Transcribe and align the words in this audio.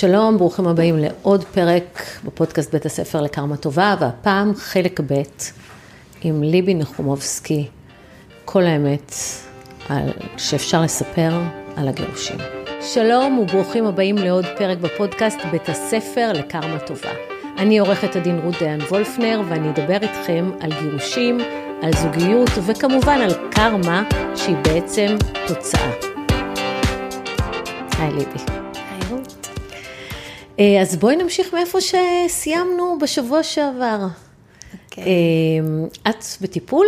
שלום, 0.00 0.38
ברוכים 0.38 0.66
הבאים 0.66 0.98
לעוד 0.98 1.44
פרק 1.44 2.02
בפודקאסט 2.24 2.72
בית 2.72 2.86
הספר 2.86 3.20
לקרמה 3.20 3.56
טובה, 3.56 3.94
והפעם 4.00 4.54
חלק 4.54 5.00
ב' 5.00 5.22
עם 6.22 6.42
ליבי 6.42 6.74
נחומובסקי, 6.74 7.66
כל 8.44 8.62
האמת 8.62 9.12
על, 9.88 10.10
שאפשר 10.36 10.82
לספר 10.82 11.40
על 11.76 11.88
הגירושים. 11.88 12.36
שלום 12.80 13.38
וברוכים 13.38 13.86
הבאים 13.86 14.18
לעוד 14.18 14.44
פרק 14.58 14.78
בפודקאסט 14.78 15.38
בית 15.50 15.68
הספר 15.68 16.32
לקרמה 16.34 16.78
טובה. 16.78 17.12
אני 17.56 17.78
עורכת 17.78 18.16
הדין 18.16 18.38
רות 18.44 18.54
דיין 18.58 18.80
וולפנר 18.80 19.42
ואני 19.48 19.70
אדבר 19.70 19.98
איתכם 20.02 20.50
על 20.60 20.70
גירושים, 20.82 21.38
על 21.82 21.92
זוגיות 21.92 22.50
וכמובן 22.66 23.18
על 23.20 23.30
קרמה 23.50 24.02
שהיא 24.36 24.56
בעצם 24.56 25.16
תוצאה. 25.46 25.90
היי 27.98 28.12
ליבי. 28.12 28.57
אה, 30.58 30.82
אז 30.82 30.96
בואי 30.96 31.16
נמשיך 31.16 31.54
מאיפה 31.54 31.78
שסיימנו 31.80 32.98
בשבוע 33.00 33.42
שעבר. 33.42 34.06
Okay. 34.06 34.28
אוקיי. 34.90 35.04
אה, 36.04 36.10
את 36.10 36.24
בטיפול, 36.40 36.86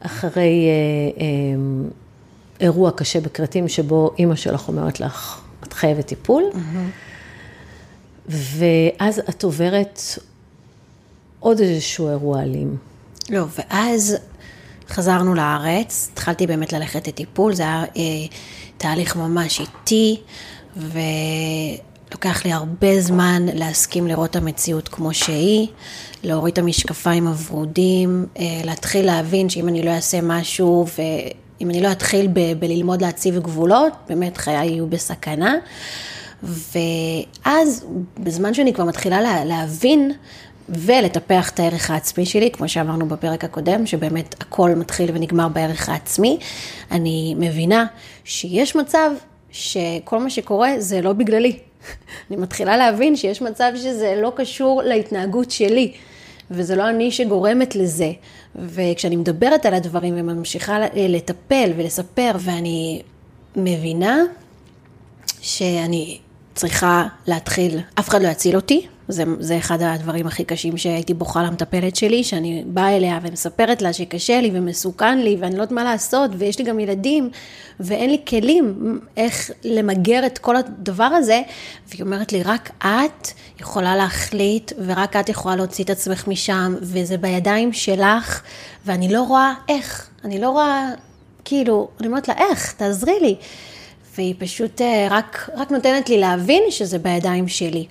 אחרי 0.00 0.68
אה, 1.18 1.24
אירוע 2.60 2.90
קשה 2.90 3.20
בכרתים, 3.20 3.68
שבו 3.68 4.10
אימא 4.18 4.36
שלך 4.36 4.68
אומרת 4.68 5.00
לך, 5.00 5.40
את 5.62 5.72
חייבת 5.72 6.06
טיפול, 6.06 6.42
mm-hmm. 6.52 8.28
ואז 8.28 9.18
את 9.18 9.42
עוברת 9.42 10.00
עוד 11.40 11.60
איזשהו 11.60 12.08
אירוע 12.08 12.42
אלים. 12.42 12.76
לא, 13.30 13.44
ואז 13.58 14.16
חזרנו 14.88 15.34
לארץ, 15.34 16.08
התחלתי 16.12 16.46
באמת 16.46 16.72
ללכת 16.72 17.08
לטיפול, 17.08 17.54
זה 17.54 17.62
היה 17.62 17.84
אה, 17.96 18.02
תהליך 18.76 19.16
ממש 19.16 19.60
איטי, 19.60 20.20
ו... 20.76 20.98
לוקח 22.14 22.44
לי 22.44 22.52
הרבה 22.52 23.00
זמן 23.00 23.46
להסכים 23.54 24.06
לראות 24.06 24.30
את 24.30 24.36
המציאות 24.36 24.88
כמו 24.88 25.14
שהיא, 25.14 25.68
להוריד 26.22 26.52
את 26.52 26.58
המשקפיים 26.58 27.26
הוורודים, 27.26 28.26
אה, 28.38 28.44
להתחיל 28.64 29.06
להבין 29.06 29.48
שאם 29.48 29.68
אני 29.68 29.82
לא 29.82 29.90
אעשה 29.90 30.18
משהו 30.22 30.86
ואם 30.98 31.70
אני 31.70 31.80
לא 31.80 31.92
אתחיל 31.92 32.26
ב- 32.32 32.52
בללמוד 32.58 33.02
להציב 33.02 33.38
גבולות, 33.38 33.92
באמת 34.08 34.36
חיי 34.36 34.66
יהיו 34.66 34.86
בסכנה. 34.86 35.54
ואז, 36.42 37.84
בזמן 38.18 38.54
שאני 38.54 38.72
כבר 38.72 38.84
מתחילה 38.84 39.20
לה, 39.20 39.44
להבין 39.44 40.12
ולטפח 40.68 41.50
את 41.50 41.60
הערך 41.60 41.90
העצמי 41.90 42.26
שלי, 42.26 42.50
כמו 42.50 42.68
שאמרנו 42.68 43.08
בפרק 43.08 43.44
הקודם, 43.44 43.86
שבאמת 43.86 44.34
הכל 44.40 44.70
מתחיל 44.70 45.10
ונגמר 45.14 45.48
בערך 45.48 45.88
העצמי, 45.88 46.38
אני 46.90 47.34
מבינה 47.38 47.86
שיש 48.24 48.76
מצב 48.76 49.10
שכל 49.50 50.18
מה 50.18 50.30
שקורה 50.30 50.70
זה 50.78 51.02
לא 51.02 51.12
בגללי, 51.12 51.58
אני 52.30 52.36
מתחילה 52.36 52.76
להבין 52.76 53.16
שיש 53.16 53.42
מצב 53.42 53.72
שזה 53.76 54.18
לא 54.22 54.32
קשור 54.36 54.82
להתנהגות 54.82 55.50
שלי, 55.50 55.92
וזה 56.50 56.76
לא 56.76 56.88
אני 56.88 57.10
שגורמת 57.10 57.76
לזה. 57.76 58.12
וכשאני 58.56 59.16
מדברת 59.16 59.66
על 59.66 59.74
הדברים 59.74 60.14
וממשיכה 60.16 60.78
לטפל 60.94 61.72
ולספר, 61.76 62.30
ואני 62.38 63.02
מבינה 63.56 64.18
שאני 65.40 66.18
צריכה 66.54 67.06
להתחיל, 67.26 67.80
אף 67.98 68.08
אחד 68.08 68.22
לא 68.22 68.28
יציל 68.28 68.56
אותי, 68.56 68.86
זה, 69.08 69.24
זה 69.38 69.58
אחד 69.58 69.82
הדברים 69.82 70.26
הכי 70.26 70.44
קשים 70.44 70.76
שהייתי 70.76 71.14
בוכה 71.14 71.42
למטפלת 71.42 71.96
שלי, 71.96 72.24
שאני 72.24 72.64
באה 72.66 72.96
אליה 72.96 73.18
ומספרת 73.22 73.82
לה 73.82 73.92
שקשה 73.92 74.40
לי 74.40 74.50
ומסוכן 74.54 75.18
לי 75.18 75.36
ואני 75.40 75.56
לא 75.56 75.62
יודעת 75.62 75.72
מה 75.72 75.84
לעשות 75.84 76.30
ויש 76.38 76.58
לי 76.58 76.64
גם 76.64 76.80
ילדים 76.80 77.30
ואין 77.80 78.10
לי 78.10 78.18
כלים 78.28 79.00
איך 79.16 79.50
למגר 79.64 80.26
את 80.26 80.38
כל 80.38 80.56
הדבר 80.56 81.04
הזה, 81.04 81.42
והיא 81.88 82.02
אומרת 82.02 82.32
לי, 82.32 82.42
רק 82.42 82.70
את 82.78 83.28
יכולה 83.60 83.96
להחליט 83.96 84.72
ורק 84.86 85.16
את 85.16 85.28
יכולה 85.28 85.56
להוציא 85.56 85.84
את 85.84 85.90
עצמך 85.90 86.28
משם 86.28 86.74
וזה 86.80 87.16
בידיים 87.16 87.72
שלך 87.72 88.42
ואני 88.86 89.12
לא 89.12 89.22
רואה 89.22 89.54
איך, 89.68 90.08
אני 90.24 90.40
לא 90.40 90.50
רואה, 90.50 90.90
כאילו, 91.44 91.88
אני 92.00 92.06
אומרת 92.08 92.28
לה, 92.28 92.34
איך, 92.38 92.72
תעזרי 92.72 93.20
לי. 93.20 93.36
והיא 94.18 94.34
פשוט 94.38 94.80
אה, 94.80 95.08
רק, 95.10 95.50
רק 95.56 95.70
נותנת 95.70 96.08
לי 96.08 96.18
להבין 96.18 96.62
שזה 96.70 96.98
בידיים 96.98 97.48
שלי. 97.48 97.86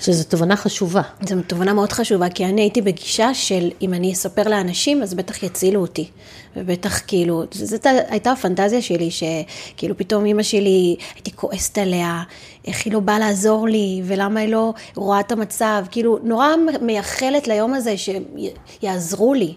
שזו 0.00 0.24
תובנה 0.24 0.56
חשובה. 0.56 1.02
זו 1.28 1.36
תובנה 1.46 1.72
מאוד 1.72 1.92
חשובה, 1.92 2.28
כי 2.28 2.44
אני 2.44 2.60
הייתי 2.60 2.82
בגישה 2.82 3.34
של 3.34 3.70
אם 3.82 3.94
אני 3.94 4.12
אספר 4.12 4.42
לאנשים, 4.48 5.02
אז 5.02 5.14
בטח 5.14 5.42
יצילו 5.42 5.80
אותי. 5.80 6.08
ובטח 6.56 7.00
כאילו, 7.06 7.44
זאת 7.52 7.86
הייתה 8.08 8.32
הפנטזיה 8.32 8.82
שלי, 8.82 9.10
שכאילו 9.10 9.96
פתאום 9.96 10.24
אימא 10.24 10.42
שלי, 10.42 10.96
הייתי 11.14 11.32
כועסת 11.36 11.78
עליה, 11.78 12.22
איך 12.66 12.84
היא 12.84 12.92
לא 12.92 13.00
באה 13.00 13.18
לעזור 13.18 13.68
לי, 13.68 14.02
ולמה 14.04 14.40
היא 14.40 14.48
לא 14.48 14.74
רואה 14.96 15.20
את 15.20 15.32
המצב, 15.32 15.84
כאילו 15.90 16.18
נורא 16.22 16.46
מייחלת 16.80 17.48
ליום 17.48 17.74
הזה 17.74 17.94
שיעזרו 17.96 19.34
לי. 19.34 19.54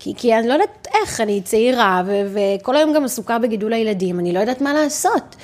כי, 0.00 0.14
כי 0.16 0.34
אני 0.38 0.48
לא 0.48 0.52
יודעת 0.52 0.88
איך, 1.02 1.20
אני 1.20 1.40
צעירה, 1.42 2.02
ו- 2.06 2.34
וכל 2.60 2.76
היום 2.76 2.92
גם 2.92 3.04
עסוקה 3.04 3.38
בגידול 3.38 3.72
הילדים, 3.72 4.20
אני 4.20 4.32
לא 4.32 4.40
יודעת 4.40 4.60
מה 4.60 4.72
לעשות. 4.74 5.36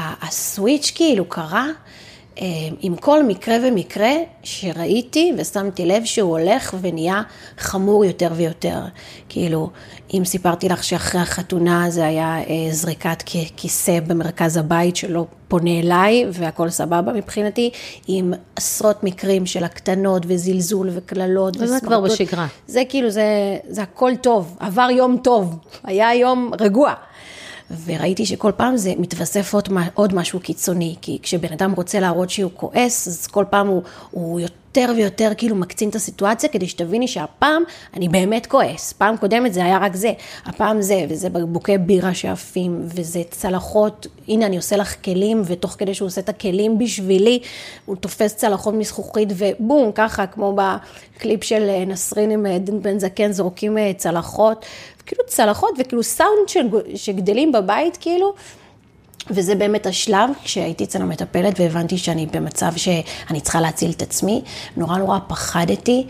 והסוויץ' 0.00 0.92
כאילו 0.94 1.24
קרה 1.28 1.66
עם 2.80 2.96
כל 2.96 3.22
מקרה 3.22 3.56
ומקרה 3.62 4.12
שראיתי 4.42 5.32
ושמתי 5.38 5.86
לב 5.86 6.04
שהוא 6.04 6.38
הולך 6.38 6.74
ונהיה 6.80 7.22
חמור 7.58 8.04
יותר 8.04 8.30
ויותר. 8.36 8.80
כאילו, 9.28 9.70
אם 10.14 10.22
סיפרתי 10.24 10.68
לך 10.68 10.84
שאחרי 10.84 11.20
החתונה 11.20 11.90
זה 11.90 12.06
היה 12.06 12.38
אה, 12.38 12.44
זריקת 12.70 13.22
כיסא 13.56 14.00
במרכז 14.00 14.56
הבית 14.56 14.96
שלא 14.96 15.26
פונה 15.48 15.80
אליי 15.80 16.24
והכל 16.32 16.70
סבבה 16.70 17.12
מבחינתי, 17.12 17.70
עם 18.06 18.32
עשרות 18.56 19.04
מקרים 19.04 19.46
של 19.46 19.64
הקטנות 19.64 20.22
וזלזול 20.26 20.90
וקללות 20.92 21.56
וסמרטות. 21.56 21.80
זה 21.80 21.86
כבר 21.86 22.00
בשגרה. 22.00 22.46
זה 22.66 22.82
כאילו, 22.88 23.10
זה, 23.10 23.58
זה 23.68 23.82
הכל 23.82 24.12
טוב, 24.20 24.56
עבר 24.60 24.88
יום 24.90 25.16
טוב, 25.22 25.56
היה 25.84 26.14
יום 26.14 26.50
רגוע. 26.60 26.94
וראיתי 27.84 28.26
שכל 28.26 28.52
פעם 28.56 28.76
זה 28.76 28.92
מתווסף 28.98 29.54
עוד, 29.54 29.68
עוד 29.94 30.14
משהו 30.14 30.40
קיצוני, 30.40 30.96
כי 31.02 31.18
כשבן 31.22 31.52
אדם 31.52 31.72
רוצה 31.72 32.00
להראות 32.00 32.30
שהוא 32.30 32.50
כועס, 32.54 33.08
אז 33.08 33.26
כל 33.26 33.44
פעם 33.50 33.66
הוא, 33.66 33.82
הוא 34.10 34.40
יותר 34.76 34.92
ויותר 34.96 35.32
כאילו 35.36 35.56
מקצין 35.56 35.88
את 35.88 35.94
הסיטואציה, 35.94 36.48
כדי 36.48 36.68
שתביני 36.68 37.08
שהפעם 37.08 37.62
אני 37.94 38.08
באמת 38.08 38.46
כועס. 38.46 38.92
פעם 38.92 39.16
קודמת 39.16 39.54
זה 39.54 39.64
היה 39.64 39.78
רק 39.78 39.96
זה, 39.96 40.12
הפעם 40.44 40.82
זה, 40.82 41.06
וזה 41.08 41.30
בקבוקי 41.30 41.78
בירה 41.78 42.14
שעפים, 42.14 42.80
וזה 42.84 43.22
צלחות, 43.30 44.06
הנה 44.28 44.46
אני 44.46 44.56
עושה 44.56 44.76
לך 44.76 44.94
כלים, 45.04 45.42
ותוך 45.46 45.76
כדי 45.78 45.94
שהוא 45.94 46.06
עושה 46.06 46.20
את 46.20 46.28
הכלים 46.28 46.78
בשבילי, 46.78 47.38
הוא 47.86 47.96
תופס 47.96 48.36
צלחות 48.36 48.74
מזכוכית, 48.74 49.28
ובום, 49.36 49.92
ככה, 49.94 50.26
כמו 50.26 50.56
בקליפ 50.56 51.44
של 51.44 51.84
נסרין 51.86 52.30
עם 52.30 52.46
דין 52.58 52.82
בן 52.82 52.98
זקן, 52.98 53.32
זורקים 53.32 53.78
אה, 53.78 53.92
צלחות, 53.96 54.66
כאילו 55.06 55.22
צלחות 55.26 55.70
וכאילו 55.78 56.02
סאונד 56.02 56.74
שגדלים 56.94 57.52
בבית, 57.52 57.96
כאילו. 58.00 58.34
וזה 59.30 59.54
באמת 59.54 59.86
השלב, 59.86 60.30
כשהייתי 60.44 60.84
אצל 60.84 61.02
המטפלת 61.02 61.60
והבנתי 61.60 61.98
שאני 61.98 62.26
במצב 62.26 62.72
שאני 62.76 63.40
צריכה 63.40 63.60
להציל 63.60 63.90
את 63.90 64.02
עצמי, 64.02 64.42
נורא 64.76 64.98
נורא 64.98 65.18
פחדתי, 65.28 66.06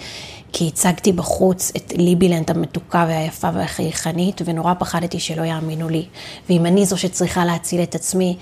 כי 0.52 0.68
הצגתי 0.68 1.12
בחוץ 1.12 1.72
את 1.76 1.92
ליבילנט 1.96 2.50
המתוקה 2.50 3.04
והיפה 3.08 3.48
והחייכנית, 3.54 4.42
ונורא 4.44 4.74
פחדתי 4.78 5.20
שלא 5.20 5.42
יאמינו 5.42 5.88
לי. 5.88 6.04
ואם 6.48 6.66
אני 6.66 6.86
זו 6.86 6.96
שצריכה 6.96 7.44
להציל 7.44 7.82
את 7.82 7.94
עצמי, 7.94 8.36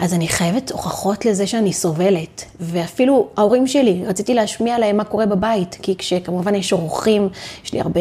אז 0.00 0.14
אני 0.14 0.28
חייבת 0.28 0.70
הוכחות 0.70 1.24
לזה 1.24 1.46
שאני 1.46 1.72
סובלת. 1.72 2.44
ואפילו 2.60 3.28
ההורים 3.36 3.66
שלי, 3.66 4.06
רציתי 4.06 4.34
להשמיע 4.34 4.78
להם 4.78 4.96
מה 4.96 5.04
קורה 5.04 5.26
בבית, 5.26 5.78
כי 5.82 5.96
כשכמובן 5.96 6.54
יש 6.54 6.72
אורחים, 6.72 7.28
יש 7.64 7.72
לי 7.72 7.80
הרבה 7.80 8.00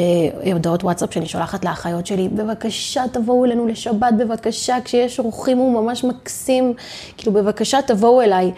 הודעות 0.53 0.83
וואטסאפ 0.83 1.13
שאני 1.13 1.25
שולחת 1.25 1.65
לאחיות 1.65 2.05
שלי, 2.07 2.29
בבקשה 2.29 3.03
תבואו 3.11 3.45
אלינו 3.45 3.67
לשבת, 3.67 4.13
בבקשה, 4.19 4.77
כשיש 4.85 5.19
אורחים 5.19 5.57
הוא 5.57 5.81
ממש 5.81 6.03
מקסים, 6.03 6.73
כאילו 7.17 7.33
בבקשה 7.33 7.81
תבואו 7.81 8.21
אליי. 8.21 8.51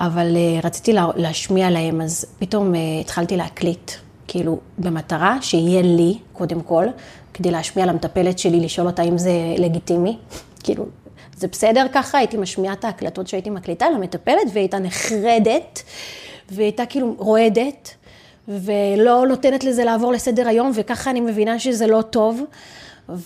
אבל 0.00 0.36
uh, 0.36 0.66
רציתי 0.66 0.92
לה, 0.92 1.06
להשמיע 1.16 1.70
להם, 1.70 2.00
אז 2.00 2.24
פתאום 2.38 2.74
uh, 2.74 2.76
התחלתי 3.00 3.36
להקליט, 3.36 3.92
כאילו, 4.28 4.58
במטרה 4.78 5.38
שיהיה 5.40 5.82
לי, 5.82 6.18
קודם 6.32 6.60
כל, 6.60 6.86
כדי 7.34 7.50
להשמיע 7.50 7.86
למטפלת 7.86 8.38
שלי, 8.38 8.60
לשאול 8.60 8.86
אותה 8.86 9.02
אם 9.02 9.18
זה 9.18 9.32
לגיטימי, 9.58 10.16
כאילו, 10.64 10.86
זה 11.38 11.48
בסדר 11.48 11.86
ככה, 11.92 12.18
הייתי 12.18 12.36
משמיעה 12.36 12.72
את 12.74 12.84
ההקלטות 12.84 13.26
שהייתי 13.26 13.50
מקליטה 13.50 13.90
למטפלת, 13.90 14.46
והיא 14.52 14.62
הייתה 14.62 14.78
נחרדת, 14.78 15.82
והיא 16.50 16.64
הייתה 16.64 16.86
כאילו 16.86 17.14
רועדת, 17.18 17.94
ולא 18.48 19.26
נותנת 19.28 19.64
לזה 19.64 19.84
לעבור 19.84 20.12
לסדר 20.12 20.48
היום, 20.48 20.70
וככה 20.74 21.10
אני 21.10 21.20
מבינה 21.20 21.58
שזה 21.58 21.86
לא 21.86 22.02
טוב. 22.02 22.42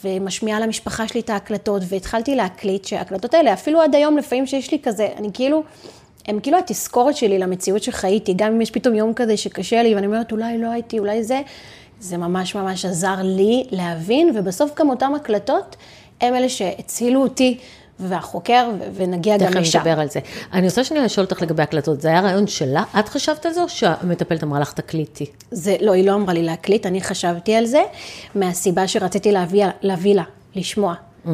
ומשמיעה 0.04 0.60
למשפחה 0.60 1.08
שלי 1.08 1.20
את 1.20 1.30
ההקלטות, 1.30 1.82
והתחלתי 1.88 2.34
להקליט 2.34 2.84
שההקלטות 2.84 3.34
האלה, 3.34 3.52
אפילו 3.52 3.80
עד 3.80 3.94
היום 3.94 4.16
לפעמים 4.16 4.46
שיש 4.46 4.72
לי 4.72 4.78
כזה, 4.82 5.08
אני 5.16 5.28
כאילו, 5.34 5.62
הם 6.28 6.40
כאילו 6.40 6.58
התזכורת 6.58 7.16
שלי 7.16 7.38
למציאות 7.38 7.82
שחייתי, 7.82 8.34
גם 8.36 8.52
אם 8.52 8.60
יש 8.60 8.70
פתאום 8.70 8.94
יום 8.94 9.14
כזה 9.14 9.36
שקשה 9.36 9.82
לי, 9.82 9.94
ואני 9.94 10.06
אומרת, 10.06 10.32
אולי 10.32 10.58
לא 10.58 10.68
הייתי, 10.70 10.98
אולי 10.98 11.24
זה, 11.24 11.40
זה 12.00 12.16
ממש 12.16 12.54
ממש 12.54 12.84
עזר 12.84 13.16
לי 13.22 13.64
להבין, 13.70 14.32
ובסוף 14.34 14.70
גם 14.78 14.90
אותן 14.90 15.14
הקלטות, 15.14 15.76
הם 16.20 16.34
אלה 16.34 16.48
שהצילו 16.48 17.22
אותי 17.22 17.58
והחוקר, 18.08 18.70
ונגיע 18.94 19.36
גם 19.36 19.52
לשם. 19.52 19.78
תכף 19.78 19.86
נדבר 19.86 20.00
על 20.00 20.08
זה. 20.08 20.20
אני 20.52 20.66
רוצה 20.66 20.84
שנייה 20.84 21.04
לשאול 21.04 21.24
אותך 21.24 21.42
לגבי 21.42 21.62
הקלטות, 21.62 22.00
זה 22.00 22.08
היה 22.08 22.20
רעיון 22.20 22.46
שלה? 22.46 22.84
את 22.98 23.08
חשבת 23.08 23.46
על 23.46 23.52
זה 23.52 23.62
או 23.62 23.68
שהמטפלת 23.68 24.42
אמרה 24.42 24.60
לך 24.60 24.72
תקליטי? 24.72 25.26
זה, 25.50 25.76
לא, 25.80 25.92
היא 25.92 26.06
לא 26.06 26.14
אמרה 26.14 26.34
לי 26.34 26.42
להקליט, 26.42 26.86
אני 26.86 27.00
חשבתי 27.00 27.54
על 27.54 27.66
זה, 27.66 27.82
מהסיבה 28.34 28.88
שרציתי 28.88 29.32
להביא, 29.32 29.64
להביא 29.82 30.14
לה, 30.14 30.24
לשמוע. 30.54 30.94
אמ. 31.26 31.28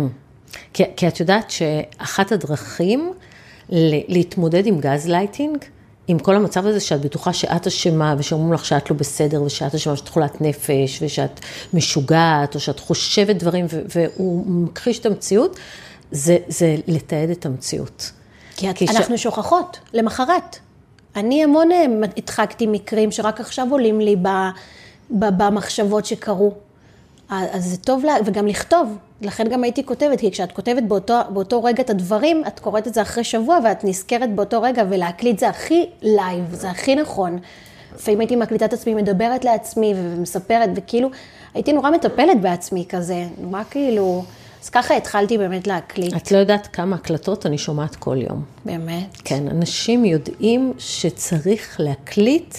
כי, 0.73 0.85
כי 0.97 1.09
את 1.09 1.21
יודעת 1.21 1.51
שאחת 1.51 2.33
הדרכים 2.33 3.13
להתמודד 4.09 4.67
עם 4.67 4.81
גז 4.81 5.09
לייטינג, 5.09 5.59
עם 6.09 6.19
כל 6.19 6.37
המצב 6.37 6.67
הזה 6.67 6.81
שאת 6.81 7.01
בטוחה 7.01 7.33
שאת 7.33 7.67
אשמה, 7.67 8.15
ושאומרים 8.19 8.53
לך 8.53 8.65
שאת 8.65 8.91
לא 8.91 8.97
בסדר, 8.97 9.43
ושאת 9.43 9.75
אשמה 9.75 9.97
שאת 9.97 10.09
חולת 10.09 10.41
נפש, 10.41 11.03
ושאת 11.03 11.41
משוגעת, 11.75 12.55
או 12.55 12.61
שאת 12.61 12.81
חושבת 12.81 13.37
דברים, 13.37 13.67
והוא 13.95 14.45
מכחיש 14.47 14.99
את 14.99 15.07
המציאות, 15.07 15.57
זה, 16.11 16.39
זה 16.49 16.77
לתעד 16.87 17.31
את 17.31 17.47
המציאות. 17.47 18.13
כי, 18.57 18.75
כי 18.75 18.87
אנחנו. 18.89 19.19
שוכחות, 19.19 19.79
למחרת. 19.93 20.59
אני 21.17 21.45
המון 21.45 21.73
אה, 21.73 21.85
הדחקתי 22.17 22.67
מקרים 22.67 23.11
שרק 23.11 23.41
עכשיו 23.41 23.67
עולים 23.71 24.01
לי 24.01 24.17
ב, 24.17 24.29
ב, 25.11 25.25
במחשבות 25.43 26.07
שקרו. 26.07 26.53
אז 27.31 27.65
זה 27.65 27.77
טוב, 27.77 28.05
לה, 28.05 28.15
וגם 28.25 28.47
לכתוב. 28.47 28.97
לכן 29.21 29.49
גם 29.49 29.65
הייתי 29.65 29.87
כותבת, 29.87 30.21
כי 30.21 30.31
כשאת 30.31 30.53
כותבת 30.53 30.83
באותו, 30.83 31.15
באותו 31.31 31.65
רגע 31.65 31.83
את 31.83 31.91
הדברים, 31.91 32.43
את 32.47 32.61
קוראת 32.61 32.87
את 32.87 32.95
זה 32.95 33.03
אחרי 33.03 33.25
שבוע 33.25 33.59
ואת 33.65 33.85
נזכרת 33.85 34.35
באותו 34.35 34.63
רגע, 34.63 34.85
ולהקליט 34.89 35.39
זה 35.39 35.49
הכי 35.49 35.87
live, 36.03 36.55
זה 36.55 36.71
הכי 36.71 36.95
נכון. 36.95 37.39
לפעמים 37.95 38.21
הייתי 38.21 38.37
מקליטה 38.37 38.65
את 38.65 38.73
עצמי, 38.73 38.95
מדברת 38.95 39.45
לעצמי 39.45 39.95
ומספרת, 39.97 40.71
וכאילו, 40.77 41.11
הייתי 41.55 41.73
נורא 41.73 41.91
מטפלת 41.91 42.41
בעצמי 42.41 42.85
כזה, 42.89 43.25
נורא 43.41 43.63
כאילו... 43.71 44.25
אז 44.63 44.71
ככה 44.71 44.97
התחלתי 44.97 45.39
באמת 45.39 45.67
להקליט. 45.67 46.17
את 46.17 46.33
לא 46.33 46.39
יודעת 46.39 46.67
כמה 46.67 46.97
הקלטות 46.97 47.47
אני 47.47 47.59
שומעת 47.59 47.97
כל 47.97 48.17
יום. 48.17 48.43
באמת? 48.65 49.17
כן, 49.25 49.49
אנשים 49.49 50.05
יודעים 50.05 50.73
שצריך 50.79 51.81
להקליט 51.81 52.57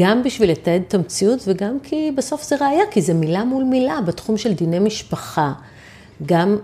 גם 0.00 0.22
בשביל 0.22 0.50
לתעד 0.50 0.82
את 0.88 0.94
המציאות 0.94 1.40
וגם 1.46 1.78
כי 1.82 2.12
בסוף 2.14 2.42
זה 2.42 2.56
ראייה, 2.60 2.84
כי 2.90 3.02
זה 3.02 3.14
מילה 3.14 3.44
מול 3.44 3.64
מילה 3.64 4.00
בתחום 4.00 4.36
של 4.36 4.52
דיני 4.52 4.78
משפחה. 4.78 5.52
גם, 6.26 6.56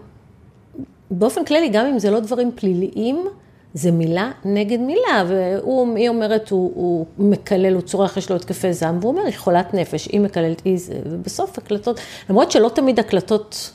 באופן 1.10 1.44
כללי, 1.44 1.68
גם 1.68 1.86
אם 1.86 1.98
זה 1.98 2.10
לא 2.10 2.20
דברים 2.20 2.50
פליליים, 2.54 3.26
זה 3.74 3.90
מילה 3.90 4.30
נגד 4.44 4.80
מילה, 4.80 5.24
והיא 5.28 6.08
אומרת, 6.08 6.50
הוא, 6.50 6.72
הוא 6.74 7.06
מקלל, 7.18 7.74
הוא 7.74 7.82
צורך, 7.82 8.16
יש 8.16 8.30
לו 8.30 8.36
התקפי 8.36 8.72
זעם, 8.72 8.98
והוא 9.00 9.12
אומר, 9.12 9.22
היא 9.22 9.34
חולת 9.36 9.74
נפש, 9.74 10.06
היא 10.06 10.20
מקללת, 10.20 10.62
היא 10.64 10.78
זה, 10.78 10.94
ובסוף 11.04 11.58
הקלטות, 11.58 12.00
למרות 12.30 12.50
שלא 12.50 12.70
תמיד 12.74 13.00
הקלטות 13.00 13.70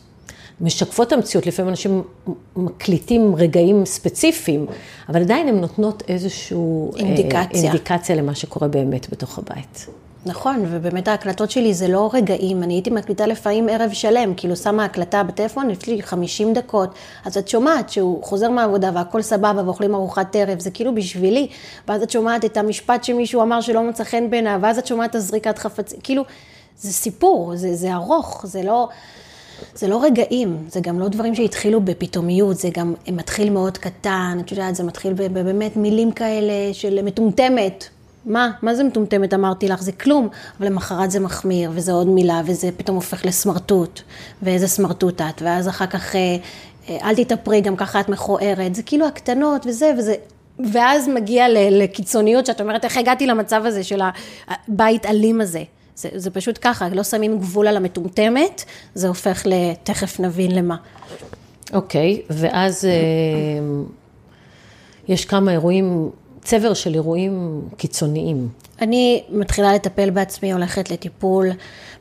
משקפות 0.62 1.14
המציאות, 1.14 1.48
לפעמים 1.48 1.70
אנשים 1.70 2.04
מקליטים 2.56 3.36
רגעים 3.36 3.86
ספציפיים, 3.86 4.66
אבל 5.10 5.22
עדיין 5.22 5.48
הן 5.48 5.60
נותנות 5.60 6.04
איזושהי 6.08 6.58
אה, 6.58 7.00
אינדיקציה. 7.00 7.64
אינדיקציה 7.64 8.16
למה 8.16 8.36
שקורה 8.36 8.68
באמת 8.68 9.10
בתוך 9.12 9.40
הבית. 9.40 9.88
נכון, 10.26 10.66
ובאמת 10.70 11.08
ההקלטות 11.08 11.52
שלי 11.52 11.74
זה 11.74 11.88
לא 11.88 12.10
רגעים, 12.14 12.64
אני 12.64 12.74
הייתי 12.74 12.90
מקליטה 12.90 13.28
לפעמים 13.28 13.70
ערב 13.70 13.90
שלם, 13.94 14.34
כאילו 14.38 14.56
שמה 14.56 14.86
הקלטה 14.86 15.24
בטלפון, 15.24 15.70
יש 15.70 15.88
לי 15.88 16.04
50 16.04 16.54
דקות, 16.54 16.90
אז 17.26 17.38
את 17.38 17.48
שומעת 17.48 17.90
שהוא 17.90 18.24
חוזר 18.24 18.50
מהעבודה 18.50 18.92
והכל 18.94 19.22
סבבה 19.22 19.62
ואוכלים 19.66 19.96
ארוחת 19.96 20.36
ערב, 20.36 20.60
זה 20.60 20.72
כאילו 20.72 20.96
בשבילי, 20.96 21.48
ואז 21.88 22.02
את 22.02 22.10
שומעת 22.10 22.46
את 22.46 22.58
המשפט 22.58 23.04
שמישהו 23.04 23.42
אמר 23.42 23.62
שלא 23.62 23.84
מצא 23.84 24.04
חן 24.04 24.30
בעיניו, 24.30 24.60
ואז 24.62 24.78
את 24.78 24.88
שומעת 24.88 25.10
את 25.10 25.16
הזריקת 25.16 25.60
חפצים, 25.60 26.00
כאילו, 26.04 26.24
זה 26.78 26.94
סיפור, 26.94 27.56
זה, 27.56 27.76
זה 27.76 27.94
ארוך, 27.94 28.46
זה 28.48 28.64
לא... 28.64 28.90
זה 29.76 29.88
לא 29.88 30.04
רגעים, 30.04 30.58
זה 30.68 30.80
גם 30.80 31.00
לא 31.00 31.08
דברים 31.08 31.36
שהתחילו 31.36 31.82
בפתאומיות, 31.82 32.58
זה 32.58 32.70
גם 32.74 32.94
מתחיל 33.12 33.50
מאוד 33.50 33.78
קטן, 33.78 34.38
את 34.46 34.52
יודעת, 34.52 34.76
זה 34.76 34.84
מתחיל 34.84 35.14
באמת 35.14 35.78
מילים 35.78 36.12
כאלה 36.12 36.74
של 36.74 37.02
מטומטמת. 37.02 37.86
מה? 38.26 38.52
מה 38.62 38.76
זה 38.76 38.84
מטומטמת? 38.84 39.34
אמרתי 39.34 39.68
לך, 39.68 39.82
זה 39.82 39.92
כלום. 39.92 40.30
אבל 40.60 40.68
למחרת 40.68 41.12
זה 41.12 41.20
מחמיר, 41.20 41.72
וזה 41.74 41.92
עוד 41.92 42.08
מילה, 42.08 42.42
וזה 42.46 42.70
פתאום 42.78 42.96
הופך 42.96 43.26
לסמרטוט. 43.26 44.02
ואיזה 44.42 44.68
סמרטוט 44.68 45.22
את, 45.22 45.42
ואז 45.42 45.68
אחר 45.68 45.86
כך, 45.86 46.16
אה, 46.16 46.38
אה, 46.90 46.98
אל 47.10 47.16
תתאפרי, 47.16 47.62
גם 47.62 47.76
ככה 47.76 48.00
את 48.00 48.10
מכוערת. 48.10 48.76
זה 48.76 48.84
כאילו 48.84 49.08
הקטנות 49.08 49.66
וזה, 49.66 49.92
וזה... 49.98 50.16
ואז 50.72 51.08
מגיע 51.08 51.46
לקיצוניות, 51.50 52.46
שאת 52.46 52.62
אומרת, 52.62 52.86
איך 52.86 52.98
הגעתי 52.98 53.28
למצב 53.28 53.62
הזה 53.66 53.84
של 53.84 54.02
הבית 54.48 55.06
אלים 55.06 55.42
הזה. 55.42 55.64
זה, 56.02 56.10
זה 56.16 56.32
פשוט 56.32 56.60
ככה, 56.62 56.90
לא 56.90 57.04
שמים 57.04 57.40
גבול 57.40 57.68
על 57.68 57.78
המטומטמת, 57.78 58.64
זה 58.96 59.08
הופך 59.08 59.44
לתכף 59.46 60.20
נבין 60.20 60.56
למה. 60.56 60.76
אוקיי, 61.74 62.22
okay, 62.22 62.34
ואז 62.34 62.86
אה, 62.86 62.92
יש 65.08 65.26
כמה 65.26 65.52
אירועים, 65.52 66.10
צבר 66.44 66.74
של 66.74 66.94
אירועים 66.94 67.62
קיצוניים. 67.78 68.48
אני 68.82 69.24
מתחילה 69.30 69.74
לטפל 69.74 70.10
בעצמי, 70.10 70.54
הולכת 70.54 70.92
לטיפול, 70.92 71.50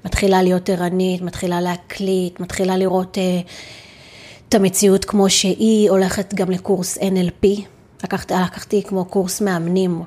מתחילה 0.05 0.43
להיות 0.43 0.71
ערנית, 0.71 1.23
מתחילה 1.23 1.61
להקליט, 1.61 2.41
מתחילה 2.41 2.77
לראות 2.77 3.17
uh, 3.17 3.49
את 4.49 4.55
המציאות 4.55 5.05
כמו 5.05 5.31
שהיא, 5.31 5.91
הולכת 5.91 6.35
גם 6.35 6.51
לקורס 6.51 6.99
NLP. 6.99 7.47
לקחתי, 8.05 8.35
לקחתי 8.47 8.83
כמו 8.83 9.05
קורס 9.05 9.41
מאמנים. 9.41 10.03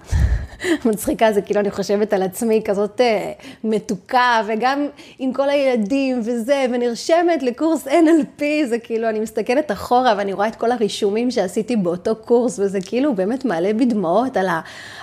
מצחיקה, 0.85 1.31
זה 1.33 1.41
כאילו 1.41 1.59
אני 1.59 1.71
חושבת 1.71 2.13
על 2.13 2.23
עצמי 2.23 2.61
כזאת 2.65 3.01
אה, 3.01 3.31
מתוקה, 3.63 4.41
וגם 4.47 4.87
עם 5.19 5.33
כל 5.33 5.49
הילדים 5.49 6.19
וזה, 6.23 6.65
ונרשמת 6.73 7.43
לקורס 7.43 7.87
NLP, 7.87 8.41
זה 8.65 8.79
כאילו, 8.79 9.09
אני 9.09 9.19
מסתכלת 9.19 9.71
אחורה 9.71 10.15
ואני 10.17 10.33
רואה 10.33 10.47
את 10.47 10.55
כל 10.55 10.71
הרישומים 10.71 11.31
שעשיתי 11.31 11.75
באותו 11.75 12.15
קורס, 12.15 12.59
וזה 12.59 12.79
כאילו 12.81 13.15
באמת 13.15 13.45
מעלה 13.45 13.73
בי 13.73 13.85
דמעות 13.85 14.37
על, 14.37 14.47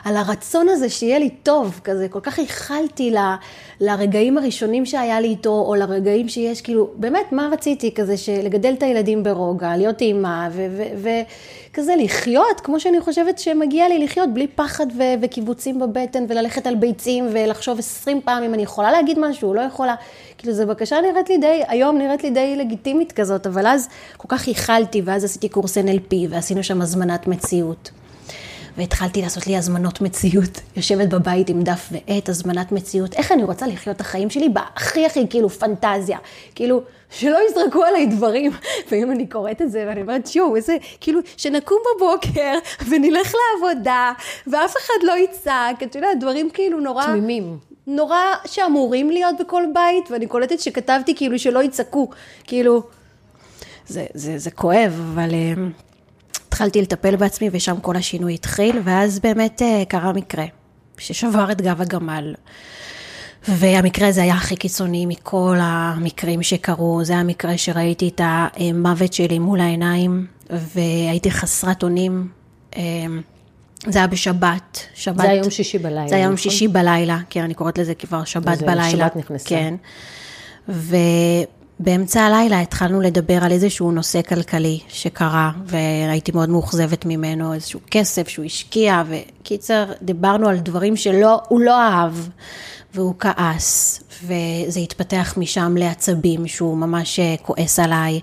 על 0.04 0.16
הרצון 0.16 0.68
הזה 0.68 0.88
שיהיה 0.88 1.18
לי 1.18 1.30
טוב, 1.30 1.80
כזה, 1.84 2.08
כל 2.08 2.20
כך 2.20 2.38
ייחלתי 2.38 3.10
ל, 3.10 3.16
לרגעים 3.80 4.38
הראשונים 4.38 4.86
שהיה 4.86 5.20
לי 5.20 5.28
איתו, 5.28 5.64
או 5.68 5.74
לרגעים 5.74 6.28
שיש, 6.28 6.60
כאילו, 6.62 6.90
באמת, 6.94 7.32
מה 7.32 7.48
רציתי 7.52 7.94
כזה, 7.94 8.14
לגדל 8.42 8.72
את 8.78 8.82
הילדים 8.82 9.22
ברוגע, 9.22 9.76
להיות 9.76 10.00
אימא, 10.00 10.48
וכזה 11.72 11.94
לחיות, 11.98 12.60
כמו 12.60 12.80
שאני 12.80 13.00
חושבת 13.00 13.38
שמגיע 13.38 13.88
לי 13.88 14.04
לחיות, 14.04 14.34
בלי 14.34 14.46
פחד 14.46 14.86
וכיוון. 15.22 15.40
קיבוצים 15.50 15.78
בבטן 15.78 16.24
וללכת 16.28 16.66
על 16.66 16.74
ביצים 16.74 17.28
ולחשוב 17.32 17.78
עשרים 17.78 18.20
פעם 18.24 18.42
אם 18.42 18.54
אני 18.54 18.62
יכולה 18.62 18.92
להגיד 18.92 19.18
משהו 19.18 19.48
או 19.48 19.54
לא 19.54 19.60
יכולה. 19.60 19.94
כאילו, 20.38 20.54
זו 20.54 20.66
בקשה 20.66 21.00
נראית 21.00 21.28
לי 21.28 21.38
די, 21.38 21.62
היום 21.68 21.98
נראית 21.98 22.22
לי 22.22 22.30
די 22.30 22.56
לגיטימית 22.56 23.12
כזאת, 23.12 23.46
אבל 23.46 23.66
אז 23.66 23.88
כל 24.16 24.28
כך 24.28 24.48
ייחלתי, 24.48 25.02
ואז 25.04 25.24
עשיתי 25.24 25.48
קורס 25.48 25.78
NLP 25.78 26.14
ועשינו 26.28 26.62
שם 26.62 26.82
הזמנת 26.82 27.26
מציאות. 27.26 27.90
והתחלתי 28.76 29.22
לעשות 29.22 29.46
לי 29.46 29.56
הזמנות 29.56 30.00
מציאות, 30.00 30.60
יושבת 30.76 31.08
בבית 31.08 31.48
עם 31.48 31.62
דף 31.62 31.92
ועט, 31.92 32.28
הזמנת 32.28 32.72
מציאות, 32.72 33.14
איך 33.14 33.32
אני 33.32 33.44
רוצה 33.44 33.66
לחיות 33.66 33.96
את 33.96 34.00
החיים 34.00 34.30
שלי 34.30 34.48
בהכי 34.48 35.06
הכי 35.06 35.26
כאילו 35.30 35.50
פנטזיה, 35.50 36.18
כאילו 36.54 36.82
שלא 37.10 37.38
יזרקו 37.48 37.84
עליי 37.84 38.06
דברים. 38.06 38.52
ואם 38.90 39.10
אני 39.10 39.26
קוראת 39.26 39.62
את 39.62 39.70
זה 39.70 39.84
ואני 39.88 40.00
אומרת, 40.00 40.26
שואו, 40.26 40.56
איזה, 40.56 40.76
כאילו, 41.00 41.20
שנקום 41.36 41.78
בבוקר 41.96 42.58
ונלך 42.90 43.34
לעבודה, 43.34 44.12
ואף 44.46 44.76
אחד 44.76 45.02
לא 45.02 45.18
יצעק, 45.18 45.82
את 45.82 45.94
יודעת, 45.94 46.20
דברים 46.20 46.50
כאילו 46.50 46.80
נורא... 46.80 47.06
תמימים. 47.06 47.58
נורא 47.86 48.20
שאמורים 48.46 49.10
להיות 49.10 49.34
בכל 49.40 49.62
בית, 49.74 50.10
ואני 50.10 50.26
קולטת 50.26 50.60
שכתבתי 50.60 51.14
כאילו 51.14 51.38
שלא 51.38 51.62
יצעקו, 51.62 52.10
כאילו, 52.44 52.82
זה, 53.86 54.06
זה, 54.14 54.38
זה 54.38 54.50
כואב, 54.50 55.00
אבל... 55.14 55.30
Uh, 55.30 55.60
התחלתי 56.60 56.82
לטפל 56.82 57.16
בעצמי 57.16 57.48
ושם 57.52 57.80
כל 57.80 57.96
השינוי 57.96 58.34
התחיל, 58.34 58.80
ואז 58.84 59.20
באמת 59.20 59.62
uh, 59.62 59.84
קרה 59.88 60.12
מקרה 60.12 60.44
ששבר 60.98 61.52
את 61.52 61.60
גב 61.60 61.80
הגמל. 61.80 62.34
והמקרה 63.48 64.08
הזה 64.08 64.22
היה 64.22 64.34
הכי 64.34 64.56
קיצוני 64.56 65.06
מכל 65.06 65.56
המקרים 65.60 66.42
שקרו, 66.42 67.00
זה 67.04 67.16
המקרה 67.16 67.58
שראיתי 67.58 68.08
את 68.08 68.20
המוות 68.24 69.12
שלי 69.12 69.38
מול 69.38 69.60
העיניים, 69.60 70.26
והייתי 70.50 71.30
חסרת 71.30 71.82
אונים. 71.82 72.28
אה, 72.76 72.82
זה 73.86 73.98
היה 73.98 74.06
בשבת, 74.06 74.78
שבת. 74.94 75.16
זה 75.16 75.22
היה 75.22 75.34
יום 75.34 75.50
שישי 75.50 75.78
בלילה. 75.78 76.08
זה 76.08 76.14
היה 76.14 76.24
יום 76.24 76.32
נכון? 76.32 76.50
שישי 76.50 76.68
בלילה, 76.68 77.18
כן, 77.30 77.42
אני 77.42 77.54
קוראת 77.54 77.78
לזה 77.78 77.94
כבר 77.94 78.24
שבת 78.24 78.62
בלילה. 78.62 78.90
שבת 78.90 79.16
נכנסה. 79.16 79.48
כן. 79.48 79.74
באמצע 81.80 82.20
הלילה 82.20 82.60
התחלנו 82.60 83.00
לדבר 83.00 83.44
על 83.44 83.52
איזשהו 83.52 83.92
נושא 83.92 84.22
כלכלי 84.22 84.80
שקרה, 84.88 85.50
והייתי 85.66 86.32
מאוד 86.32 86.48
מאוכזבת 86.48 87.04
ממנו, 87.04 87.54
איזשהו 87.54 87.80
כסף 87.90 88.28
שהוא 88.28 88.44
השקיע, 88.44 89.02
וקיצר, 89.50 89.84
דיברנו 90.02 90.48
על 90.48 90.58
דברים 90.58 90.96
שהוא 90.96 91.60
לא 91.60 91.80
אהב, 91.80 92.12
והוא 92.94 93.14
כעס, 93.18 94.02
וזה 94.22 94.80
התפתח 94.80 95.34
משם 95.36 95.74
לעצבים, 95.76 96.46
שהוא 96.48 96.76
ממש 96.76 97.18
אה, 97.18 97.34
כועס 97.42 97.78
עליי, 97.78 98.20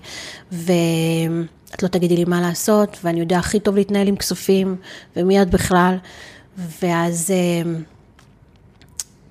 ואת 0.52 1.82
לא 1.82 1.88
תגידי 1.88 2.16
לי 2.16 2.24
מה 2.24 2.40
לעשות, 2.40 2.98
ואני 3.04 3.20
יודע 3.20 3.38
הכי 3.38 3.60
טוב 3.60 3.76
להתנהל 3.76 4.08
עם 4.08 4.16
כספים, 4.16 4.76
ומי 5.16 5.42
את 5.42 5.50
בכלל, 5.50 5.96
ואז... 6.82 7.30
אה, 7.30 7.70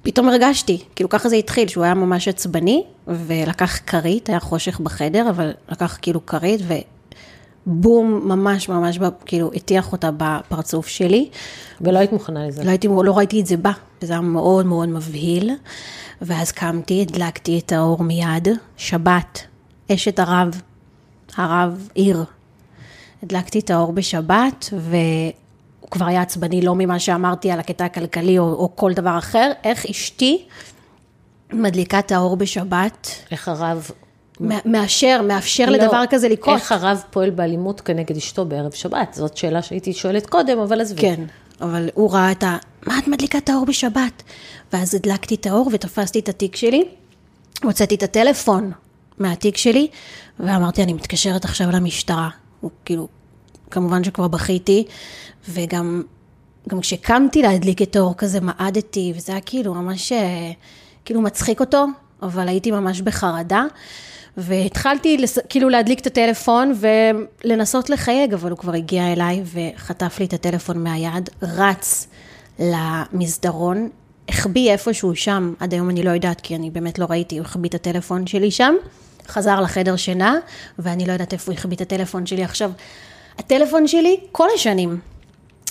פתאום 0.01 0.29
הרגשתי, 0.29 0.83
כאילו 0.95 1.09
ככה 1.09 1.29
זה 1.29 1.35
התחיל, 1.35 1.67
שהוא 1.67 1.83
היה 1.83 1.93
ממש 1.93 2.27
עצבני, 2.27 2.83
ולקח 3.07 3.79
כרית, 3.87 4.29
היה 4.29 4.39
חושך 4.39 4.79
בחדר, 4.79 5.29
אבל 5.29 5.51
לקח 5.69 5.97
כאילו 6.01 6.25
כרית, 6.25 6.61
בום, 7.69 8.21
ממש 8.23 8.69
ממש, 8.69 8.99
כאילו, 9.25 9.51
הטיח 9.53 9.91
אותה 9.91 10.09
בפרצוף 10.17 10.87
שלי. 10.87 11.29
ולא 11.81 11.99
היית 11.99 12.11
מוכנה 12.11 12.47
לזה. 12.47 12.63
לא, 12.63 12.69
הייתי, 12.69 12.87
לא 12.87 13.17
ראיתי 13.17 13.41
את 13.41 13.45
זה 13.45 13.57
בא, 13.57 13.71
וזה 14.01 14.13
היה 14.13 14.21
מאוד 14.21 14.65
מאוד 14.65 14.89
מבהיל. 14.89 15.51
ואז 16.21 16.51
קמתי, 16.51 17.01
הדלקתי 17.01 17.59
את 17.59 17.71
האור 17.71 18.03
מיד, 18.03 18.47
שבת, 18.77 19.41
אשת 19.91 20.19
הרב, 20.19 20.61
הרב 21.35 21.89
עיר. 21.93 22.23
הדלקתי 23.23 23.59
את 23.59 23.69
האור 23.69 23.93
בשבת, 23.93 24.69
והוא 24.73 25.91
כבר 25.91 26.05
היה 26.05 26.21
עצבני 26.21 26.61
לא 26.61 26.75
ממה 26.75 26.99
שאמרתי 26.99 27.51
על 27.51 27.59
הקטע 27.59 27.85
הכלכלי 27.85 28.39
או, 28.39 28.43
או 28.43 28.75
כל 28.75 28.93
דבר 28.93 29.17
אחר, 29.17 29.51
איך 29.63 29.85
אשתי 29.85 30.45
מדליקה 31.53 31.99
את 31.99 32.11
האור 32.11 32.37
בשבת. 32.37 33.07
איך 33.31 33.47
הרב... 33.47 33.91
מאשר, 34.39 35.21
מאפשר 35.27 35.65
לא, 35.65 35.77
לדבר 35.77 36.03
כזה 36.09 36.29
לקרות. 36.29 36.55
איך 36.55 36.71
הרב 36.71 37.03
פועל 37.11 37.29
באלימות 37.29 37.81
כנגד 37.81 38.17
אשתו 38.17 38.45
בערב 38.45 38.71
שבת? 38.71 39.13
זאת 39.13 39.37
שאלה 39.37 39.61
שהייתי 39.61 39.93
שואלת 39.93 40.25
קודם, 40.25 40.59
אבל 40.59 40.81
עזבי. 40.81 41.01
כן, 41.01 41.23
אבל 41.61 41.89
הוא 41.93 42.11
ראה 42.11 42.31
את 42.31 42.43
ה... 42.43 42.57
מה 42.87 42.99
את 42.99 43.07
מדליקה 43.07 43.37
את 43.37 43.49
האור 43.49 43.65
בשבת? 43.65 44.23
ואז 44.73 44.95
הדלקתי 44.95 45.35
את 45.35 45.45
האור 45.45 45.69
ותפסתי 45.73 46.19
את 46.19 46.29
התיק 46.29 46.55
שלי, 46.55 46.83
הוצאתי 47.63 47.95
את 47.95 48.03
הטלפון 48.03 48.71
מהתיק 49.17 49.57
שלי, 49.57 49.87
ואמרתי, 50.39 50.83
אני 50.83 50.93
מתקשרת 50.93 51.45
עכשיו 51.45 51.71
למשטרה. 51.71 52.29
הוא 52.61 52.71
כאילו, 52.85 53.07
כמובן 53.71 54.03
שכבר 54.03 54.27
בכיתי, 54.27 54.83
וגם 55.49 56.03
גם 56.69 56.79
כשקמתי 56.79 57.41
להדליק 57.41 57.81
את 57.81 57.95
האור 57.95 58.13
כזה, 58.17 58.39
מעדתי, 58.41 59.13
וזה 59.15 59.31
היה 59.31 59.41
כאילו 59.41 59.73
ממש, 59.73 60.11
אה, 60.11 60.51
כאילו 61.05 61.21
מצחיק 61.21 61.59
אותו, 61.59 61.85
אבל 62.21 62.47
הייתי 62.47 62.71
ממש 62.71 63.01
בחרדה. 63.01 63.65
והתחלתי 64.37 65.17
לס... 65.17 65.37
כאילו 65.49 65.69
להדליק 65.69 65.99
את 65.99 66.07
הטלפון 66.07 66.73
ולנסות 67.43 67.89
לחייג, 67.89 68.33
אבל 68.33 68.49
הוא 68.49 68.57
כבר 68.57 68.73
הגיע 68.73 69.13
אליי 69.13 69.43
וחטף 69.45 70.19
לי 70.19 70.25
את 70.25 70.33
הטלפון 70.33 70.83
מהיד, 70.83 71.29
רץ 71.41 72.07
למסדרון, 72.59 73.89
החביא 74.29 74.71
איפשהו 74.71 75.15
שם, 75.15 75.53
עד 75.59 75.73
היום 75.73 75.89
אני 75.89 76.03
לא 76.03 76.09
יודעת, 76.09 76.41
כי 76.41 76.55
אני 76.55 76.69
באמת 76.69 76.99
לא 76.99 77.05
ראיתי, 77.09 77.37
הוא 77.37 77.45
החביא 77.45 77.69
את 77.69 77.75
הטלפון 77.75 78.27
שלי 78.27 78.51
שם, 78.51 78.75
חזר 79.27 79.61
לחדר 79.61 79.95
שינה, 79.95 80.35
ואני 80.79 81.05
לא 81.05 81.11
יודעת 81.11 81.33
איפה 81.33 81.51
הוא 81.51 81.57
החביא 81.57 81.75
את 81.75 81.81
הטלפון 81.81 82.25
שלי 82.25 82.43
עכשיו. 82.43 82.71
הטלפון 83.37 83.87
שלי, 83.87 84.19
כל 84.31 84.47
השנים, 84.55 84.99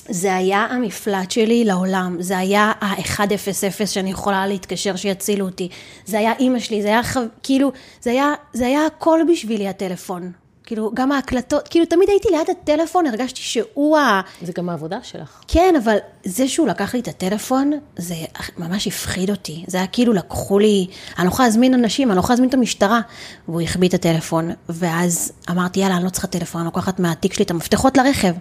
זה 0.08 0.36
היה 0.36 0.66
המפלט 0.70 1.30
שלי 1.30 1.64
לעולם, 1.64 2.16
זה 2.20 2.38
היה 2.38 2.72
ה-100 2.80 3.86
שאני 3.86 4.10
יכולה 4.10 4.46
להתקשר 4.46 4.96
שיצילו 4.96 5.46
אותי, 5.46 5.68
זה 6.06 6.18
היה 6.18 6.32
אימא 6.38 6.58
שלי, 6.58 6.82
זה 6.82 6.88
היה 6.88 7.00
כאילו, 7.42 7.72
זה 8.00 8.10
היה, 8.10 8.32
זה 8.52 8.66
היה 8.66 8.86
הכל 8.86 9.20
בשבילי 9.32 9.68
הטלפון. 9.68 10.32
כאילו, 10.66 10.90
גם 10.94 11.12
ההקלטות, 11.12 11.68
כאילו, 11.68 11.86
תמיד 11.86 12.08
הייתי 12.08 12.28
ליד 12.30 12.50
הטלפון, 12.50 13.06
הרגשתי 13.06 13.40
שהוא 13.40 13.98
ה... 13.98 14.20
זה 14.42 14.52
גם 14.56 14.68
העבודה 14.68 14.98
שלך. 15.02 15.42
כן, 15.48 15.74
אבל 15.84 15.96
זה 16.24 16.48
שהוא 16.48 16.68
לקח 16.68 16.94
לי 16.94 17.00
את 17.00 17.08
הטלפון, 17.08 17.72
זה 17.96 18.14
ממש 18.58 18.86
הפחיד 18.86 19.30
אותי. 19.30 19.64
זה 19.66 19.78
היה 19.78 19.86
כאילו, 19.86 20.12
לקחו 20.12 20.58
לי, 20.58 20.86
אני 21.18 21.26
לא 21.26 21.32
יכולה 21.32 21.48
להזמין 21.48 21.74
אנשים, 21.74 22.08
אני 22.08 22.16
לא 22.16 22.20
יכולה 22.20 22.34
להזמין 22.34 22.48
את 22.48 22.54
המשטרה. 22.54 23.00
והוא 23.48 23.60
החביא 23.60 23.88
את 23.88 23.94
הטלפון, 23.94 24.50
ואז 24.68 25.32
אמרתי, 25.50 25.80
יאללה, 25.80 25.96
אני 25.96 26.04
לא 26.04 26.10
צריכה 26.10 26.26
טלפון, 26.26 26.60
אני 26.60 26.66
לוקחת 26.66 27.00
מהתיק 27.00 27.32
שלי 27.32 27.44
את 27.44 27.50
המפתחות 27.50 27.96
לרכב. 27.96 28.32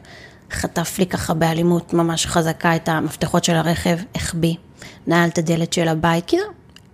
חטף 0.51 0.99
לי 0.99 1.05
ככה 1.05 1.33
באלימות 1.33 1.93
ממש 1.93 2.25
חזקה 2.25 2.75
את 2.75 2.89
המפתחות 2.89 3.43
של 3.43 3.55
הרכב, 3.55 3.97
החביא, 4.15 4.55
נעל 5.07 5.29
את 5.29 5.37
הדלת 5.37 5.73
של 5.73 5.87
הבית, 5.87 6.23
כאילו, 6.27 6.43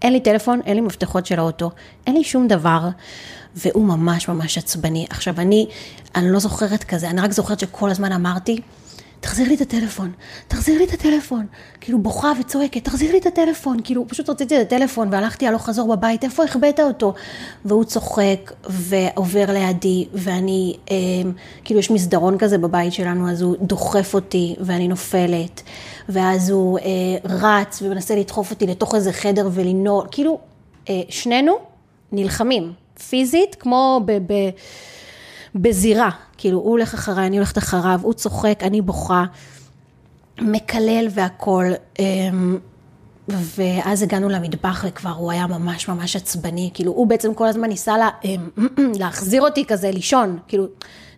אין 0.01 0.13
לי 0.13 0.19
טלפון, 0.19 0.61
אין 0.65 0.75
לי 0.75 0.81
מפתחות 0.81 1.25
של 1.25 1.39
האוטו, 1.39 1.71
אין 2.07 2.15
לי 2.15 2.23
שום 2.23 2.47
דבר. 2.47 2.89
והוא 3.55 3.85
ממש 3.85 4.27
ממש 4.27 4.57
עצבני. 4.57 5.05
עכשיו, 5.09 5.33
אני, 5.37 5.67
אני 6.15 6.31
לא 6.31 6.39
זוכרת 6.39 6.83
כזה, 6.83 7.09
אני 7.09 7.21
רק 7.21 7.31
זוכרת 7.31 7.59
שכל 7.59 7.89
הזמן 7.89 8.11
אמרתי, 8.11 8.61
תחזיר 9.21 9.47
לי 9.47 9.55
את 9.55 9.61
הטלפון, 9.61 10.11
תחזיר 10.47 10.77
לי 10.77 10.83
את 10.83 10.93
הטלפון. 10.93 11.45
כאילו 11.81 11.99
בוכה 11.99 12.31
וצועקת, 12.39 12.83
תחזיר 12.83 13.11
לי 13.11 13.17
את 13.17 13.25
הטלפון. 13.25 13.77
כאילו 13.83 14.07
פשוט 14.07 14.29
רציתי 14.29 14.61
את 14.61 14.65
הטלפון 14.65 15.07
והלכתי 15.11 15.47
הלוך 15.47 15.65
חזור 15.65 15.95
בבית, 15.95 16.23
איפה 16.23 16.43
החבאת 16.43 16.79
אותו? 16.79 17.13
והוא 17.65 17.83
צוחק 17.83 18.51
ועובר 18.69 19.45
לידי, 19.47 20.07
ואני, 20.13 20.77
אה, 20.91 20.95
כאילו 21.63 21.79
יש 21.79 21.91
מסדרון 21.91 22.37
כזה 22.37 22.57
בבית 22.57 22.93
שלנו, 22.93 23.31
אז 23.31 23.41
הוא 23.41 23.55
דוחף 23.61 24.13
אותי 24.13 24.55
ואני 24.59 24.87
נופלת. 24.87 25.61
ואז 26.09 26.49
הוא 26.49 26.79
אה, 26.79 26.83
רץ 27.23 27.81
ומנסה 27.81 28.15
לדחוף 28.15 28.51
אותי 28.51 28.67
לתוך 28.67 28.95
איזה 28.95 29.13
חדר 29.13 29.49
ולנעול, 29.51 30.07
כאילו, 30.11 30.39
אה, 30.89 31.01
שנינו 31.09 31.53
נלחמים. 32.11 32.73
פיזית, 33.09 33.55
כמו 33.55 34.01
ב, 34.05 34.11
ב, 34.11 34.33
בזירה. 35.55 36.09
כאילו, 36.41 36.59
הוא 36.59 36.71
הולך 36.71 36.93
אחריי, 36.93 37.27
אני 37.27 37.37
הולכת 37.37 37.57
אחריו, 37.57 37.99
הוא 38.03 38.13
צוחק, 38.13 38.59
אני 38.63 38.81
בוכה, 38.81 39.25
מקלל 40.41 41.07
והכול. 41.11 41.73
אמ, 41.99 42.57
ואז 43.27 44.03
הגענו 44.03 44.29
למטבח 44.29 44.85
וכבר 44.87 45.09
הוא 45.09 45.31
היה 45.31 45.47
ממש 45.47 45.87
ממש 45.87 46.15
עצבני, 46.15 46.69
כאילו 46.73 46.91
הוא 46.91 47.07
בעצם 47.07 47.33
כל 47.33 47.47
הזמן 47.47 47.69
ניסה 47.69 47.97
לה, 47.97 48.09
אמ, 48.23 48.49
להחזיר 48.99 49.41
אותי 49.41 49.65
כזה 49.65 49.91
לישון, 49.91 50.39
כאילו 50.47 50.65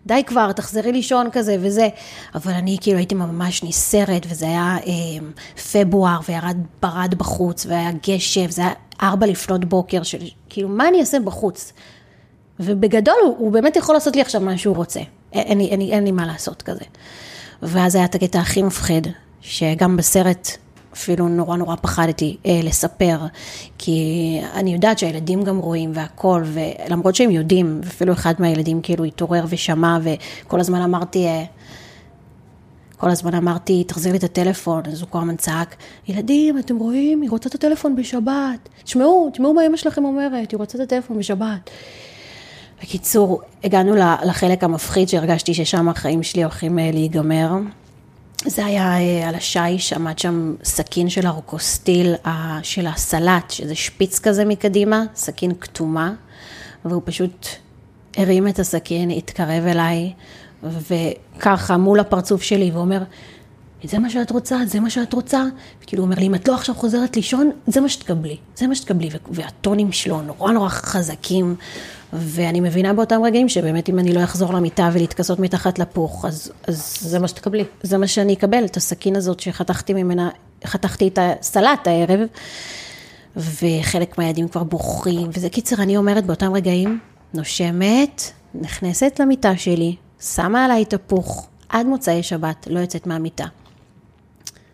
די 0.06 0.22
כבר, 0.26 0.52
תחזרי 0.52 0.92
לישון 0.92 1.30
כזה 1.32 1.56
וזה, 1.60 1.88
אבל 2.34 2.52
אני 2.52 2.76
כאילו 2.80 2.98
הייתי 2.98 3.14
ממש 3.14 3.62
נסערת 3.62 4.26
וזה 4.28 4.46
היה 4.46 4.76
אמ, 4.86 5.30
פברואר 5.72 6.20
וירד 6.28 6.56
ברד 6.82 7.14
בחוץ 7.18 7.66
והיה 7.66 7.90
גשם, 8.08 8.50
זה 8.50 8.62
היה 8.62 8.72
ארבע 9.02 9.26
לפנות 9.26 9.64
בוקר, 9.64 10.02
של 10.02 10.18
כאילו, 10.48 10.68
מה 10.68 10.88
אני 10.88 11.00
אעשה 11.00 11.20
בחוץ? 11.20 11.72
ובגדול, 12.60 13.14
הוא, 13.24 13.34
הוא 13.38 13.52
באמת 13.52 13.76
יכול 13.76 13.94
לעשות 13.94 14.16
לי 14.16 14.22
עכשיו 14.22 14.40
מה 14.40 14.58
שהוא 14.58 14.76
רוצה. 14.76 15.00
אין 15.32 15.60
אין, 15.60 15.80
לי, 15.80 15.92
אין 15.92 16.04
לי 16.04 16.12
מה 16.12 16.26
לעשות 16.26 16.62
כזה. 16.62 16.84
ואז 17.62 17.94
היה 17.94 18.04
את 18.04 18.14
הקטע 18.14 18.40
הכי 18.40 18.62
מפחיד, 18.62 19.06
שגם 19.40 19.96
בסרט 19.96 20.48
אפילו 20.94 21.28
נורא 21.28 21.56
נורא 21.56 21.76
פחדתי 21.76 22.36
אה, 22.46 22.60
לספר, 22.62 23.18
כי 23.78 24.40
אני 24.54 24.74
יודעת 24.74 24.98
שהילדים 24.98 25.42
גם 25.42 25.58
רואים 25.58 25.90
והכל, 25.94 26.42
ולמרות 26.44 27.14
שהם 27.14 27.30
יודעים, 27.30 27.80
אפילו 27.86 28.12
אחד 28.12 28.34
מהילדים 28.38 28.80
כאילו 28.82 29.04
התעורר 29.04 29.44
ושמע, 29.48 29.98
וכל 30.02 30.60
הזמן 30.60 30.80
אמרתי, 30.80 31.26
אה, 31.26 31.44
כל 32.96 33.10
הזמן 33.10 33.34
אמרתי, 33.34 33.84
תחזיר 33.84 34.12
לי 34.12 34.18
את 34.18 34.24
הטלפון, 34.24 34.82
אז 34.92 35.00
הוא 35.00 35.08
כל 35.10 35.18
הזמן 35.18 35.36
צעק, 35.36 35.76
ילדים, 36.08 36.58
אתם 36.58 36.76
רואים? 36.76 37.20
היא 37.20 37.30
רוצה 37.30 37.48
את 37.48 37.54
הטלפון 37.54 37.96
בשבת. 37.96 38.68
תשמעו, 38.84 39.30
תשמעו 39.32 39.54
מה 39.54 39.66
אמא 39.66 39.76
שלכם 39.76 40.04
אומרת, 40.04 40.50
היא 40.50 40.58
רוצה 40.58 40.78
את 40.78 40.82
הטלפון 40.82 41.18
בשבת. 41.18 41.70
בקיצור, 42.82 43.40
הגענו 43.64 43.94
לחלק 44.24 44.64
המפחיד 44.64 45.08
שהרגשתי 45.08 45.54
ששם 45.54 45.88
החיים 45.88 46.22
שלי 46.22 46.42
הולכים 46.42 46.78
אה, 46.78 46.90
להיגמר. 46.92 47.50
זה 48.46 48.64
היה 48.64 48.98
אה, 48.98 49.28
על 49.28 49.34
השיש, 49.34 49.92
עמד 49.92 50.18
שם 50.18 50.54
סכין 50.64 51.08
של 51.08 51.26
ארקוסטיל, 51.26 52.14
של 52.62 52.86
הסלט, 52.86 53.50
שזה 53.50 53.74
שפיץ 53.74 54.18
כזה 54.18 54.44
מקדימה, 54.44 55.04
סכין 55.14 55.52
כתומה, 55.60 56.12
והוא 56.84 57.02
פשוט 57.04 57.46
הרים 58.16 58.48
את 58.48 58.58
הסכין, 58.58 59.10
התקרב 59.10 59.66
אליי, 59.66 60.12
וככה 60.62 61.76
מול 61.76 62.00
הפרצוף 62.00 62.42
שלי, 62.42 62.70
ואומר, 62.70 63.02
זה 63.84 63.98
מה 63.98 64.10
שאת 64.10 64.30
רוצה, 64.30 64.58
זה 64.66 64.80
מה 64.80 64.90
שאת 64.90 65.12
רוצה. 65.12 65.44
וכאילו 65.82 66.02
הוא 66.02 66.06
אומר 66.06 66.20
לי, 66.20 66.26
אם 66.26 66.34
את 66.34 66.48
לא 66.48 66.54
עכשיו 66.54 66.74
חוזרת 66.74 67.16
לישון, 67.16 67.50
זה 67.66 67.80
מה 67.80 67.88
שתקבלי, 67.88 68.36
זה 68.56 68.66
מה 68.66 68.74
שתקבלי. 68.74 69.10
והטונים 69.30 69.92
שלו 69.92 70.22
נורא 70.22 70.52
נורא 70.52 70.68
חזקים, 70.68 71.56
ואני 72.16 72.60
מבינה 72.60 72.92
באותם 72.92 73.22
רגעים 73.24 73.48
שבאמת 73.48 73.88
אם 73.88 73.98
אני 73.98 74.12
לא 74.12 74.24
אחזור 74.24 74.54
למיטה 74.54 74.90
ולהתכסות 74.92 75.38
מתחת 75.38 75.78
לפוך, 75.78 76.24
אז, 76.24 76.52
אז... 76.66 76.96
זה 77.00 77.18
מה 77.18 77.28
שתקבלי. 77.28 77.64
זה 77.82 77.98
מה 77.98 78.06
שאני 78.06 78.32
אקבל, 78.34 78.64
את 78.64 78.76
הסכין 78.76 79.16
הזאת 79.16 79.40
שחתכתי 79.40 79.94
ממנה, 79.94 80.30
חתכתי 80.64 81.08
את 81.08 81.18
הסלט 81.22 81.86
הערב, 81.86 82.20
וחלק 83.36 84.18
מהילדים 84.18 84.48
כבר 84.48 84.64
בוכים, 84.64 85.30
וזה 85.32 85.48
קיצר, 85.48 85.82
אני 85.82 85.96
אומרת 85.96 86.26
באותם 86.26 86.54
רגעים, 86.54 86.98
נושמת, 87.34 88.22
נכנסת 88.54 89.20
למיטה 89.20 89.56
שלי, 89.56 89.96
שמה 90.20 90.64
עליי 90.64 90.84
תפוך, 90.84 91.48
עד 91.68 91.86
מוצאי 91.86 92.22
שבת, 92.22 92.66
לא 92.70 92.78
יוצאת 92.78 93.06
מהמיטה. 93.06 93.46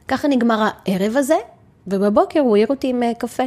ככה 0.08 0.28
נגמר 0.28 0.68
הערב 0.86 1.16
הזה, 1.16 1.36
ובבוקר 1.86 2.40
הוא 2.40 2.56
העיר 2.56 2.68
אותי 2.70 2.88
עם 2.88 3.02
אה, 3.02 3.14
קפה, 3.18 3.42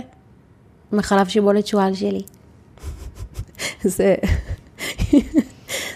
עם 0.93 1.00
החלב 1.00 1.27
שיבולת 1.27 1.67
שועל 1.67 1.95
שלי. 1.95 2.21
זה, 3.83 4.15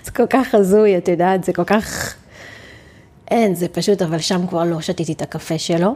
זה 0.05 0.11
כל 0.15 0.27
כך 0.29 0.55
הזוי, 0.55 0.97
את 0.97 1.07
יודעת, 1.07 1.43
זה 1.43 1.53
כל 1.53 1.63
כך... 1.63 2.15
אין, 3.31 3.55
זה 3.55 3.67
פשוט, 3.67 4.01
אבל 4.01 4.19
שם 4.19 4.47
כבר 4.47 4.63
לא 4.63 4.81
שתיתי 4.81 5.13
את 5.13 5.21
הקפה 5.21 5.57
שלו. 5.57 5.95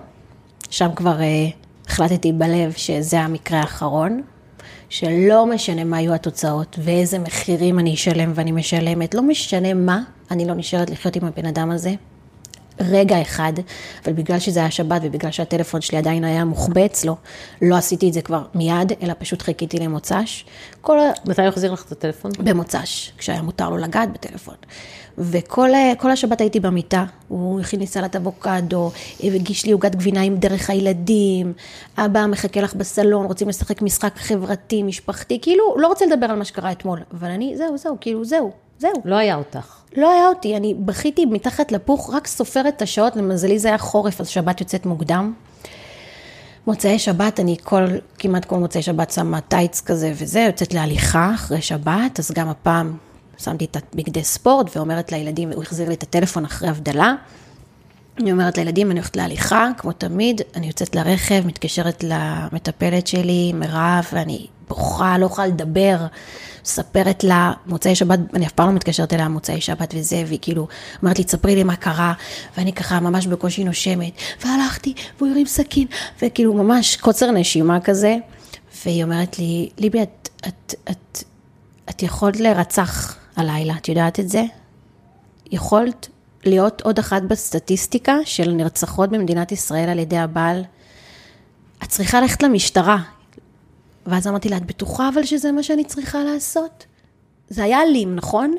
שם 0.69 0.89
כבר 0.95 1.17
uh, 1.19 1.89
החלטתי 1.89 2.31
בלב 2.31 2.71
שזה 2.71 3.19
המקרה 3.19 3.59
האחרון, 3.59 4.21
שלא 4.89 5.45
משנה 5.45 5.83
מה 5.83 6.01
יהיו 6.01 6.13
התוצאות 6.13 6.79
ואיזה 6.83 7.19
מחירים 7.19 7.79
אני 7.79 7.93
אשלם 7.93 8.31
ואני 8.35 8.51
משלמת, 8.51 9.13
לא 9.13 9.21
משנה 9.21 9.73
מה, 9.73 10.03
אני 10.31 10.47
לא 10.47 10.53
נשארת 10.53 10.89
לחיות 10.89 11.15
עם 11.15 11.25
הבן 11.25 11.45
אדם 11.45 11.71
הזה 11.71 11.93
רגע 12.79 13.21
אחד, 13.21 13.53
אבל 14.05 14.13
בגלל 14.13 14.39
שזה 14.39 14.59
היה 14.59 14.71
שבת 14.71 15.01
ובגלל 15.03 15.31
שהטלפון 15.31 15.81
שלי 15.81 15.97
עדיין 15.97 16.23
היה 16.23 16.45
מוחבא 16.45 16.85
אצלו, 16.85 17.15
לא 17.61 17.75
עשיתי 17.75 18.07
את 18.07 18.13
זה 18.13 18.21
כבר 18.21 18.43
מיד, 18.55 18.91
אלא 19.03 19.13
פשוט 19.19 19.41
חיכיתי 19.41 19.77
למוצ"ש. 19.77 20.45
כל 20.81 20.99
ה... 20.99 21.11
מתי 21.25 21.41
הוא 21.41 21.49
החזיר 21.49 21.73
לך 21.73 21.85
את 21.85 21.91
הטלפון? 21.91 22.31
במוצ"ש, 22.39 23.11
כשהיה 23.17 23.41
מותר 23.41 23.69
לו 23.69 23.77
לגעת 23.77 24.13
בטלפון. 24.13 24.55
וכל 25.17 25.69
כל 25.97 26.11
השבת 26.11 26.41
הייתי 26.41 26.59
במיטה, 26.59 27.05
הוא 27.27 27.59
הכין 27.59 27.79
לי 27.79 27.87
סלט 27.87 28.15
אבוקדו, 28.15 28.91
הגיש 29.23 29.65
לי 29.65 29.71
עוגת 29.71 29.95
גבינה 29.95 30.21
עם 30.21 30.35
דרך 30.35 30.69
הילדים, 30.69 31.53
אבא 31.97 32.25
מחכה 32.25 32.61
לך 32.61 32.75
בסלון, 32.75 33.25
רוצים 33.25 33.49
לשחק 33.49 33.81
משחק 33.81 34.13
חברתי, 34.17 34.83
משפחתי, 34.83 35.39
כאילו, 35.41 35.75
לא 35.77 35.87
רוצה 35.87 36.05
לדבר 36.05 36.25
על 36.25 36.37
מה 36.37 36.45
שקרה 36.45 36.71
אתמול, 36.71 36.99
אבל 37.13 37.29
אני, 37.29 37.57
זהו, 37.57 37.77
זהו, 37.77 37.97
כאילו, 38.01 38.25
זהו, 38.25 38.51
זהו. 38.81 38.93
לא 39.05 39.15
היה 39.15 39.35
אותך. 39.35 39.75
לא 39.97 40.11
היה 40.11 40.27
אותי, 40.27 40.57
אני 40.57 40.73
בכיתי 40.73 41.25
מתחת 41.25 41.71
לפוך, 41.71 42.13
רק 42.13 42.27
סופרת 42.27 42.73
את 42.77 42.81
השעות, 42.81 43.15
למזלי 43.15 43.59
זה 43.59 43.67
היה 43.67 43.77
חורף, 43.77 44.21
אז 44.21 44.27
שבת 44.27 44.61
יוצאת 44.61 44.85
מוקדם. 44.85 45.33
מוצאי 46.67 46.99
שבת, 46.99 47.39
אני 47.39 47.57
כל, 47.63 47.85
כמעט 48.19 48.45
כל 48.45 48.57
מוצאי 48.57 48.81
שבת 48.81 49.11
שמה 49.11 49.41
טייץ 49.41 49.81
כזה 49.81 50.11
וזה, 50.15 50.39
יוצאת 50.39 50.73
להליכה 50.73 51.31
אחרי 51.35 51.61
שבת, 51.61 52.19
אז 52.19 52.31
גם 52.31 52.49
הפעם 52.49 52.97
שמתי 53.37 53.65
את 53.65 53.77
הבגדי 53.93 54.23
ספורט 54.23 54.77
ואומרת 54.77 55.11
לילדים, 55.11 55.51
הוא 55.51 55.63
החזיר 55.63 55.89
לי 55.89 55.95
את 55.95 56.03
הטלפון 56.03 56.45
אחרי 56.45 56.69
הבדלה. 56.69 57.13
אני 58.19 58.31
אומרת 58.31 58.57
לילדים, 58.57 58.91
אני 58.91 58.99
הולכת 58.99 59.15
להליכה, 59.15 59.69
כמו 59.77 59.91
תמיד, 59.91 60.41
אני 60.55 60.67
יוצאת 60.67 60.95
לרכב, 60.95 61.47
מתקשרת 61.47 62.03
למטפלת 62.03 63.07
שלי, 63.07 63.53
מירב, 63.53 64.05
ואני 64.13 64.47
בוכה, 64.67 65.17
לא 65.17 65.25
יכולה 65.25 65.47
לדבר, 65.47 65.97
מספרת 66.65 67.23
לה, 67.23 67.53
מוצאי 67.65 67.95
שבת, 67.95 68.19
אני 68.33 68.47
אף 68.47 68.51
פעם 68.51 68.67
לא 68.67 68.73
מתקשרת 68.73 69.13
אליה 69.13 69.27
מוצאי 69.27 69.61
שבת 69.61 69.93
וזה, 69.97 70.23
והיא 70.27 70.39
כאילו 70.41 70.67
אומרת 71.01 71.17
לי, 71.17 71.23
תספרי 71.23 71.55
לי 71.55 71.63
מה 71.63 71.75
קרה, 71.75 72.13
ואני 72.57 72.73
ככה 72.73 72.99
ממש 72.99 73.27
בקושי 73.27 73.63
נושמת, 73.63 74.13
והלכתי, 74.45 74.93
והוא 75.17 75.29
הרים 75.29 75.45
סכין, 75.45 75.87
וכאילו 76.21 76.53
ממש 76.53 76.95
קוצר 76.95 77.31
נשימה 77.31 77.79
כזה, 77.79 78.15
והיא 78.85 79.03
אומרת 79.03 79.39
לי, 79.39 79.69
ליבי, 79.77 80.03
את, 80.03 80.29
את, 80.47 80.75
את, 80.91 81.23
את 81.89 82.03
יכולת 82.03 82.39
להירצח 82.39 83.15
הלילה, 83.35 83.73
את 83.77 83.89
יודעת 83.89 84.19
את 84.19 84.29
זה? 84.29 84.43
יכולת 85.51 86.07
להיות 86.45 86.81
עוד 86.81 86.99
אחת 86.99 87.21
בסטטיסטיקה 87.21 88.15
של 88.25 88.51
נרצחות 88.51 89.09
במדינת 89.09 89.51
ישראל 89.51 89.89
על 89.89 89.99
ידי 89.99 90.17
הבעל. 90.17 90.63
את 91.83 91.87
צריכה 91.87 92.21
ללכת 92.21 92.43
למשטרה. 92.43 92.97
ואז 94.05 94.27
אמרתי 94.27 94.49
לה, 94.49 94.57
את 94.57 94.65
בטוחה 94.65 95.09
אבל 95.09 95.23
שזה 95.23 95.51
מה 95.51 95.63
שאני 95.63 95.83
צריכה 95.83 96.23
לעשות? 96.23 96.85
זה 97.49 97.63
היה 97.63 97.81
אלים, 97.81 98.15
נכון? 98.15 98.55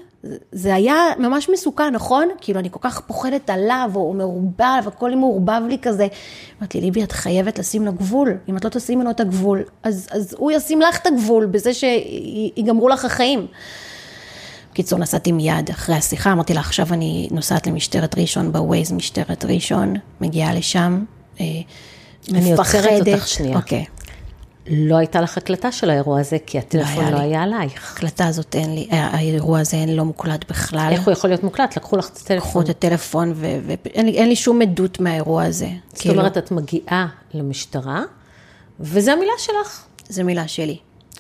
זה 0.52 0.74
היה 0.74 0.96
ממש 1.18 1.48
מסוכן, 1.48 1.94
נכון? 1.94 2.28
כאילו, 2.40 2.60
אני 2.60 2.68
כל 2.70 2.78
כך 2.82 3.00
פוחדת 3.00 3.50
עליו, 3.50 3.90
או 3.94 4.14
מעורבב, 4.14 4.82
הכל 4.86 5.14
מעורבב 5.14 5.62
לי 5.68 5.78
כזה. 5.82 6.06
אמרתי 6.58 6.78
לי, 6.78 6.84
ליבי, 6.84 7.02
את 7.02 7.12
חייבת 7.12 7.58
לשים 7.58 7.84
לו 7.84 7.92
גבול. 7.92 8.36
אם 8.48 8.56
את 8.56 8.64
לא 8.64 8.70
תשימי 8.70 9.04
לו 9.04 9.10
את 9.10 9.20
הגבול, 9.20 9.62
אז, 9.82 10.08
אז 10.10 10.34
הוא 10.38 10.52
ישים 10.52 10.80
לך 10.80 10.96
את 10.96 11.06
הגבול 11.06 11.46
בזה 11.46 11.70
שיגמרו 11.74 12.88
לך 12.88 13.04
החיים. 13.04 13.46
בקיצור, 14.72 14.98
נסעתי 14.98 15.32
מיד 15.32 15.70
אחרי 15.70 15.94
השיחה, 15.94 16.32
אמרתי 16.32 16.54
לה, 16.54 16.60
עכשיו 16.60 16.86
אני 16.92 17.28
נוסעת 17.30 17.66
למשטרת 17.66 18.18
ראשון, 18.18 18.52
בווייז 18.52 18.92
משטרת 18.92 19.44
ראשון, 19.44 19.94
מגיעה 20.20 20.54
לשם, 20.54 21.04
אה, 21.40 21.46
אני 22.30 22.52
עוצרת 22.52 23.08
אותך 23.08 23.28
שנייה. 23.28 23.56
אוקיי. 23.56 23.84
לא 24.66 24.96
הייתה 24.96 25.20
לך 25.20 25.38
הקלטה 25.38 25.72
של 25.72 25.90
האירוע 25.90 26.20
הזה, 26.20 26.36
כי 26.46 26.58
הטלפון 26.58 27.04
לא 27.04 27.18
לי. 27.18 27.24
היה 27.24 27.42
עלייך. 27.42 27.90
ההקלטה 27.90 28.26
הזאת 28.26 28.54
אין 28.54 28.74
לי, 28.74 28.88
האירוע 28.90 29.60
הזה 29.60 29.76
אין 29.76 29.96
לא 29.96 30.04
מוקלט 30.04 30.50
בכלל. 30.50 30.88
איך 30.92 31.06
הוא 31.06 31.12
יכול 31.12 31.30
להיות 31.30 31.42
מוקלט? 31.42 31.76
לקחו 31.76 31.96
לך 31.96 32.08
את 32.08 32.16
הטלפון. 32.16 32.64
את 32.64 32.68
הטלפון, 32.68 33.32
ואין 33.36 34.06
לי, 34.06 34.26
לי 34.26 34.36
שום 34.36 34.62
עדות 34.62 35.00
מהאירוע 35.00 35.44
הזה. 35.44 35.68
זאת 35.92 36.06
אומרת, 36.06 36.38
את 36.38 36.50
מגיעה 36.50 37.06
למשטרה, 37.34 38.02
וזו 38.80 39.10
המילה 39.10 39.32
שלך. 39.38 39.84
זו 40.08 40.24
מילה 40.24 40.48
שלי. 40.48 40.76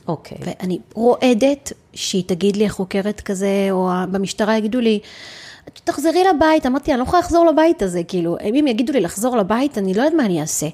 אוקיי. 0.08 0.38
ואני 0.40 0.78
רועדת 0.94 1.72
שהיא 1.94 2.24
תגיד 2.26 2.56
לי, 2.56 2.66
החוקרת 2.66 3.20
כזה, 3.20 3.68
או 3.70 3.90
במשטרה 4.10 4.58
יגידו 4.58 4.80
לי, 4.80 5.00
תחזרי 5.84 6.24
לבית. 6.34 6.66
אמרתי, 6.66 6.90
אני 6.90 6.98
לא 6.98 7.04
יכולה 7.04 7.20
לחזור 7.20 7.46
לבית 7.46 7.82
הזה, 7.82 8.02
כאילו, 8.08 8.36
אם 8.48 8.66
יגידו 8.66 8.92
לי 8.92 9.00
לחזור 9.00 9.36
לבית, 9.36 9.78
אני 9.78 9.94
לא 9.94 10.02
יודעת 10.02 10.16
מה 10.16 10.24
אני 10.24 10.40
אעשה. 10.40 10.66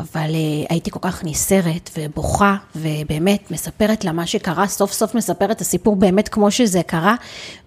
אבל 0.00 0.30
uh, 0.30 0.66
הייתי 0.68 0.90
כל 0.90 0.98
כך 1.02 1.24
נסערת 1.24 1.90
ובוכה, 1.98 2.56
ובאמת 2.76 3.50
מספרת 3.50 4.04
לה 4.04 4.12
מה 4.12 4.26
שקרה, 4.26 4.66
סוף 4.66 4.92
סוף 4.92 5.14
מספרת 5.14 5.50
את 5.50 5.60
הסיפור 5.60 5.96
באמת 5.96 6.28
כמו 6.28 6.50
שזה 6.50 6.82
קרה, 6.82 7.14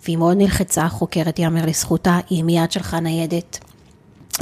והיא 0.03 0.17
מאוד 0.17 0.37
נלחצה, 0.37 0.83
החוקרת, 0.83 1.39
יאמר 1.39 1.65
לזכותה, 1.65 2.19
היא 2.29 2.43
מיד 2.43 2.71
שלחה 2.71 2.99
ניידת. 2.99 3.70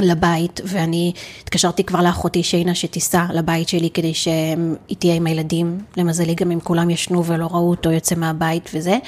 לבית, 0.00 0.60
ואני 0.64 1.12
התקשרתי 1.42 1.84
כבר 1.84 2.02
לאחותי 2.02 2.42
שיינה 2.42 2.74
שתיסע 2.74 3.24
לבית 3.34 3.68
שלי 3.68 3.90
כדי 3.90 4.14
שהיא 4.14 4.96
תהיה 4.98 5.14
עם 5.14 5.26
הילדים, 5.26 5.78
למזלי 5.96 6.34
גם 6.34 6.50
אם 6.50 6.60
כולם 6.60 6.90
ישנו 6.90 7.24
ולא 7.24 7.48
ראו 7.50 7.70
אותו 7.70 7.90
יוצא 7.90 8.14
מהבית 8.14 8.70
וזה, 8.74 8.98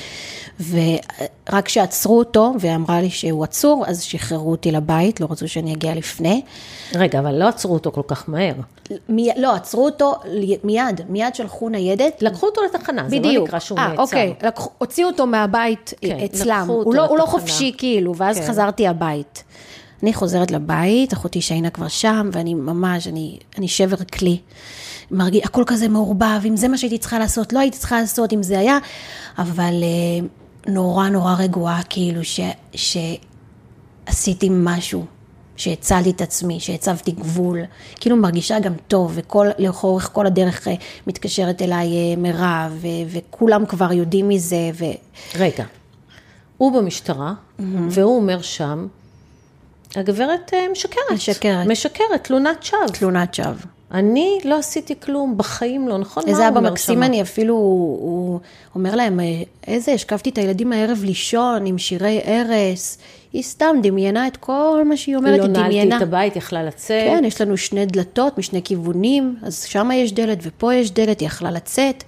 ורק 0.70 1.66
כשעצרו 1.66 2.18
אותו 2.18 2.52
ואמרה 2.60 3.00
לי 3.00 3.10
שהוא 3.10 3.44
עצור, 3.44 3.84
אז 3.86 4.02
שחררו 4.02 4.50
אותי 4.50 4.72
לבית, 4.72 5.20
לא 5.20 5.26
רצו 5.30 5.48
שאני 5.48 5.72
אגיע 5.72 5.94
לפני. 5.94 6.42
רגע, 6.94 7.18
אבל 7.18 7.34
לא 7.34 7.48
עצרו 7.48 7.74
אותו 7.74 7.92
כל 7.92 8.02
כך 8.06 8.28
מהר. 8.28 8.54
מי, 9.08 9.30
לא, 9.36 9.54
עצרו 9.54 9.84
אותו 9.84 10.14
מיד, 10.64 11.00
מיד 11.08 11.34
שלחו 11.34 11.68
ניידת. 11.68 12.22
לקחו 12.22 12.46
אותו 12.46 12.60
לתחנה, 12.62 13.08
זה 13.08 13.16
לא 13.16 13.22
בדיוק. 13.22 13.48
נקרא 13.48 13.58
שהוא 13.58 13.78
אה, 13.78 13.88
נעצר. 13.88 14.02
אוקיי, 14.02 14.34
לקחו, 14.42 14.70
הוציאו 14.78 15.08
אותו 15.08 15.26
מהבית 15.26 15.94
כן, 16.00 16.18
אצלם, 16.24 16.66
הוא 16.68 16.94
לא, 16.94 17.06
הוא 17.06 17.18
לא. 17.18 17.24
חופשי 17.24 17.72
כאילו, 17.78 18.16
ואז 18.16 18.38
כן. 18.38 18.46
חזרתי 18.46 18.86
הבית. 18.86 19.44
אני 20.02 20.12
חוזרת 20.14 20.50
לבית, 20.50 21.12
אחותי 21.12 21.40
שיינה 21.40 21.70
כבר 21.70 21.88
שם, 21.88 22.30
ואני 22.32 22.54
ממש, 22.54 23.08
אני, 23.08 23.38
אני 23.58 23.68
שבר 23.68 23.96
כלי. 23.96 24.38
מרגיש, 25.10 25.42
הכל 25.44 25.62
כזה 25.66 25.88
מעורבב, 25.88 26.40
אם 26.48 26.56
זה 26.56 26.68
מה 26.68 26.78
שהייתי 26.78 26.98
צריכה 26.98 27.18
לעשות, 27.18 27.52
לא 27.52 27.58
הייתי 27.58 27.78
צריכה 27.78 28.00
לעשות, 28.00 28.32
אם 28.32 28.42
זה 28.42 28.58
היה, 28.58 28.78
אבל 29.38 29.74
אה, 29.82 30.26
נורא 30.72 31.08
נורא 31.08 31.34
רגועה, 31.38 31.80
כאילו, 31.90 32.20
ש, 32.24 32.40
שעשיתי 32.74 34.48
משהו, 34.50 35.04
שהצלתי 35.56 36.10
את 36.10 36.20
עצמי, 36.20 36.60
שהצבתי 36.60 37.10
גבול, 37.10 37.60
כאילו 38.00 38.16
מרגישה 38.16 38.60
גם 38.60 38.72
טוב, 38.88 39.12
וכל, 39.14 39.48
לאורך 39.58 40.10
כל 40.12 40.26
הדרך 40.26 40.68
אה, 40.68 40.74
מתקשרת 41.06 41.62
אליי 41.62 41.86
אה, 41.86 42.16
מירב, 42.16 42.72
ו- 42.80 42.86
וכולם 43.08 43.66
כבר 43.66 43.92
יודעים 43.92 44.28
מזה, 44.28 44.70
ו... 44.74 44.84
רגע, 45.34 45.64
הוא 46.58 46.72
במשטרה, 46.72 47.34
והוא 47.88 48.16
אומר 48.16 48.42
שם, 48.42 48.86
הגברת 49.96 50.54
אה, 50.54 50.66
משקרת. 50.72 51.02
משקרת. 51.14 51.66
משקרת, 51.66 52.24
תלונת 52.24 52.62
שווא. 52.62 52.86
תלונת 52.86 53.34
שווא. 53.34 53.52
אני 53.92 54.38
לא 54.44 54.58
עשיתי 54.58 54.94
כלום, 55.00 55.36
בחיים 55.36 55.88
לא, 55.88 55.98
נכון? 55.98 56.22
איזה 56.26 56.48
אבא 56.48 56.60
מקסים? 56.60 57.02
אני 57.02 57.22
אפילו, 57.22 57.54
הוא, 57.54 58.40
אומר 58.74 58.94
להם, 58.94 59.20
"אה, 59.20 59.42
איזה, 59.66 59.92
השכבתי 59.92 60.30
את 60.30 60.38
הילדים 60.38 60.72
הערב 60.72 60.98
לישון 61.04 61.66
עם 61.66 61.78
שירי 61.78 62.20
ערש. 62.24 62.96
היא 63.32 63.42
סתם 63.42 63.76
דמיינה 63.82 64.26
את 64.26 64.36
כל 64.36 64.82
מה 64.84 64.96
שהיא 64.96 65.16
אומרת, 65.16 65.38
לא 65.38 65.44
היא 65.44 65.52
נעלתי 65.52 65.68
דמיינה. 65.68 65.96
את 65.96 66.02
הבית, 66.02 66.36
יכלה 66.36 66.62
לצאת. 66.62 67.02
כן, 67.06 67.24
יש 67.24 67.40
לנו 67.40 67.56
שני 67.56 67.86
דלתות 67.86 68.38
משני 68.38 68.62
כיוונים, 68.62 69.36
אז 69.42 69.62
שם 69.64 69.90
יש 69.94 70.12
דלת 70.12 70.38
ופה 70.42 70.74
יש 70.74 70.90
דלת, 70.90 71.20
היא 71.20 71.26
יכלה 71.26 71.50
לצאת. 71.50 72.04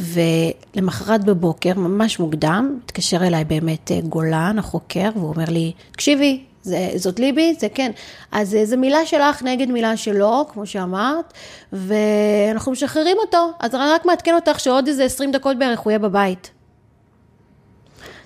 ולמחרת 0.00 1.24
בבוקר, 1.24 1.72
ממש 1.76 2.18
מוקדם, 2.18 2.78
התקשר 2.84 3.26
אליי 3.26 3.44
באמת 3.44 3.90
אה, 3.92 4.00
גולן, 4.00 4.56
החוקר, 4.58 5.08
והוא 5.14 5.28
אומר 5.28 5.44
לי, 5.48 5.72
תקשיבי, 5.92 6.40
זה, 6.64 6.90
זאת 6.96 7.18
ליבי? 7.18 7.54
זה 7.58 7.68
כן. 7.68 7.90
אז 8.32 8.54
אה, 8.54 8.64
זו 8.64 8.76
מילה 8.76 9.06
שלך 9.06 9.42
נגד 9.42 9.70
מילה 9.70 9.96
שלו, 9.96 10.46
כמו 10.52 10.66
שאמרת, 10.66 11.32
ואנחנו 11.72 12.72
משחררים 12.72 13.16
אותו. 13.26 13.50
אז 13.60 13.74
אני 13.74 13.82
רק 13.94 14.06
מעדכן 14.06 14.34
אותך 14.34 14.60
שעוד 14.60 14.88
איזה 14.88 15.04
20 15.04 15.32
דקות 15.32 15.58
בערך 15.58 15.80
הוא 15.80 15.90
יהיה 15.90 15.98
בבית. 15.98 16.50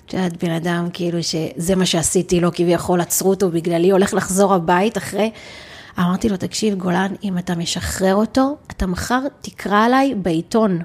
את 0.05 0.13
יודעת, 0.13 0.43
בן 0.43 0.51
אדם, 0.51 0.87
כאילו 0.93 1.19
שזה 1.23 1.75
מה 1.75 1.85
שעשיתי 1.85 2.39
לו, 2.39 2.49
כביכול 2.53 3.01
עצרו 3.01 3.29
אותו 3.29 3.49
בגללי, 3.49 3.89
הולך 3.89 4.13
לחזור 4.13 4.53
הבית 4.53 4.97
אחרי... 4.97 5.31
אמרתי 5.99 6.29
לו, 6.29 6.37
תקשיב, 6.37 6.75
גולן, 6.75 7.13
אם 7.23 7.37
אתה 7.37 7.55
משחרר 7.55 8.15
אותו, 8.15 8.57
אתה 8.71 8.87
מחר 8.87 9.19
תקרא 9.41 9.85
עליי 9.85 10.15
בעיתון. 10.15 10.81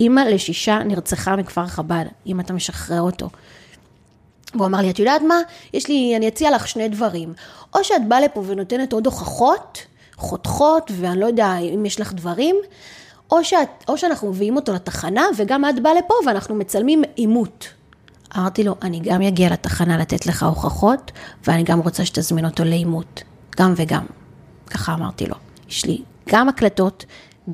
אימא 0.00 0.20
לשישה 0.20 0.78
נרצחה 0.84 1.36
מכפר 1.36 1.66
חב"ד, 1.66 2.04
אם 2.26 2.40
אתה 2.40 2.52
משחרר 2.52 3.00
אותו. 3.00 3.28
והוא 4.54 4.66
אמר 4.66 4.78
לי, 4.78 4.90
את 4.90 4.98
יודעת 4.98 5.22
מה? 5.22 5.40
יש 5.72 5.88
לי, 5.88 6.16
אני 6.16 6.28
אציע 6.28 6.50
לך 6.50 6.68
שני 6.68 6.88
דברים. 6.88 7.34
או 7.74 7.84
שאת 7.84 8.08
באה 8.08 8.20
לפה 8.20 8.42
ונותנת 8.46 8.92
עוד 8.92 9.06
הוכחות, 9.06 9.78
חותכות, 10.16 10.90
ואני 10.94 11.20
לא 11.20 11.26
יודע 11.26 11.56
אם 11.56 11.86
יש 11.86 12.00
לך 12.00 12.12
דברים, 12.12 12.56
או, 13.30 13.44
שאת, 13.44 13.84
או 13.88 13.98
שאנחנו 13.98 14.30
מביאים 14.30 14.56
אותו 14.56 14.72
לתחנה, 14.72 15.24
וגם 15.36 15.64
את 15.64 15.82
באה 15.82 15.94
לפה 15.94 16.14
ואנחנו 16.26 16.54
מצלמים 16.54 17.02
עימות. 17.14 17.68
אמרתי 18.36 18.64
לו, 18.64 18.74
אני 18.82 19.00
גם 19.00 19.22
אגיע 19.22 19.52
לתחנה 19.52 19.98
לתת 19.98 20.26
לך 20.26 20.42
הוכחות, 20.42 21.12
ואני 21.46 21.62
גם 21.62 21.80
רוצה 21.80 22.04
שתזמין 22.04 22.44
אותו 22.44 22.64
לעימות. 22.64 23.22
גם 23.56 23.74
וגם. 23.76 24.06
ככה 24.70 24.94
אמרתי 24.94 25.26
לו. 25.26 25.34
יש 25.68 25.84
לי 25.84 26.02
גם 26.28 26.48
הקלטות, 26.48 27.04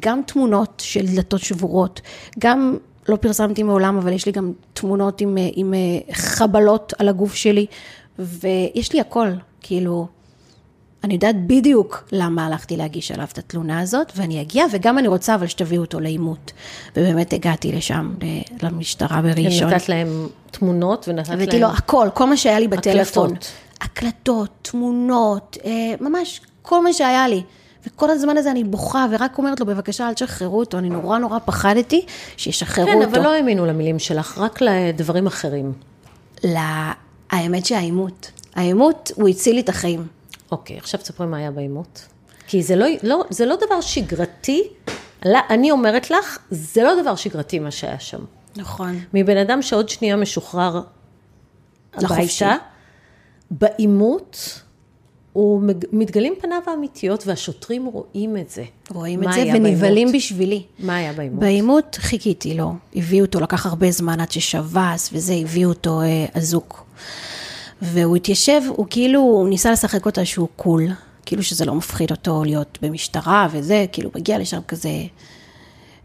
גם 0.00 0.20
תמונות 0.26 0.83
של 0.85 1.07
דלתות 1.07 1.40
שבורות, 1.40 2.00
גם, 2.38 2.76
לא 3.08 3.16
פרסמתי 3.16 3.62
מעולם, 3.62 3.96
אבל 3.96 4.12
יש 4.12 4.26
לי 4.26 4.32
גם 4.32 4.52
תמונות 4.72 5.20
עם, 5.20 5.36
עם 5.54 5.74
אה, 5.74 6.14
חבלות 6.14 6.92
על 6.98 7.08
הגוף 7.08 7.34
שלי, 7.34 7.66
ויש 8.18 8.92
לי 8.92 9.00
הכל, 9.00 9.28
כאילו, 9.60 10.06
אני 11.04 11.14
יודעת 11.14 11.46
בדיוק 11.46 12.08
למה 12.12 12.46
הלכתי 12.46 12.76
להגיש 12.76 13.12
עליו 13.12 13.26
את 13.32 13.38
התלונה 13.38 13.80
הזאת, 13.80 14.12
ואני 14.16 14.40
אגיע, 14.40 14.64
וגם 14.70 14.98
אני 14.98 15.08
רוצה 15.08 15.34
אבל 15.34 15.46
שתביאו 15.46 15.82
אותו 15.82 16.00
לעימות. 16.00 16.52
ובאמת 16.96 17.32
הגעתי 17.32 17.72
לשם, 17.72 18.14
למשטרה 18.62 19.22
בראשון. 19.22 19.68
ונתת 19.68 19.88
להם 19.88 20.28
תמונות 20.50 21.08
ונתת 21.08 21.28
להם... 21.28 21.40
הבאתי 21.40 21.60
לו 21.60 21.68
הכל, 21.68 22.08
כל 22.14 22.24
מה 22.26 22.36
שהיה 22.36 22.60
לי 22.60 22.68
בטלפון. 22.68 23.30
הקלטות. 23.30 23.52
הקלטות, 23.80 24.50
תמונות, 24.62 25.56
אה, 25.64 25.94
ממש 26.00 26.40
כל 26.62 26.84
מה 26.84 26.92
שהיה 26.92 27.28
לי. 27.28 27.42
וכל 27.87 28.11
הזמן 28.11 28.37
הזה 28.37 28.51
אני 28.51 28.64
בוכה, 28.64 29.07
ורק 29.11 29.38
אומרת 29.38 29.61
לו, 29.61 29.66
בבקשה, 29.66 30.09
אל 30.09 30.14
תשחררו 30.14 30.59
אותו. 30.59 30.79
אני 30.79 30.90
נורא 30.90 31.18
נורא 31.18 31.38
פחדתי 31.45 32.07
שישחררו 32.37 32.87
כן, 32.87 32.97
אותו. 32.97 33.11
אבל 33.11 33.23
לא 33.23 33.35
האמינו 33.35 33.66
למילים 33.66 33.99
שלך, 33.99 34.38
רק 34.38 34.61
לדברים 34.61 35.27
אחרים. 35.27 35.73
לה... 36.45 36.92
האמת 37.33 37.66
שהעימות, 37.66 38.31
העימות, 38.55 39.12
הוא 39.14 39.29
הציל 39.29 39.55
לי 39.55 39.61
את 39.61 39.68
החיים. 39.68 40.07
אוקיי, 40.53 40.79
עכשיו 40.79 41.01
תספרי 41.01 41.27
מה 41.27 41.37
היה 41.37 41.51
בעימות. 41.51 42.07
כי 42.47 42.62
זה 42.62 42.77
לא, 42.77 42.87
לא, 43.03 43.25
זה 43.31 43.47
לא 43.47 43.57
דבר 43.66 43.81
שגרתי, 43.81 44.62
לא, 45.25 45.38
אני 45.51 45.71
אומרת 45.71 46.11
לך, 46.11 46.38
זה 46.51 46.83
לא 46.83 47.03
דבר 47.03 47.14
שגרתי 47.14 47.59
מה 47.59 47.71
שהיה 47.71 47.99
שם. 47.99 48.18
נכון. 48.57 48.99
מבן 49.14 49.37
אדם 49.37 49.62
שעוד 49.62 49.88
שנייה 49.88 50.16
משוחרר. 50.16 50.83
הביתה, 51.95 52.57
בעימות, 53.51 54.61
הוא 55.33 55.62
מתגלים 55.92 56.35
פניו 56.40 56.61
האמיתיות, 56.66 57.27
והשוטרים 57.27 57.85
רואים 57.87 58.37
את 58.37 58.51
זה. 58.51 58.64
רואים 58.90 59.23
את 59.23 59.33
זה 59.33 59.45
ונבהלים? 59.55 60.12
בשבילי. 60.12 60.62
מה 60.79 60.97
היה 60.97 61.12
בעימות? 61.12 61.40
בעימות 61.40 61.99
חיכיתי 62.01 62.55
לו, 62.55 62.73
הביאו 62.95 63.25
אותו, 63.25 63.40
לקח 63.40 63.66
הרבה 63.66 63.90
זמן 63.90 64.21
עד 64.21 64.33
ששב"ס 64.33 65.11
וזה, 65.12 65.35
הביאו 65.35 65.68
אותו 65.68 66.03
אה, 66.03 66.27
אזוק. 66.35 66.85
והוא 67.83 68.16
התיישב, 68.16 68.61
הוא 68.68 68.87
כאילו, 68.90 69.21
הוא 69.21 69.49
ניסה 69.49 69.73
לשחק 69.73 70.07
אותה 70.07 70.25
שהוא 70.25 70.49
קול, 70.57 70.88
כאילו 71.27 71.42
שזה 71.42 71.64
לא 71.64 71.75
מפחיד 71.75 72.11
אותו 72.11 72.45
להיות 72.45 72.79
במשטרה 72.83 73.49
וזה, 73.53 73.85
כאילו 73.92 74.11
מגיע 74.14 74.38
לשם 74.38 74.61
כזה, 74.68 74.88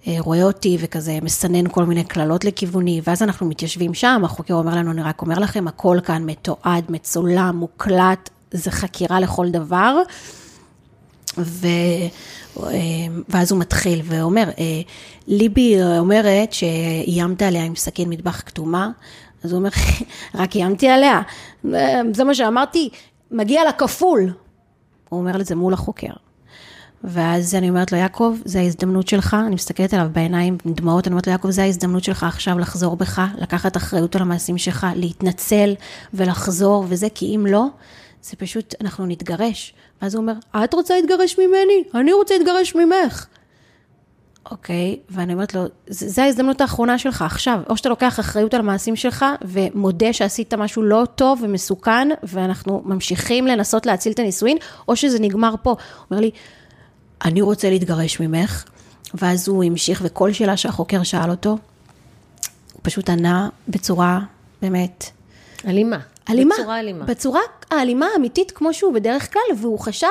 אה, 0.07 0.15
רואה 0.19 0.43
אותי 0.43 0.77
וכזה 0.79 1.19
מסנן 1.21 1.67
כל 1.67 1.83
מיני 1.83 2.03
קללות 2.03 2.45
לכיווני, 2.45 3.01
ואז 3.03 3.23
אנחנו 3.23 3.45
מתיישבים 3.45 3.93
שם, 3.93 4.21
החוקר 4.25 4.53
אומר 4.53 4.75
לנו, 4.75 4.91
אני 4.91 5.01
רק 5.01 5.21
אומר 5.21 5.39
לכם, 5.39 5.67
הכל 5.67 5.97
כאן 6.03 6.23
מתועד, 6.25 6.83
מצולם, 6.89 7.57
מוקלט, 7.57 8.29
זה 8.51 8.71
חקירה 8.71 9.19
לכל 9.19 9.49
דבר. 9.49 10.01
ו... 11.37 11.67
אה, 12.63 12.73
ואז 13.29 13.51
הוא 13.51 13.59
מתחיל 13.59 14.01
ואומר, 14.03 14.49
אה, 14.59 14.81
ליבי 15.27 15.77
אומרת 15.97 16.53
שאיימת 16.53 17.41
עליה 17.41 17.63
עם 17.63 17.75
סכין 17.75 18.09
מטבח 18.09 18.41
כתומה, 18.45 18.89
אז 19.43 19.51
הוא 19.51 19.57
אומר, 19.57 19.69
רק 20.35 20.55
איימתי 20.55 20.89
עליה, 20.89 21.21
אה, 21.73 22.01
זה 22.13 22.23
מה 22.23 22.35
שאמרתי, 22.35 22.89
מגיע 23.31 23.63
לה 23.63 23.71
כפול. 23.71 24.33
הוא 25.09 25.19
אומר 25.19 25.37
לזה 25.37 25.55
מול 25.55 25.73
החוקר. 25.73 26.13
ואז 27.03 27.55
אני 27.55 27.69
אומרת 27.69 27.91
לו, 27.91 27.97
יעקב, 27.97 28.35
זו 28.45 28.59
ההזדמנות 28.59 29.07
שלך, 29.07 29.37
אני 29.45 29.55
מסתכלת 29.55 29.93
עליו 29.93 30.07
בעיניים 30.11 30.57
עם 30.65 30.73
דמעות, 30.73 31.07
אני 31.07 31.13
אומרת 31.13 31.27
לו, 31.27 31.31
יעקב, 31.31 31.49
זו 31.49 31.61
ההזדמנות 31.61 32.03
שלך 32.03 32.23
עכשיו 32.23 32.59
לחזור 32.59 32.95
בך, 32.95 33.21
לקחת 33.37 33.77
אחריות 33.77 34.15
על 34.15 34.21
המעשים 34.21 34.57
שלך, 34.57 34.87
להתנצל 34.95 35.73
ולחזור 36.13 36.85
וזה, 36.87 37.07
כי 37.15 37.35
אם 37.35 37.45
לא, 37.45 37.65
זה 38.29 38.35
פשוט, 38.35 38.75
אנחנו 38.81 39.05
נתגרש. 39.05 39.73
ואז 40.01 40.15
הוא 40.15 40.21
אומר, 40.21 40.33
את 40.63 40.73
רוצה 40.73 40.95
להתגרש 40.95 41.39
ממני? 41.39 41.83
אני 42.01 42.13
רוצה 42.13 42.37
להתגרש 42.37 42.75
ממך. 42.75 43.25
אוקיי, 44.51 44.99
ואני 45.09 45.33
אומרת 45.33 45.53
לו, 45.53 45.65
"ז- 45.89 46.15
זו 46.15 46.21
ההזדמנות 46.21 46.61
האחרונה 46.61 46.97
שלך 46.97 47.21
עכשיו, 47.21 47.59
או 47.69 47.77
שאתה 47.77 47.89
לוקח 47.89 48.19
אחריות 48.19 48.53
על 48.53 48.59
המעשים 48.59 48.95
שלך 48.95 49.25
ומודה 49.41 50.13
שעשית 50.13 50.53
משהו 50.53 50.83
לא 50.83 51.03
טוב 51.15 51.39
ומסוכן, 51.43 52.07
ואנחנו 52.23 52.81
ממשיכים 52.85 53.47
לנסות 53.47 53.85
להציל 53.85 54.11
את 54.11 54.19
הנישואין, 54.19 54.57
או 54.87 54.95
שזה 54.95 55.19
נגמר 55.19 55.55
פה. 55.63 55.69
הוא 55.69 55.77
אומר 56.11 56.21
לי, 56.21 56.31
אני 57.25 57.41
רוצה 57.41 57.69
להתגרש 57.69 58.19
ממך, 58.19 58.63
ואז 59.13 59.47
הוא 59.47 59.63
המשיך, 59.63 60.01
וכל 60.05 60.33
שאלה 60.33 60.57
שהחוקר 60.57 61.03
שאל 61.03 61.29
אותו, 61.29 61.49
הוא 61.49 61.57
פשוט 62.81 63.09
ענה 63.09 63.49
בצורה 63.67 64.19
באמת 64.61 65.05
אלימה. 65.67 65.97
אלימה. 66.29 66.55
בצורה 66.59 66.79
אלימה. 66.79 67.05
בצורה 67.05 67.41
האלימה 67.71 68.07
האמיתית 68.13 68.51
כמו 68.51 68.73
שהוא 68.73 68.93
בדרך 68.93 69.33
כלל, 69.33 69.41
והוא 69.57 69.79
חשב, 69.79 70.07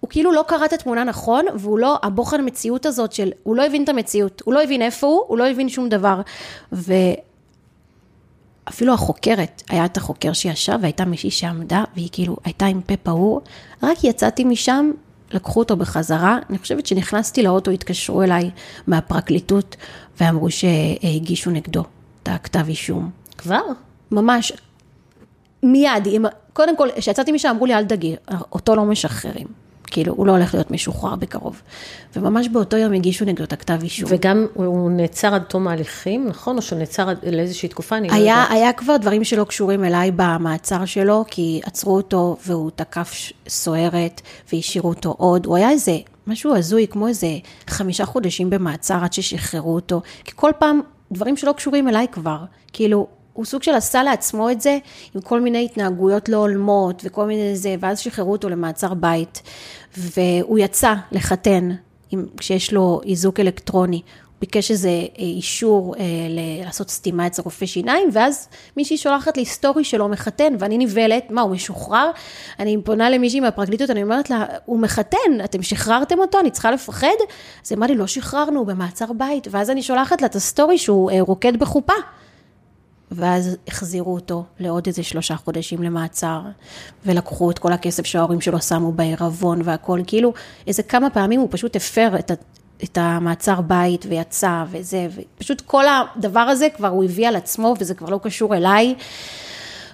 הוא 0.00 0.10
כאילו 0.10 0.32
לא 0.32 0.44
קרא 0.48 0.64
את 0.64 0.72
התמונה 0.72 1.04
נכון, 1.04 1.44
והוא 1.54 1.78
לא, 1.78 1.98
הבוחן 2.02 2.46
מציאות 2.46 2.86
הזאת 2.86 3.12
של, 3.12 3.30
הוא 3.42 3.56
לא 3.56 3.66
הבין 3.66 3.84
את 3.84 3.88
המציאות, 3.88 4.42
הוא 4.44 4.54
לא 4.54 4.62
הבין 4.62 4.82
איפה 4.82 5.06
הוא, 5.06 5.24
הוא 5.26 5.38
לא 5.38 5.50
הבין 5.50 5.68
שום 5.68 5.88
דבר. 5.88 6.20
ואפילו 6.72 7.14
החוקרת, 8.94 9.62
היה 9.68 9.84
את 9.84 9.96
החוקר 9.96 10.32
שישב, 10.32 10.78
והייתה 10.80 11.04
מישהי 11.04 11.30
שעמדה, 11.30 11.84
והיא 11.94 12.08
כאילו 12.12 12.36
הייתה 12.44 12.66
עם 12.66 12.80
פה 12.80 12.96
פעור, 12.96 13.40
רק 13.82 14.04
יצאתי 14.04 14.44
משם, 14.44 14.90
לקחו 15.32 15.60
אותו 15.60 15.76
בחזרה, 15.76 16.38
אני 16.50 16.58
חושבת 16.58 16.86
שנכנסתי 16.86 17.42
לאוטו, 17.42 17.70
התקשרו 17.70 18.22
אליי 18.22 18.50
מהפרקליטות, 18.86 19.76
ואמרו 20.20 20.50
שהגישו 20.50 21.50
נגדו 21.50 21.84
את 22.22 22.28
הכתב 22.28 22.68
אישום. 22.68 23.10
כבר? 23.38 23.62
ממש, 24.10 24.52
מיד, 25.62 26.02
עם, 26.06 26.24
קודם 26.52 26.76
כל, 26.76 26.88
כשיצאתי 26.96 27.32
משם 27.32 27.48
אמרו 27.48 27.66
לי, 27.66 27.74
אל 27.74 27.84
תדאגי, 27.84 28.16
אותו 28.52 28.76
לא 28.76 28.84
משחררים. 28.84 29.46
כאילו, 29.86 30.14
הוא 30.16 30.26
לא 30.26 30.32
הולך 30.32 30.54
להיות 30.54 30.70
משוחרר 30.70 31.16
בקרוב. 31.16 31.62
וממש 32.16 32.48
באותו 32.48 32.76
יום 32.76 32.92
הגישו 32.92 33.24
נגדו 33.24 33.44
את 33.44 33.52
הכתב 33.52 33.78
אישום. 33.82 34.10
וגם 34.12 34.46
הוא 34.54 34.90
נעצר 34.90 35.34
עד 35.34 35.42
תום 35.42 35.68
ההליכים, 35.68 36.28
נכון? 36.28 36.56
או 36.56 36.62
שהוא 36.62 36.78
נעצר 36.78 37.08
עד- 37.08 37.18
לאיזושהי 37.32 37.68
תקופה? 37.68 37.96
אני 37.96 38.08
לא 38.08 38.14
היה, 38.14 38.22
יודעת. 38.22 38.50
היה 38.50 38.72
כבר 38.72 38.96
דברים 38.96 39.24
שלא 39.24 39.44
קשורים 39.44 39.84
אליי 39.84 40.10
במעצר 40.16 40.84
שלו, 40.84 41.24
כי 41.28 41.60
עצרו 41.64 41.96
אותו 41.96 42.36
והוא 42.46 42.70
תקף 42.76 43.14
סוהרת 43.48 44.20
והשאירו 44.52 44.88
אותו 44.88 45.14
עוד. 45.18 45.46
הוא 45.46 45.56
היה 45.56 45.70
איזה 45.70 45.96
משהו 46.26 46.56
הזוי, 46.56 46.86
כמו 46.90 47.08
איזה 47.08 47.28
חמישה 47.68 48.04
חודשים 48.06 48.50
במעצר 48.50 48.98
עד 49.04 49.12
ששחררו 49.12 49.74
אותו. 49.74 50.00
כי 50.24 50.32
כל 50.34 50.50
פעם, 50.58 50.80
דברים 51.12 51.36
שלא 51.36 51.52
קשורים 51.52 51.88
אליי 51.88 52.06
כבר. 52.12 52.38
כאילו, 52.72 53.06
הוא 53.32 53.44
סוג 53.44 53.62
של 53.62 53.74
עשה 53.74 54.02
לעצמו 54.02 54.50
את 54.50 54.60
זה, 54.60 54.78
עם 55.14 55.20
כל 55.20 55.40
מיני 55.40 55.64
התנהגויות 55.64 56.28
לא 56.28 56.36
הולמות 56.36 57.02
וכל 57.04 57.26
מיני 57.26 57.56
זה, 57.56 57.74
ואז 57.80 57.98
שחררו 57.98 58.32
אותו 58.32 58.48
למעצר 58.48 58.94
בית. 58.94 59.42
והוא 59.96 60.58
יצא 60.58 60.94
לחתן, 61.12 61.70
עם, 62.10 62.26
כשיש 62.36 62.72
לו 62.72 63.00
איזוק 63.06 63.40
אלקטרוני. 63.40 64.02
ביקש 64.42 64.70
איזה 64.70 64.88
אה, 64.88 65.06
אישור 65.18 65.94
אה, 65.98 66.02
לעשות 66.64 66.90
סתימה 66.90 67.26
אצל 67.26 67.42
רופא 67.42 67.66
שיניים, 67.66 68.08
ואז 68.12 68.48
מישהי 68.76 68.96
שולחת 68.96 69.36
לי 69.36 69.44
סטורי 69.44 69.84
שלו 69.84 70.08
מחתן, 70.08 70.54
ואני 70.58 70.78
נבהלת, 70.78 71.30
מה, 71.30 71.40
הוא 71.40 71.50
משוחרר? 71.50 72.10
אני 72.58 72.76
פונה 72.84 73.10
למישהי 73.10 73.40
מהפרקליטות, 73.40 73.90
אני 73.90 74.02
אומרת 74.02 74.30
לה, 74.30 74.46
הוא 74.64 74.78
מחתן, 74.78 75.44
אתם 75.44 75.62
שחררתם 75.62 76.18
אותו, 76.18 76.40
אני 76.40 76.50
צריכה 76.50 76.70
לפחד? 76.70 77.06
אז 77.64 77.72
היא 77.72 77.76
אמרה 77.76 77.88
לי, 77.88 77.94
לא 77.94 78.06
שחררנו, 78.06 78.58
הוא 78.58 78.66
במעצר 78.66 79.12
בית, 79.12 79.48
ואז 79.50 79.70
אני 79.70 79.82
שולחת 79.82 80.20
לה 80.20 80.26
את 80.26 80.34
הסטורי 80.34 80.78
שהוא 80.78 81.10
אה, 81.10 81.20
רוקד 81.20 81.56
בחופה. 81.56 81.94
ואז 83.14 83.56
החזירו 83.68 84.14
אותו 84.14 84.44
לעוד 84.60 84.86
איזה 84.86 85.02
שלושה 85.02 85.36
חודשים 85.36 85.82
למעצר, 85.82 86.40
ולקחו 87.06 87.50
את 87.50 87.58
כל 87.58 87.72
הכסף 87.72 88.06
שההורים 88.06 88.40
שלו 88.40 88.60
שמו 88.60 88.92
בעירבון 88.92 89.60
והכל, 89.64 90.00
כאילו 90.06 90.32
איזה 90.66 90.82
כמה 90.82 91.10
פעמים 91.10 91.40
הוא 91.40 91.48
פשוט 91.50 91.76
הפר 91.76 92.18
את, 92.18 92.30
ה, 92.30 92.34
את 92.84 92.98
המעצר 93.00 93.60
בית 93.60 94.06
ויצא 94.08 94.64
וזה, 94.70 95.08
ופשוט 95.14 95.60
כל 95.60 95.84
הדבר 95.88 96.40
הזה 96.40 96.68
כבר 96.76 96.88
הוא 96.88 97.04
הביא 97.04 97.28
על 97.28 97.36
עצמו 97.36 97.74
וזה 97.80 97.94
כבר 97.94 98.08
לא 98.08 98.20
קשור 98.22 98.56
אליי, 98.56 98.94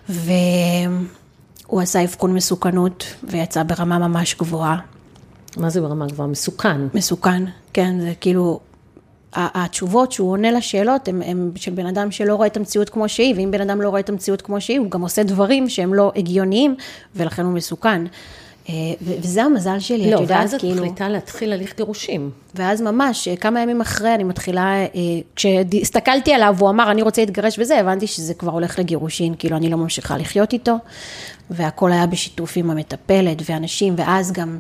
והוא 0.09 1.81
עשה 1.81 2.05
אבחון 2.05 2.35
מסוכנות 2.35 3.05
ויצא 3.23 3.63
ברמה 3.63 3.99
ממש 3.99 4.35
גבוהה, 4.35 4.79
מה 5.57 5.71
זה 5.71 5.81
ברמה 5.81 6.07
גבוהה? 6.07 6.29
מסוכן. 6.29 6.81
מסוכן, 6.95 7.45
כן, 7.73 8.01
זה 8.01 8.13
כאילו, 8.21 8.61
התשובות 9.35 10.13
שהוא 10.13 10.31
עונה 10.31 10.51
לשאלות 10.51 11.09
הן 11.09 11.51
של 11.57 11.73
בן 11.73 11.87
אדם 11.87 12.11
שלא 12.11 12.35
רואה 12.35 12.47
את 12.47 12.57
המציאות 12.57 12.89
כמו 12.89 13.09
שהיא, 13.09 13.35
ואם 13.37 13.51
בן 13.51 13.61
אדם 13.61 13.81
לא 13.81 13.89
רואה 13.89 14.01
את 14.01 14.09
המציאות 14.09 14.43
כמו 14.43 14.61
שהיא, 14.61 14.79
הוא 14.79 14.91
גם 14.91 15.01
עושה 15.01 15.23
דברים 15.23 15.69
שהם 15.69 15.95
לא 15.95 16.13
הגיוניים, 16.17 16.75
ולכן 17.17 17.45
הוא 17.45 17.53
מסוכן. 17.53 18.03
אה, 18.69 18.75
וזה 19.03 19.43
המזל 19.43 19.79
שלי, 19.79 20.11
לא, 20.11 20.17
את 20.17 20.21
יודעת, 20.21 20.41
ואז 20.41 20.55
את 20.55 20.61
כאילו, 20.61 20.75
מחליטה 20.75 21.09
להתחיל 21.09 21.53
הליך 21.53 21.77
גירושים. 21.77 22.31
ואז 22.55 22.81
ממש, 22.81 23.29
אה, 23.29 23.37
כמה 23.37 23.61
ימים 23.61 23.81
אחרי, 23.81 24.15
אני 24.15 24.25
מתחילה, 24.25 24.75
אה, 24.75 24.89
כשהסתכלתי 25.37 26.33
עליו, 26.33 26.55
והוא 26.59 26.71
אמר, 26.71 26.91
אני 26.91 27.03
רוצה 27.03 27.23
להתגרש 27.23 27.59
וזה, 27.59 27.81
הבנתי 27.81 28.07
שזה 28.07 28.35
כבר 28.35 28.53
הולך 28.53 28.79
לגירושין, 28.79 29.35
כאילו, 29.39 29.57
אני 29.57 29.71
לא 29.71 29.77
ממשיכה 29.77 30.19
לחיות 30.19 30.53
איתו, 30.53 30.77
והכל 31.51 31.93
היה 31.93 32.07
בשיתוף 32.07 32.57
עם 32.57 32.71
המטפלת 32.71 33.43
ואנשים, 33.51 33.95
ואז 33.97 34.33
גם 34.33 34.59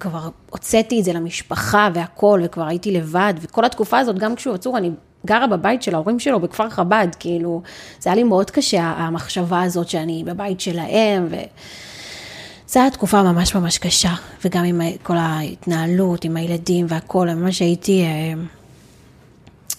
כבר 0.00 0.28
הוצאתי 0.50 1.00
את 1.00 1.04
זה 1.04 1.12
למשפחה 1.12 1.88
והכל, 1.94 2.40
וכבר 2.44 2.66
הייתי 2.66 2.92
לבד, 2.92 3.34
וכל 3.40 3.64
התקופה 3.64 3.98
הזאת, 3.98 4.18
גם 4.18 4.36
כשהוא 4.36 4.54
עצור, 4.54 4.78
אני 4.78 4.90
גרה 5.26 5.46
בבית 5.46 5.82
של 5.82 5.94
ההורים 5.94 6.18
שלו 6.18 6.40
בכפר 6.40 6.70
חב"ד, 6.70 7.08
כאילו, 7.18 7.62
זה 8.00 8.10
היה 8.10 8.16
לי 8.16 8.22
מאוד 8.22 8.50
קשה, 8.50 8.82
המחשבה 8.82 9.62
הזאת 9.62 9.88
שאני 9.88 10.24
בבית 10.26 10.60
שלהם, 10.60 11.26
ו... 11.30 11.36
זו 12.68 12.80
הייתה 12.80 12.96
תקופה 12.96 13.22
ממש 13.22 13.54
ממש 13.54 13.78
קשה, 13.78 14.14
וגם 14.44 14.64
עם 14.64 14.80
כל 15.02 15.16
ההתנהלות, 15.16 16.24
עם 16.24 16.36
הילדים 16.36 16.86
והכל, 16.88 17.28
ממש 17.28 17.60
הייתי, 17.60 18.02
אה, 18.02 18.32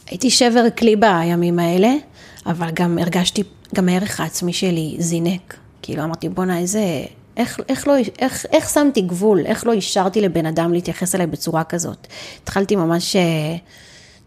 הייתי 0.08 0.30
שבר 0.30 0.70
כלי 0.78 0.96
בימים 0.96 1.60
האלה, 1.60 1.94
אבל 2.46 2.70
גם 2.74 2.98
הרגשתי, 2.98 3.44
גם 3.76 3.90
הערך 3.90 4.20
העצמי 4.20 4.54
שלי 4.54 4.96
זינק. 5.00 5.58
כאילו 5.82 6.04
אמרתי, 6.04 6.30
בואנה, 6.30 6.58
איזה, 6.58 6.80
איך, 7.42 7.60
איך, 7.70 7.88
לא, 7.88 7.94
איך, 8.20 8.46
איך 8.52 8.70
שמתי 8.70 9.02
גבול? 9.02 9.46
איך 9.46 9.68
לא 9.68 9.72
אישרתי 9.72 10.22
לבן 10.22 10.46
אדם 10.46 10.74
להתייחס 10.74 11.16
אליי 11.16 11.28
בצורה 11.28 11.64
כזאת? 11.64 12.08
התחלתי 12.44 12.76
ממש, 12.76 13.16
אה, 13.16 13.56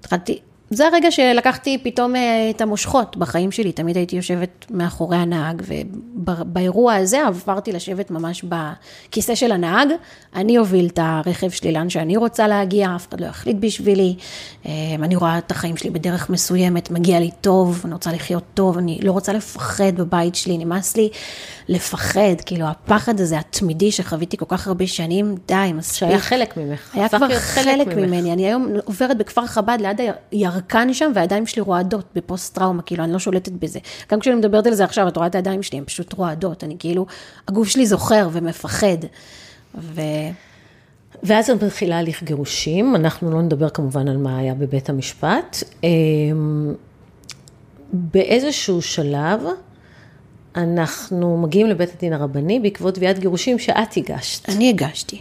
התחלתי, 0.00 0.38
זה 0.74 0.86
הרגע 0.86 1.10
שלקחתי 1.10 1.78
פתאום 1.82 2.16
אה, 2.16 2.50
את 2.50 2.60
המושכות. 2.60 3.16
בחיים 3.16 3.52
שלי, 3.52 3.72
תמיד 3.72 3.96
הייתי 3.96 4.16
יושבת 4.16 4.66
מאחורי 4.70 5.16
הנהג, 5.16 5.62
ובאירוע 5.66 6.94
הזה 6.94 7.26
עברתי 7.26 7.72
לשבת 7.72 8.10
ממש 8.10 8.44
בכיסא 8.44 9.34
של 9.34 9.52
הנהג, 9.52 9.88
אני 10.34 10.58
אוביל 10.58 10.86
את 10.86 10.98
הרכב 11.02 11.50
שלי 11.50 11.72
לאן 11.72 11.90
שאני 11.90 12.16
רוצה 12.16 12.48
להגיע, 12.48 12.96
אף 12.96 13.08
אחד 13.08 13.20
לא 13.20 13.26
יחליט 13.26 13.56
בשבילי, 13.60 14.16
אה, 14.66 14.72
אני 15.02 15.16
רואה 15.16 15.38
את 15.38 15.50
החיים 15.50 15.76
שלי 15.76 15.90
בדרך 15.90 16.30
מסוימת, 16.30 16.90
מגיע 16.90 17.20
לי 17.20 17.30
טוב, 17.40 17.80
אני 17.84 17.94
רוצה 17.94 18.12
לחיות 18.12 18.44
טוב, 18.54 18.78
אני 18.78 18.98
לא 19.02 19.12
רוצה 19.12 19.32
לפחד 19.32 19.96
בבית 19.96 20.34
שלי, 20.34 20.58
נמאס 20.58 20.96
לי 20.96 21.08
לפחד, 21.68 22.40
כאילו 22.46 22.66
הפחד 22.66 23.20
הזה 23.20 23.38
התמידי 23.38 23.92
שחוויתי 23.92 24.36
כל 24.36 24.44
כך 24.48 24.66
הרבה 24.66 24.86
שנים, 24.86 25.34
די, 25.48 25.72
מספיק. 25.74 25.98
שהיה 25.98 26.18
חלק 26.18 26.56
ממך. 26.56 26.94
היה 26.94 27.08
כבר 27.08 27.28
חלק, 27.28 27.64
חלק 27.64 27.86
ממני, 27.96 28.32
אני 28.32 28.46
היום 28.46 28.68
עוברת 28.84 29.18
בכפר 29.18 29.46
חב"ד 29.46 29.78
ליד 29.80 30.00
הירקן 30.64 30.94
שם, 30.94 31.12
והידיים 31.14 31.46
שלי 31.46 31.62
רועדות 31.62 32.04
בפוסט 32.14 32.54
טראומה, 32.54 32.82
כאילו, 32.82 33.04
אני 33.04 33.12
לא 33.12 33.18
שולטת 33.18 33.52
בזה. 33.52 33.78
גם 34.12 34.20
כשאני 34.20 34.36
מדברת 34.36 34.66
על 34.66 34.74
זה 34.74 34.84
עכשיו, 34.84 35.08
את 35.08 35.16
רואה 35.16 35.26
את 35.26 35.34
הידיים 35.34 35.62
שלי, 35.62 35.78
הן 35.78 35.84
פשוט 35.84 36.12
רועדות, 36.12 36.64
אני 36.64 36.76
כאילו, 36.78 37.06
הגוף 37.48 37.68
שלי 37.68 37.86
זוכר 37.86 38.28
ומפחד. 38.32 38.98
ו... 39.78 40.00
ואז 41.22 41.50
מתחילה 41.50 41.98
הליך 41.98 42.22
גירושים, 42.22 42.96
אנחנו 42.96 43.30
לא 43.30 43.42
נדבר 43.42 43.68
כמובן 43.68 44.08
על 44.08 44.16
מה 44.16 44.38
היה 44.38 44.54
בבית 44.54 44.88
המשפט. 44.88 45.62
אמ, 45.84 46.74
באיזשהו 47.92 48.82
שלב, 48.82 49.40
אנחנו 50.56 51.38
מגיעים 51.38 51.66
לבית 51.66 51.94
הדין 51.96 52.12
הרבני 52.12 52.60
בעקבות 52.60 52.94
תביעת 52.94 53.18
גירושים 53.18 53.58
שאת 53.58 53.96
הגשת. 53.96 54.48
אני 54.48 54.68
הגשתי. 54.68 55.20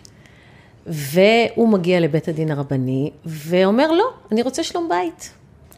והוא 0.87 1.69
מגיע 1.69 1.99
לבית 1.99 2.27
הדין 2.27 2.51
הרבני 2.51 3.11
ואומר, 3.25 3.91
לא, 3.91 4.05
אני 4.31 4.41
רוצה 4.41 4.63
שלום 4.63 4.89
בית. 4.89 5.33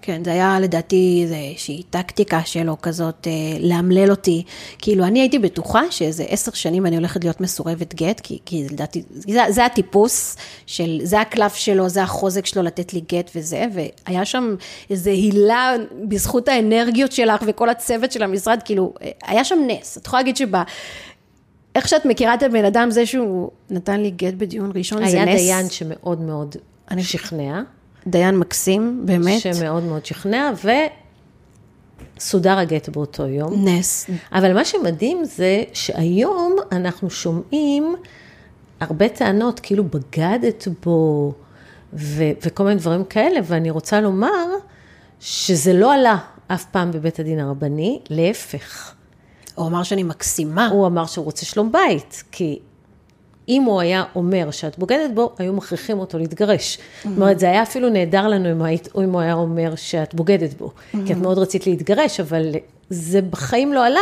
כן, 0.05 0.23
זה 0.23 0.31
היה 0.31 0.59
לדעתי 0.59 1.25
איזושהי 1.25 1.83
טקטיקה 1.89 2.41
שלו 2.45 2.81
כזאת, 2.81 3.27
אה, 3.27 3.31
לאמלל 3.59 4.11
אותי. 4.11 4.43
כאילו, 4.77 5.05
אני 5.05 5.19
הייתי 5.19 5.39
בטוחה 5.39 5.81
שאיזה 5.89 6.23
עשר 6.23 6.51
שנים 6.51 6.85
אני 6.85 6.95
הולכת 6.95 7.23
להיות 7.23 7.41
מסורבת 7.41 7.93
גט, 7.93 8.19
כי, 8.19 8.39
כי 8.45 8.67
לדעתי, 8.71 9.03
זה, 9.09 9.41
זה 9.49 9.65
הטיפוס 9.65 10.37
של, 10.65 10.99
זה 11.03 11.21
הקלף 11.21 11.55
שלו, 11.55 11.89
זה 11.89 12.03
החוזק 12.03 12.45
שלו 12.45 12.63
לתת 12.63 12.93
לי 12.93 13.01
גט 13.13 13.31
וזה, 13.35 13.65
והיה 13.73 14.25
שם 14.25 14.55
איזה 14.89 15.09
הילה 15.09 15.75
בזכות 16.07 16.47
האנרגיות 16.47 17.11
שלך 17.11 17.43
וכל 17.47 17.69
הצוות 17.69 18.11
של 18.11 18.23
המשרד, 18.23 18.59
כאילו, 18.65 18.93
היה 19.23 19.43
שם 19.43 19.59
נס. 19.67 19.97
את 19.97 20.07
יכולה 20.07 20.21
להגיד 20.21 20.37
שב... 20.37 20.55
איך 21.75 21.87
שאת 21.87 22.05
מכירה 22.05 22.33
את 22.33 22.43
הבן 22.43 22.65
אדם, 22.65 22.91
זה 22.91 23.05
שהוא 23.05 23.49
נתן 23.69 24.01
לי 24.01 24.11
גט 24.11 24.33
בדיון 24.33 24.71
ראשון, 24.75 24.97
זה 24.97 25.05
נס. 25.05 25.13
היה 25.13 25.25
דיין 25.35 25.69
שמאוד 25.69 26.21
מאוד 26.21 26.55
אני... 26.91 27.03
שכנע. 27.03 27.61
דיין 28.07 28.37
מקסים, 28.37 29.01
באמת. 29.05 29.41
שמאוד 29.41 29.83
מאוד 29.83 30.05
שכנע, 30.05 30.51
וסודר 32.17 32.57
הגט 32.57 32.89
באותו 32.89 33.27
יום. 33.27 33.67
נס. 33.67 34.09
אבל 34.31 34.53
מה 34.53 34.65
שמדהים 34.65 35.25
זה 35.25 35.63
שהיום 35.73 36.55
אנחנו 36.71 37.09
שומעים 37.09 37.95
הרבה 38.79 39.09
טענות, 39.09 39.59
כאילו 39.59 39.83
בגדת 39.83 40.67
בו, 40.85 41.31
ו- 41.93 42.31
וכל 42.45 42.63
מיני 42.63 42.75
דברים 42.75 43.03
כאלה, 43.03 43.39
ואני 43.43 43.69
רוצה 43.69 44.01
לומר 44.01 44.45
שזה 45.19 45.73
לא 45.73 45.93
עלה 45.93 46.17
אף 46.47 46.65
פעם 46.65 46.91
בבית 46.91 47.19
הדין 47.19 47.39
הרבני, 47.39 47.99
להפך. 48.09 48.94
הוא 49.55 49.67
אמר 49.67 49.83
שאני 49.83 50.03
מקסימה. 50.03 50.67
הוא 50.67 50.87
אמר 50.87 51.05
שהוא 51.05 51.25
רוצה 51.25 51.45
שלום 51.45 51.71
בית, 51.71 52.23
כי 52.31 52.59
אם 53.49 53.63
הוא 53.63 53.79
היה 53.79 54.03
אומר 54.15 54.51
שאת 54.51 54.79
בוגדת 54.79 55.11
בו, 55.13 55.31
היו 55.37 55.53
מכריחים 55.53 55.99
אותו 55.99 56.17
להתגרש. 56.17 56.77
Mm-hmm. 56.77 57.07
זאת 57.09 57.17
אומרת, 57.17 57.39
זה 57.39 57.45
היה 57.45 57.63
אפילו 57.63 57.89
נהדר 57.89 58.27
לנו 58.27 58.51
אם, 58.51 58.61
היית, 58.61 58.87
אם 59.03 59.11
הוא 59.11 59.21
היה 59.21 59.33
אומר 59.33 59.75
שאת 59.75 60.13
בוגדת 60.13 60.53
בו, 60.53 60.67
mm-hmm. 60.67 60.97
כי 61.05 61.13
את 61.13 61.17
מאוד 61.17 61.37
רצית 61.37 61.67
להתגרש, 61.67 62.19
אבל 62.19 62.55
זה 62.89 63.21
בחיים 63.21 63.73
לא 63.73 63.85
עלה. 63.85 64.01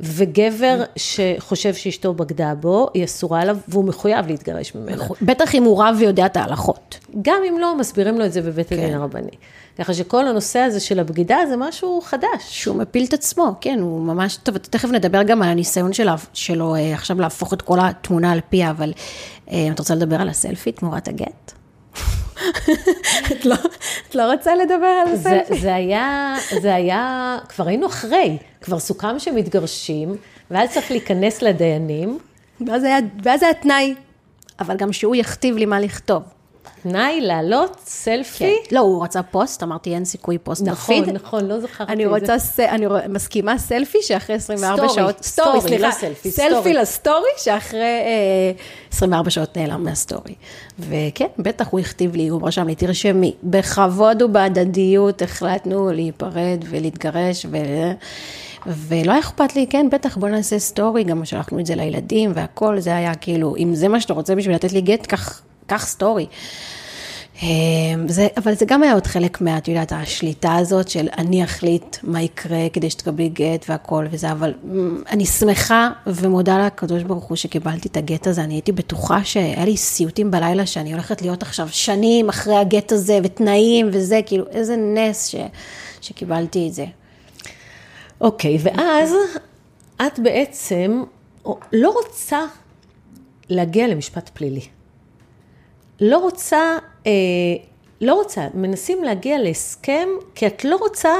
וגבר 0.00 0.82
שחושב 0.96 1.74
שאשתו 1.74 2.14
בגדה 2.14 2.54
בו, 2.54 2.88
היא 2.94 3.04
אסורה 3.04 3.40
עליו, 3.40 3.56
והוא 3.68 3.84
מחויב 3.84 4.26
להתגרש 4.26 4.74
ממנו. 4.74 5.04
בטח 5.22 5.54
אם 5.54 5.64
הוא 5.64 5.82
רב 5.82 5.96
ויודע 5.98 6.26
את 6.26 6.36
ההלכות. 6.36 6.98
גם 7.22 7.42
אם 7.48 7.58
לא, 7.58 7.78
מסבירים 7.78 8.18
לו 8.18 8.24
את 8.26 8.32
זה 8.32 8.42
בבית 8.42 8.68
כן. 8.68 8.78
הדין 8.78 8.94
הרבני. 8.94 9.30
ככה 9.78 9.94
שכל 9.94 10.28
הנושא 10.28 10.58
הזה 10.58 10.80
של 10.80 11.00
הבגידה 11.00 11.38
זה 11.48 11.56
משהו 11.56 12.00
חדש. 12.04 12.28
שהוא 12.48 12.76
מפיל 12.76 13.04
את 13.04 13.12
עצמו, 13.12 13.54
כן, 13.60 13.78
הוא 13.80 14.00
ממש, 14.00 14.36
טוב, 14.36 14.58
תכף 14.58 14.88
נדבר 14.88 15.22
גם 15.22 15.42
על 15.42 15.48
הניסיון 15.48 15.92
שלו, 15.92 16.12
שלו 16.32 16.74
אה, 16.74 16.94
עכשיו 16.94 17.20
להפוך 17.20 17.52
את 17.52 17.62
כל 17.62 17.78
התמונה 17.80 18.32
על 18.32 18.40
פיה, 18.48 18.70
אבל 18.70 18.92
אה, 19.50 19.68
את 19.72 19.78
רוצה 19.78 19.94
לדבר 19.94 20.20
על 20.20 20.28
הסלפי 20.28 20.72
תמורת 20.72 21.08
הגט? 21.08 21.52
את, 23.32 23.44
לא, 23.44 23.54
את 24.08 24.14
לא 24.14 24.32
רוצה 24.32 24.56
לדבר 24.56 24.86
על 24.86 25.14
הסלפי? 25.14 25.54
זה, 25.54 25.60
זה, 25.60 25.74
היה, 25.74 26.34
זה 26.60 26.74
היה, 26.74 27.38
כבר 27.48 27.68
היינו 27.68 27.86
אחרי, 27.86 28.38
כבר 28.60 28.78
סוכם 28.78 29.18
שמתגרשים, 29.18 30.16
ואז 30.50 30.70
צריך 30.72 30.90
להיכנס 30.90 31.42
לדיינים. 31.42 32.18
ואז 32.66 32.84
היה, 32.84 32.98
ואז 33.22 33.42
היה 33.42 33.54
תנאי, 33.54 33.94
אבל 34.60 34.76
גם 34.76 34.92
שהוא 34.92 35.16
יכתיב 35.16 35.56
לי 35.56 35.66
מה 35.66 35.80
לכתוב. 35.80 36.22
תנאי 36.84 37.20
לעלות 37.20 37.76
סלפי? 37.86 38.38
כן. 38.68 38.74
לא, 38.76 38.80
הוא 38.80 39.04
רצה 39.04 39.22
פוסט, 39.22 39.62
אמרתי 39.62 39.94
אין 39.94 40.04
סיכוי 40.04 40.38
פוסט 40.38 40.62
נכון, 40.62 41.00
בפיד. 41.00 41.14
נכון, 41.14 41.14
נכון, 41.14 41.46
לא 41.46 41.60
זכרתי 41.60 41.92
אני 41.92 42.06
רוצה, 42.06 42.38
ס... 42.38 42.60
אני 42.60 42.86
מסכימה 43.08 43.58
סלפי 43.58 43.98
שאחרי 44.02 44.36
24 44.36 44.76
סטורי, 44.76 44.94
שעות, 44.94 45.22
סטורי, 45.22 45.48
סטורי, 45.48 45.68
סליחה, 45.68 45.86
לא 45.86 45.92
סלפי, 45.92 46.30
סלפי 46.30 46.50
סטורי. 46.50 46.74
לסטורי 46.74 47.30
שאחרי 47.36 47.80
אה, 47.80 48.52
24 48.92 49.30
שעות 49.30 49.56
נעלם 49.56 49.84
מהסטורי. 49.84 50.34
וכן, 50.78 51.26
בטח 51.38 51.68
הוא 51.70 51.80
הכתיב 51.80 52.16
לי, 52.16 52.28
הוא 52.28 52.48
רשם 52.48 52.66
לי, 52.66 52.74
תרשמי, 52.74 53.34
בכבוד 53.42 54.22
ובהדדיות 54.22 55.22
החלטנו 55.22 55.92
להיפרד 55.92 56.64
ולהתגרש 56.70 57.46
ו... 57.50 57.56
ולא 58.66 59.12
היה 59.12 59.20
אכפת 59.20 59.56
לי, 59.56 59.66
כן, 59.70 59.86
בטח, 59.92 60.16
בוא 60.16 60.28
נעשה 60.28 60.58
סטורי, 60.58 61.04
גם 61.04 61.24
שלחנו 61.24 61.60
את 61.60 61.66
זה 61.66 61.74
לילדים 61.74 62.32
והכל, 62.34 62.80
זה 62.80 62.96
היה 62.96 63.14
כאילו, 63.14 63.56
אם 63.56 63.74
זה 63.74 63.88
מה 63.88 64.00
שאתה 64.00 64.12
רוצה 64.12 64.34
בשביל 64.34 64.54
לתת 64.54 64.72
לי 64.72 64.80
גט, 64.80 65.06
קח, 65.06 65.42
קח 65.66 65.86
סטורי. 65.86 66.26
אמ, 67.42 68.08
זה, 68.08 68.28
אבל 68.36 68.54
זה 68.54 68.64
גם 68.64 68.82
היה 68.82 68.92
עוד 68.92 69.06
חלק 69.06 69.40
מה, 69.40 69.58
את 69.58 69.68
יודעת, 69.68 69.92
השליטה 69.92 70.54
הזאת 70.54 70.88
של 70.88 71.08
אני 71.18 71.44
אחליט 71.44 71.96
מה 72.02 72.22
יקרה 72.22 72.68
כדי 72.72 72.90
שתקבלי 72.90 73.28
גט 73.28 73.64
והכל 73.68 74.06
וזה, 74.10 74.32
אבל 74.32 74.54
אמ, 74.64 75.02
אני 75.10 75.26
שמחה 75.26 75.90
ומודה 76.06 76.66
לקדוש 76.66 77.02
ברוך 77.02 77.24
הוא 77.24 77.36
שקיבלתי 77.36 77.88
את 77.88 77.96
הגט 77.96 78.26
הזה, 78.26 78.44
אני 78.44 78.54
הייתי 78.54 78.72
בטוחה 78.72 79.24
שהיה 79.24 79.64
לי 79.64 79.76
סיוטים 79.76 80.30
בלילה 80.30 80.66
שאני 80.66 80.92
הולכת 80.92 81.22
להיות 81.22 81.42
עכשיו 81.42 81.68
שנים 81.70 82.28
אחרי 82.28 82.56
הגט 82.56 82.92
הזה 82.92 83.18
ותנאים 83.24 83.88
וזה, 83.92 84.20
כאילו 84.26 84.44
איזה 84.50 84.76
נס 84.76 85.26
ש, 85.26 85.34
שקיבלתי 86.00 86.68
את 86.68 86.74
זה. 86.74 86.86
אוקיי, 88.20 88.58
ואז 88.62 89.14
את 90.06 90.18
בעצם 90.18 91.02
לא 91.72 91.90
רוצה 91.90 92.40
להגיע 93.48 93.88
למשפט 93.88 94.30
פלילי. 94.34 94.66
לא 96.00 96.18
רוצה, 96.18 96.78
אה, 97.06 97.12
לא 98.00 98.14
רוצה, 98.14 98.46
מנסים 98.54 99.04
להגיע 99.04 99.38
להסכם, 99.38 100.08
כי 100.34 100.46
את 100.46 100.64
לא 100.64 100.76
רוצה 100.76 101.14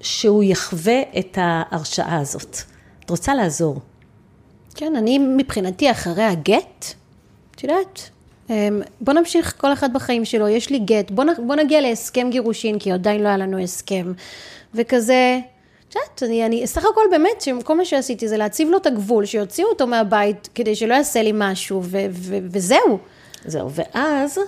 שהוא 0.00 0.42
יחווה 0.42 1.00
את 1.18 1.38
ההרשעה 1.40 2.20
הזאת. 2.20 2.56
את 3.04 3.10
רוצה 3.10 3.34
לעזור. 3.34 3.80
כן, 4.74 4.96
אני 4.96 5.18
מבחינתי 5.18 5.90
אחרי 5.90 6.22
הגט, 6.22 6.84
את 7.54 7.62
יודעת, 7.62 8.10
אמ, 8.50 8.82
בוא 9.00 9.12
נמשיך 9.12 9.54
כל 9.58 9.72
אחד 9.72 9.92
בחיים 9.92 10.24
שלו, 10.24 10.48
יש 10.48 10.70
לי 10.70 10.78
גט, 10.78 11.10
בוא, 11.10 11.24
בוא 11.46 11.54
נגיע 11.54 11.80
להסכם 11.80 12.28
גירושין, 12.30 12.78
כי 12.78 12.92
עדיין 12.92 13.22
לא 13.22 13.28
היה 13.28 13.36
לנו 13.36 13.58
הסכם, 13.58 14.12
וכזה, 14.74 15.40
את 15.88 15.94
יודעת, 15.94 16.22
אני, 16.22 16.46
אני, 16.46 16.66
סך 16.66 16.84
הכל 16.84 17.04
באמת, 17.10 17.40
שכל 17.40 17.76
מה 17.76 17.84
שעשיתי 17.84 18.28
זה 18.28 18.36
להציב 18.36 18.68
לו 18.68 18.76
את 18.76 18.86
הגבול, 18.86 19.24
שיוציאו 19.24 19.68
אותו 19.68 19.86
מהבית, 19.86 20.48
כדי 20.54 20.74
שלא 20.74 20.94
יעשה 20.94 21.22
לי 21.22 21.30
משהו, 21.34 21.80
ו, 21.84 21.98
ו, 22.10 22.38
וזהו. 22.50 22.98
זהו, 23.44 23.70
ואז 23.70 24.38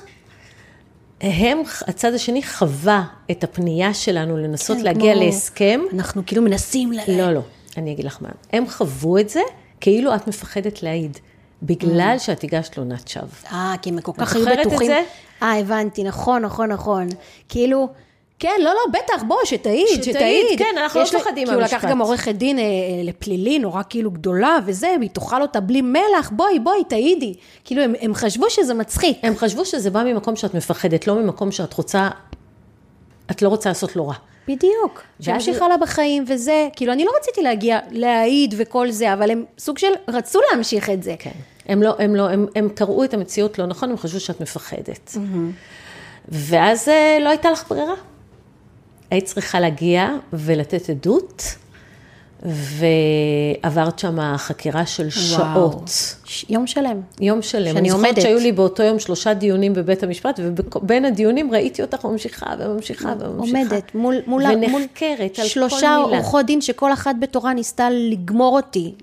הם, 1.20 1.62
הצד 1.86 2.14
השני 2.14 2.42
חווה 2.42 3.04
את 3.30 3.44
הפנייה 3.44 3.94
שלנו 3.94 4.36
לנסות 4.36 4.76
כן, 4.76 4.82
להגיע 4.82 5.14
כמו... 5.14 5.24
להסכם. 5.24 5.80
אנחנו 5.92 6.22
כאילו 6.26 6.42
מנסים 6.42 6.92
ל... 6.92 6.98
לא, 7.08 7.32
לא, 7.32 7.40
אני 7.76 7.92
אגיד 7.92 8.04
לך 8.04 8.18
מה. 8.20 8.28
הם 8.52 8.68
חוו 8.68 9.18
את 9.18 9.28
זה 9.28 9.40
כאילו 9.80 10.14
את 10.14 10.28
מפחדת 10.28 10.82
להעיד. 10.82 11.18
בגלל 11.62 12.16
mm. 12.16 12.22
שאת 12.22 12.44
הגשת 12.44 12.72
תלונת 12.72 13.08
שווא. 13.08 13.26
אה, 13.52 13.74
כי 13.82 13.90
הם 13.90 14.00
כל 14.00 14.12
כך 14.16 14.36
היו 14.36 14.46
בטוחים. 14.46 14.80
את 14.80 14.86
זה? 14.86 15.02
אה, 15.42 15.58
הבנתי, 15.58 16.04
נכון, 16.04 16.42
נכון, 16.42 16.72
נכון. 16.72 17.08
כאילו, 17.48 17.88
כן, 18.38 18.56
לא, 18.60 18.70
לא, 18.70 18.80
בטח, 18.92 19.22
בוא, 19.22 19.36
שתעיד, 19.44 19.86
שתעיד. 19.88 20.16
שתעיד, 20.16 20.58
כן, 20.58 20.78
אנחנו 20.78 21.00
לא 21.00 21.06
מפחדים 21.06 21.48
מהמשפט. 21.48 21.68
כי 21.68 21.74
הוא 21.74 21.80
לקח 21.80 21.90
גם 21.90 21.98
עורכת 21.98 22.34
דין 22.34 22.58
אה, 22.58 22.64
לפלילי, 23.04 23.58
נורא 23.58 23.82
כאילו 23.88 24.10
גדולה 24.10 24.58
וזה, 24.66 24.94
והיא 24.98 25.10
תאכל 25.10 25.42
אותה 25.42 25.60
בלי 25.60 25.82
מלח, 25.82 26.30
בואי, 26.32 26.58
בואי, 26.58 26.84
תעידי. 26.88 27.34
כאילו, 27.64 27.82
הם, 27.82 27.94
הם 28.00 28.14
חשבו 28.14 28.50
שזה 28.50 28.74
מצחיק. 28.74 29.18
הם 29.22 29.36
חשבו 29.36 29.64
שזה 29.64 29.90
בא 29.90 30.02
ממקום 30.02 30.36
שאת 30.36 30.54
מפחדת, 30.54 31.06
לא 31.06 31.14
ממקום 31.14 31.52
שאת 31.52 31.74
רוצה, 31.74 32.08
את 33.30 33.42
לא 33.42 33.48
רוצה 33.48 33.70
לעשות 33.70 33.96
לו 33.96 34.08
רע. 34.08 34.14
בדיוק. 34.48 35.02
שימשיך 35.20 35.62
הלאה 35.62 35.76
בחיים 35.76 36.24
וזה, 36.26 36.68
כאילו, 36.76 36.92
אני 36.92 37.04
לא 37.04 37.10
רציתי 37.20 37.42
להגיע, 37.42 37.78
להעיד 37.90 38.54
וכל 38.56 38.90
זה, 38.90 39.12
אבל 39.12 39.30
הם 39.30 39.44
סוג 39.58 39.78
של 39.78 39.92
רצו 40.08 40.40
להמשיך 40.50 40.90
את 40.90 41.02
זה. 41.02 41.14
כן. 41.18 41.30
הם 41.66 41.82
לא, 41.82 41.94
הם 41.98 42.16
לא, 42.16 42.28
הם, 42.28 42.46
הם 42.54 42.68
קראו 42.68 43.04
את 43.04 43.14
המציאות 43.14 43.58
לא 43.58 43.66
נכון, 43.66 43.90
הם 43.90 43.96
חשבו 43.96 44.20
שאת 44.20 44.40
מפחדת. 44.40 45.10
Mm-hmm. 45.14 46.28
ואז 46.28 46.88
אה, 46.88 47.18
לא 47.20 47.28
הייתה 47.28 47.50
לך 47.50 47.68
ברירה. 47.68 47.94
היית 49.14 49.24
צריכה 49.24 49.60
להגיע 49.60 50.08
ולתת 50.32 50.90
עדות, 50.90 51.44
ועברת 52.44 53.98
שם 53.98 54.36
חקירה 54.36 54.86
של 54.86 55.10
שעות. 55.10 55.90
ש... 56.24 56.44
יום 56.48 56.66
שלם. 56.66 57.00
יום 57.20 57.42
שלם. 57.42 57.74
שאני 57.74 57.90
עומדת. 57.90 58.04
אני 58.04 58.10
זוכרת 58.10 58.22
שהיו 58.22 58.38
לי 58.38 58.52
באותו 58.52 58.82
יום 58.82 58.98
שלושה 58.98 59.34
דיונים 59.34 59.74
בבית 59.74 60.02
המשפט, 60.02 60.40
ובין 60.74 61.04
הדיונים 61.04 61.52
ראיתי 61.52 61.82
אותך 61.82 62.04
ממשיכה 62.04 62.54
וממשיכה 62.58 63.14
וממשיכה. 63.20 63.58
עומדת 63.58 63.94
מול... 63.94 64.16
מול 64.26 64.42
ונחקרת 64.42 64.70
מול 64.70 64.82
על 64.82 65.28
כל 65.28 65.42
מילה. 65.42 65.48
שלושה 65.48 65.96
עורכות 65.96 66.46
דין 66.46 66.60
שכל 66.60 66.92
אחת 66.92 67.14
בתורה 67.20 67.54
ניסתה 67.54 67.88
לגמור 67.90 68.56
אותי, 68.56 68.94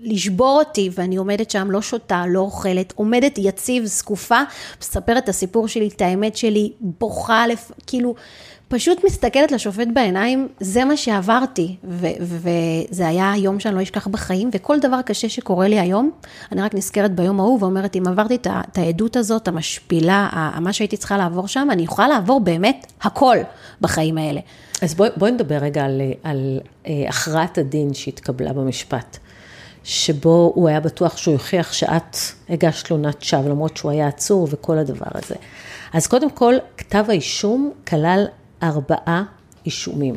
לשבור 0.00 0.58
אותי, 0.58 0.90
ואני 0.92 1.16
עומדת 1.16 1.50
שם, 1.50 1.70
לא 1.70 1.82
שותה, 1.82 2.24
לא 2.28 2.40
אוכלת, 2.40 2.92
עומדת 2.96 3.38
יציב, 3.38 3.84
זקופה, 3.84 4.40
מספרת 4.80 5.24
את 5.24 5.28
הסיפור 5.28 5.68
שלי, 5.68 5.88
את 5.88 6.00
האמת 6.00 6.36
שלי, 6.36 6.72
בוכה, 6.80 7.46
לפ... 7.46 7.70
כאילו... 7.86 8.14
פשוט 8.70 9.04
מסתכלת 9.04 9.52
לשופט 9.52 9.88
בעיניים, 9.94 10.48
זה 10.60 10.84
מה 10.84 10.96
שעברתי, 10.96 11.76
וזה 11.84 13.08
היה 13.08 13.32
יום 13.36 13.60
שאני 13.60 13.74
לא 13.74 13.82
אשכח 13.82 14.06
בחיים, 14.06 14.50
וכל 14.52 14.78
דבר 14.80 15.02
קשה 15.02 15.28
שקורה 15.28 15.68
לי 15.68 15.80
היום, 15.80 16.10
אני 16.52 16.62
רק 16.62 16.74
נזכרת 16.74 17.14
ביום 17.14 17.40
ההוא 17.40 17.58
ואומרת, 17.60 17.96
אם 17.96 18.02
עברתי 18.06 18.34
את 18.34 18.78
העדות 18.78 19.16
הזאת, 19.16 19.48
המשפילה, 19.48 20.50
מה 20.60 20.72
שהייתי 20.72 20.96
צריכה 20.96 21.16
לעבור 21.16 21.48
שם, 21.48 21.68
אני 21.70 21.82
יכולה 21.82 22.08
לעבור 22.08 22.40
באמת 22.40 22.86
הכל 23.02 23.36
בחיים 23.80 24.18
האלה. 24.18 24.40
אז 24.82 24.94
בואי 24.94 25.10
בוא 25.16 25.28
נדבר 25.28 25.56
רגע 25.56 25.84
על, 25.84 26.00
על 26.22 26.60
אה, 26.86 27.04
הכרעת 27.08 27.58
הדין 27.58 27.94
שהתקבלה 27.94 28.52
במשפט. 28.52 29.18
שבו 29.84 30.52
הוא 30.54 30.68
היה 30.68 30.80
בטוח 30.80 31.16
שהוא 31.16 31.32
יוכיח 31.32 31.72
שאת 31.72 32.16
הגשת 32.48 32.86
תלונת 32.86 33.22
שווא, 33.22 33.48
למרות 33.48 33.76
שהוא 33.76 33.90
היה 33.90 34.08
עצור 34.08 34.48
וכל 34.50 34.78
הדבר 34.78 35.10
הזה. 35.14 35.34
אז 35.92 36.06
קודם 36.06 36.30
כל, 36.30 36.54
כתב 36.76 37.04
האישום 37.08 37.72
כלל 37.88 38.24
ארבעה 38.62 39.22
אישומים. 39.66 40.14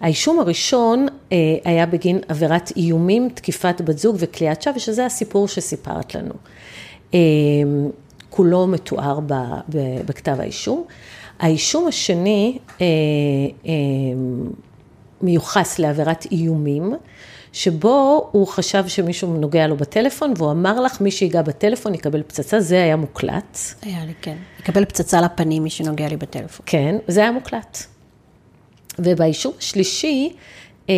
האישום 0.00 0.40
הראשון 0.40 1.06
אה, 1.32 1.36
היה 1.64 1.86
בגין 1.86 2.18
עבירת 2.28 2.72
איומים, 2.76 3.28
תקיפת 3.34 3.80
בת 3.84 3.98
זוג 3.98 4.16
וכליאת 4.18 4.62
שווא, 4.62 4.76
ושזה 4.76 5.06
הסיפור 5.06 5.48
שסיפרת 5.48 6.14
לנו. 6.14 6.34
אה, 7.14 7.20
כולו 8.30 8.66
מתואר 8.66 9.20
ב, 9.20 9.32
ב, 9.68 9.78
בכתב 10.06 10.36
האישום. 10.38 10.84
האישום 11.38 11.88
השני 11.88 12.58
אה, 12.80 12.86
אה, 13.66 13.72
מיוחס 15.22 15.78
לעבירת 15.78 16.26
איומים, 16.32 16.94
שבו 17.52 18.28
הוא 18.32 18.46
חשב 18.46 18.84
שמישהו 18.88 19.36
נוגע 19.36 19.66
לו 19.66 19.76
בטלפון, 19.76 20.34
והוא 20.36 20.50
אמר 20.50 20.80
לך, 20.80 21.00
מי 21.00 21.10
שיגע 21.10 21.42
בטלפון 21.42 21.94
יקבל 21.94 22.22
פצצה, 22.22 22.60
זה 22.60 22.82
היה 22.82 22.96
מוקלט. 22.96 23.58
היה 23.82 24.04
לי, 24.04 24.12
כן. 24.22 24.36
יקבל 24.60 24.84
פצצה 24.84 25.20
לפנים, 25.20 25.62
מי 25.62 25.70
שנוגע 25.70 26.08
לי 26.08 26.16
בטלפון. 26.16 26.66
כן, 26.66 26.96
זה 27.08 27.20
היה 27.20 27.32
מוקלט. 27.32 27.78
ובאישום 28.98 29.52
השלישי, 29.58 30.32
אה, 30.90 30.94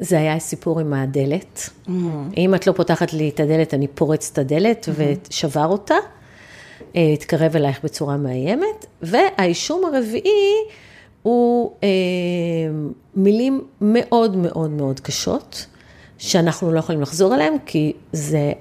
זה 0.00 0.18
היה 0.18 0.38
סיפור 0.38 0.80
עם 0.80 0.92
הדלת. 0.92 1.70
Mm-hmm. 1.86 1.90
אם 2.36 2.54
את 2.54 2.66
לא 2.66 2.72
פותחת 2.72 3.12
לי 3.12 3.28
את 3.28 3.40
הדלת, 3.40 3.74
אני 3.74 3.88
פורץ 3.88 4.30
את 4.32 4.38
הדלת 4.38 4.88
mm-hmm. 4.88 5.30
ושבר 5.30 5.66
אותה, 5.66 5.94
אה, 6.96 7.10
התקרב 7.12 7.56
אלייך 7.56 7.84
בצורה 7.84 8.16
מאיימת. 8.16 8.86
והאישום 9.02 9.84
הרביעי 9.84 10.54
הוא 11.22 11.72
אה, 11.82 11.88
מילים 13.14 13.64
מאוד 13.80 14.36
מאוד 14.36 14.70
מאוד 14.70 15.00
קשות, 15.00 15.66
שאנחנו 16.20 16.72
לא 16.72 16.78
יכולים 16.78 17.00
לחזור 17.00 17.34
עליהן, 17.34 17.56
כי 17.66 17.92
זה 18.12 18.52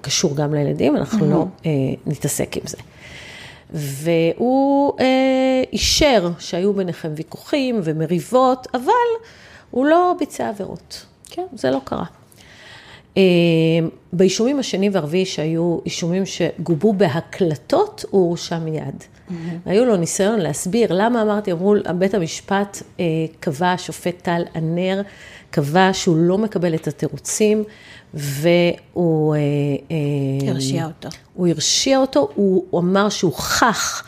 קשור 0.00 0.36
גם 0.36 0.54
לילדים, 0.54 0.96
אנחנו. 0.96 1.30
לא 1.30 1.46
אה, 1.66 1.70
נתעסק 2.06 2.56
עם 2.56 2.62
זה. 2.66 2.76
והוא 3.70 4.92
אה, 5.00 5.62
אישר 5.72 6.30
שהיו 6.38 6.72
ביניכם 6.72 7.12
ויכוחים 7.16 7.80
ומריבות, 7.84 8.66
אבל 8.74 8.92
הוא 9.70 9.86
לא 9.86 10.14
ביצע 10.18 10.48
עבירות. 10.48 11.06
כן, 11.30 11.46
זה 11.52 11.70
לא 11.70 11.80
קרה. 11.84 12.04
אה, 13.16 13.22
באישומים 14.12 14.58
השני 14.58 14.90
והרביעי, 14.90 15.26
שהיו 15.26 15.78
אישומים 15.84 16.22
שגובו 16.26 16.92
בהקלטות, 16.92 18.04
הוא 18.10 18.28
הורשע 18.28 18.58
מיד. 18.58 18.94
Mm-hmm. 19.00 19.32
היו 19.66 19.84
לו 19.84 19.96
ניסיון 19.96 20.40
להסביר 20.40 20.92
למה 20.92 21.22
אמרתי, 21.22 21.52
אמרו, 21.52 21.74
בית 21.98 22.14
המשפט 22.14 22.82
אה, 23.00 23.04
קבע, 23.40 23.72
השופט 23.72 24.22
טל 24.22 24.42
ענר, 24.54 25.02
קבע 25.50 25.90
שהוא 25.92 26.16
לא 26.16 26.38
מקבל 26.38 26.74
את 26.74 26.88
התירוצים, 26.88 27.64
והוא... 28.14 29.34
אה, 29.34 29.40
אה, 29.90 30.50
הרשיע 30.50 30.86
אותו. 30.86 31.08
הוא 31.34 31.48
הרשיע 31.48 31.98
אותו, 31.98 32.28
הוא, 32.34 32.64
הוא 32.70 32.80
אמר 32.80 33.08
שהוכח 33.08 34.04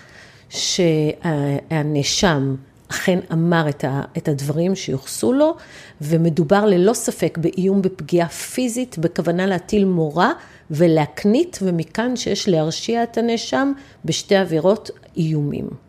שהנאשם 0.51 2.55
אכן 2.91 3.19
אמר 3.33 3.69
את, 3.69 3.85
ה, 3.85 4.03
את 4.17 4.29
הדברים 4.29 4.75
שיוחסו 4.75 5.33
לו, 5.33 5.57
ומדובר 6.01 6.67
ללא 6.67 6.93
ספק 6.93 7.39
באיום 7.41 7.83
בפגיעה 7.83 8.29
פיזית, 8.29 8.99
בכוונה 8.99 9.47
להטיל 9.47 9.85
מורא 9.85 10.29
ולהקנית, 10.71 11.59
ומכאן 11.63 12.17
שיש 12.17 12.49
להרשיע 12.49 13.03
את 13.03 13.19
הנאשם 13.19 13.73
בשתי 14.05 14.37
עבירות 14.37 14.91
איומים. 15.17 15.88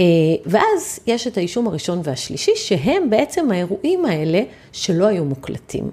אה, 0.00 0.04
ואז 0.46 1.00
יש 1.06 1.26
את 1.26 1.36
האישום 1.36 1.66
הראשון 1.66 2.00
והשלישי, 2.04 2.52
שהם 2.56 3.10
בעצם 3.10 3.50
האירועים 3.50 4.06
האלה 4.06 4.42
שלא 4.72 5.06
היו 5.06 5.24
מוקלטים. 5.24 5.90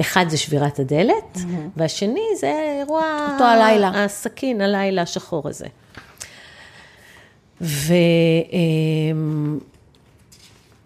אחד 0.00 0.26
זה 0.28 0.36
שבירת 0.36 0.78
הדלת, 0.78 1.36
mm-hmm. 1.36 1.40
והשני 1.76 2.24
זה 2.40 2.52
אירוע... 2.80 3.28
אותו 3.32 3.44
הלילה. 3.44 4.04
הסכין, 4.04 4.60
הלילה 4.60 5.02
השחור 5.02 5.48
הזה. 5.48 5.66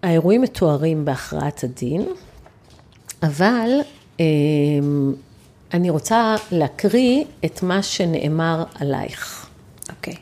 והאירועים 0.02 0.42
מתוארים 0.42 1.04
בהכרעת 1.04 1.64
הדין, 1.64 2.06
אבל 3.22 3.70
אמ, 4.20 4.24
אני 5.74 5.90
רוצה 5.90 6.34
להקריא 6.52 7.24
את 7.44 7.62
מה 7.62 7.82
שנאמר 7.82 8.64
עלייך. 8.74 9.46
אוקיי. 9.90 10.14
Okay. 10.14 10.16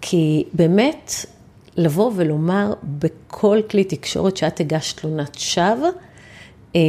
כי 0.00 0.44
באמת, 0.52 1.26
לבוא 1.76 2.12
ולומר 2.14 2.74
בכל 2.82 3.60
כלי 3.70 3.84
תקשורת 3.84 4.36
שאת 4.36 4.60
הגשת 4.60 5.00
תלונת 5.00 5.34
שווא, 5.34 5.88
אה, 6.76 6.80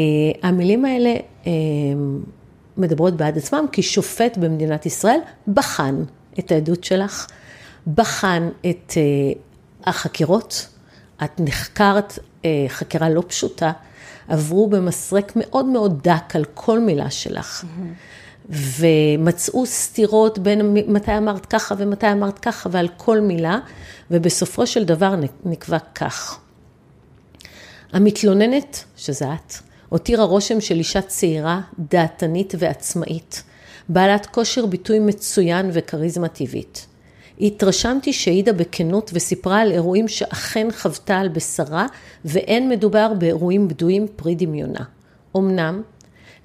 המילים 0.43 0.85
האלה 0.85 1.15
אה, 1.47 1.51
מדברות 2.77 3.17
בעד 3.17 3.37
עצמם, 3.37 3.65
כי 3.71 3.83
שופט 3.83 4.37
במדינת 4.37 4.85
ישראל 4.85 5.19
בחן 5.47 6.03
את 6.39 6.51
העדות 6.51 6.83
שלך, 6.83 7.27
בחן 7.87 8.49
את 8.69 8.93
אה, 8.97 9.01
החקירות, 9.85 10.67
את 11.23 11.31
נחקרת 11.39 12.19
חקירה 12.67 13.09
לא 13.09 13.23
פשוטה, 13.27 13.71
עברו 14.27 14.69
במסרק 14.69 15.31
מאוד 15.35 15.65
מאוד 15.65 15.99
דק 16.03 16.35
על 16.35 16.45
כל 16.53 16.79
מילה 16.79 17.09
שלך. 17.09 17.63
Mm-hmm. 17.63 18.14
ומצאו 18.49 19.65
סתירות 19.65 20.39
בין 20.39 20.73
מתי 20.87 21.17
אמרת 21.17 21.45
ככה 21.45 21.75
ומתי 21.77 22.11
אמרת 22.11 22.39
ככה 22.39 22.69
ועל 22.71 22.87
כל 22.97 23.19
מילה, 23.19 23.59
ובסופו 24.11 24.67
של 24.67 24.83
דבר 24.83 25.15
נקבע 25.45 25.77
כך. 25.95 26.39
המתלוננת, 27.93 28.83
שזה 28.95 29.25
את, 29.33 29.53
הותירה 29.89 30.23
רושם 30.23 30.61
של 30.61 30.75
אישה 30.75 31.01
צעירה, 31.01 31.61
דעתנית 31.79 32.53
ועצמאית, 32.57 33.43
בעלת 33.89 34.25
כושר 34.25 34.65
ביטוי 34.65 34.99
מצוין 34.99 35.69
וכריזמה 35.73 36.27
טבעית. 36.27 36.85
התרשמתי 37.41 38.13
שהעידה 38.13 38.53
בכנות 38.53 39.11
וסיפרה 39.13 39.59
על 39.59 39.71
אירועים 39.71 40.07
שאכן 40.07 40.67
חוותה 40.77 41.19
על 41.19 41.27
בשרה, 41.27 41.85
ואין 42.25 42.69
מדובר 42.69 43.13
באירועים 43.13 43.67
בדויים 43.67 44.07
פרי 44.15 44.35
דמיונה. 44.35 44.83
אמנם, 45.37 45.81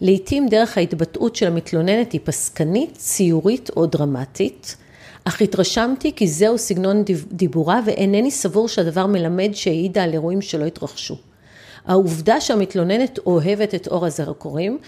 לעתים 0.00 0.48
דרך 0.48 0.78
ההתבטאות 0.78 1.36
של 1.36 1.46
המתלוננת 1.46 2.12
היא 2.12 2.20
פסקנית, 2.24 2.96
ציורית 2.96 3.70
או 3.76 3.86
דרמטית, 3.86 4.76
אך 5.24 5.42
התרשמתי 5.42 6.12
כי 6.16 6.28
זהו 6.28 6.58
סגנון 6.58 7.04
דיבורה 7.32 7.80
ואינני 7.86 8.30
סבור 8.30 8.68
שהדבר 8.68 9.06
מלמד 9.06 9.50
שהעידה 9.52 10.04
על 10.04 10.12
אירועים 10.12 10.42
שלא 10.42 10.64
התרחשו. 10.64 11.16
העובדה 11.86 12.40
שהמתלוננת 12.40 13.18
אוהבת 13.26 13.74
את 13.74 13.88
אור 13.88 14.06
הזרקורים 14.06 14.78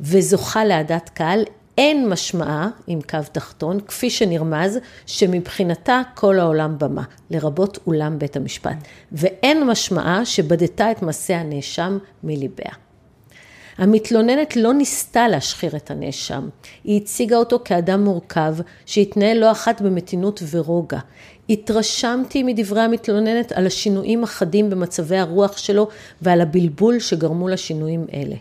וזוכה 0.00 0.64
לאהדת 0.64 1.08
קהל, 1.08 1.44
אין 1.78 2.08
משמעה, 2.08 2.68
עם 2.86 3.00
קו 3.10 3.18
תחתון, 3.32 3.80
כפי 3.80 4.10
שנרמז, 4.10 4.78
שמבחינתה 5.06 6.02
כל 6.14 6.38
העולם 6.38 6.78
במה, 6.78 7.02
לרבות 7.30 7.78
אולם 7.86 8.18
בית 8.18 8.36
המשפט. 8.36 8.76
ואין 9.12 9.66
משמעה 9.66 10.24
שבדתה 10.24 10.90
את 10.90 11.02
מעשה 11.02 11.36
הנאשם 11.36 11.98
מליביה. 12.24 12.85
המתלוננת 13.78 14.56
לא 14.56 14.74
ניסתה 14.74 15.28
להשחיר 15.28 15.76
את 15.76 15.90
הנאשם, 15.90 16.48
היא 16.84 17.00
הציגה 17.02 17.36
אותו 17.36 17.60
כאדם 17.64 18.04
מורכב 18.04 18.56
שהתנהל 18.86 19.38
לא 19.38 19.50
אחת 19.50 19.80
במתינות 19.80 20.42
ורוגע. 20.50 20.98
התרשמתי 21.50 22.42
מדברי 22.42 22.80
המתלוננת 22.80 23.52
על 23.52 23.66
השינויים 23.66 24.24
החדים 24.24 24.70
במצבי 24.70 25.16
הרוח 25.16 25.56
שלו 25.56 25.88
ועל 26.22 26.40
הבלבול 26.40 26.98
שגרמו 26.98 27.48
לשינויים 27.48 28.06
אלה. 28.14 28.36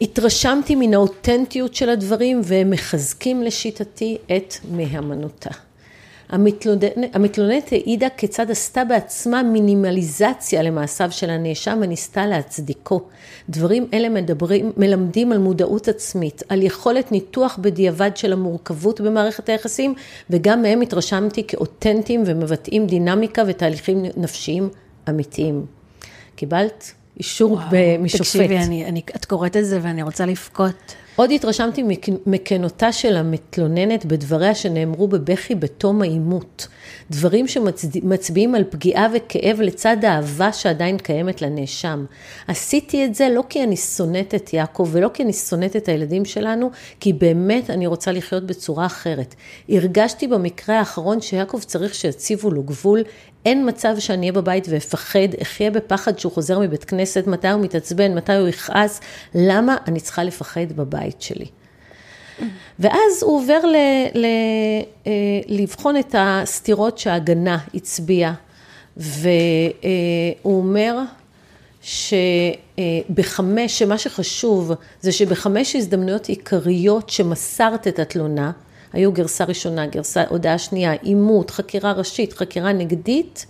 התרשמתי 0.00 0.74
מן 0.74 0.94
האותנטיות 0.94 1.74
של 1.74 1.88
הדברים 1.88 2.40
והם 2.44 2.70
מחזקים 2.70 3.42
לשיטתי 3.42 4.18
את 4.36 4.54
מהימנותה. 4.70 5.50
המתלוננת, 6.28 6.94
המתלוננת 7.12 7.72
העידה 7.72 8.08
כיצד 8.16 8.50
עשתה 8.50 8.84
בעצמה 8.84 9.42
מינימליזציה 9.42 10.62
למעשיו 10.62 11.12
של 11.12 11.30
הנאשם 11.30 11.78
וניסתה 11.82 12.26
להצדיקו. 12.26 13.00
דברים 13.48 13.86
אלה 13.92 14.08
מדברים, 14.08 14.72
מלמדים 14.76 15.32
על 15.32 15.38
מודעות 15.38 15.88
עצמית, 15.88 16.42
על 16.48 16.62
יכולת 16.62 17.12
ניתוח 17.12 17.58
בדיעבד 17.60 18.10
של 18.14 18.32
המורכבות 18.32 19.00
במערכת 19.00 19.48
היחסים, 19.48 19.94
וגם 20.30 20.62
מהם 20.62 20.80
התרשמתי 20.80 21.46
כאותנטיים 21.46 22.22
ומבטאים 22.26 22.86
דינמיקה 22.86 23.42
ותהליכים 23.46 24.04
נפשיים 24.16 24.68
אמיתיים. 25.08 25.66
קיבלת? 26.36 26.92
אישור 27.18 27.52
וואו, 27.52 27.66
משופט. 27.98 28.20
תקשיבי, 28.20 28.58
אני, 28.58 28.84
אני, 28.84 29.02
את 29.16 29.24
קוראת 29.24 29.56
את 29.56 29.66
זה 29.66 29.78
ואני 29.82 30.02
רוצה 30.02 30.26
לבכות. 30.26 30.94
עוד 31.16 31.30
התרשמתי 31.32 31.82
מכנותה 32.26 32.92
של 32.92 33.16
המתלוננת 33.16 34.06
בדבריה 34.06 34.54
שנאמרו 34.54 35.08
בבכי 35.08 35.54
בתום 35.54 36.02
העימות. 36.02 36.68
דברים 37.10 37.48
שמצביעים 37.48 38.54
על 38.54 38.64
פגיעה 38.70 39.06
וכאב 39.14 39.60
לצד 39.60 39.96
האהבה 40.04 40.52
שעדיין 40.52 40.98
קיימת 40.98 41.42
לנאשם. 41.42 42.04
עשיתי 42.48 43.04
את 43.04 43.14
זה 43.14 43.28
לא 43.28 43.42
כי 43.48 43.64
אני 43.64 43.76
שונאת 43.76 44.34
את 44.34 44.52
יעקב 44.52 44.88
ולא 44.92 45.10
כי 45.14 45.22
אני 45.22 45.32
שונאת 45.32 45.76
את 45.76 45.88
הילדים 45.88 46.24
שלנו, 46.24 46.70
כי 47.00 47.12
באמת 47.12 47.70
אני 47.70 47.86
רוצה 47.86 48.12
לחיות 48.12 48.46
בצורה 48.46 48.86
אחרת. 48.86 49.34
הרגשתי 49.68 50.26
במקרה 50.26 50.78
האחרון 50.78 51.20
שיעקב 51.20 51.60
צריך 51.66 51.94
שיציבו 51.94 52.50
לו 52.50 52.62
גבול, 52.62 53.02
אין 53.44 53.68
מצב 53.68 53.94
שאני 53.98 54.20
אהיה 54.20 54.32
בבית 54.32 54.66
ואפחד, 54.70 55.28
אחיה 55.42 55.70
בפחד 55.70 56.18
שהוא 56.18 56.32
חוזר 56.32 56.58
מבית 56.58 56.84
כנסת, 56.84 57.26
מתי 57.26 57.48
הוא 57.48 57.62
מתעצבן, 57.62 58.14
מתי 58.14 58.32
הוא 58.34 58.48
יכעס, 58.48 59.00
למה 59.34 59.76
אני 59.88 60.00
צריכה 60.00 60.24
לפחד 60.24 60.72
בבית 60.76 61.22
שלי? 61.22 61.46
ואז 62.78 63.22
הוא 63.22 63.36
עובר 63.36 63.66
ל, 63.66 63.76
ל, 64.14 64.26
אה, 65.06 65.12
לבחון 65.48 65.96
את 65.96 66.14
הסתירות 66.18 66.98
שההגנה 66.98 67.58
הצביעה, 67.74 68.34
והוא 68.96 69.38
אומר 70.44 70.98
שבחמש, 71.82 73.78
שמה 73.78 73.98
שחשוב 73.98 74.72
זה 75.00 75.12
שבחמש 75.12 75.76
הזדמנויות 75.76 76.26
עיקריות 76.26 77.10
שמסרת 77.10 77.88
את 77.88 77.98
התלונה, 77.98 78.50
היו 78.94 79.12
גרסה 79.12 79.44
ראשונה, 79.44 79.86
גרסה, 79.86 80.24
הודעה 80.28 80.58
שנייה, 80.58 80.92
עימות, 80.92 81.50
חקירה 81.50 81.92
ראשית, 81.92 82.32
חקירה 82.32 82.72
נגדית. 82.72 83.46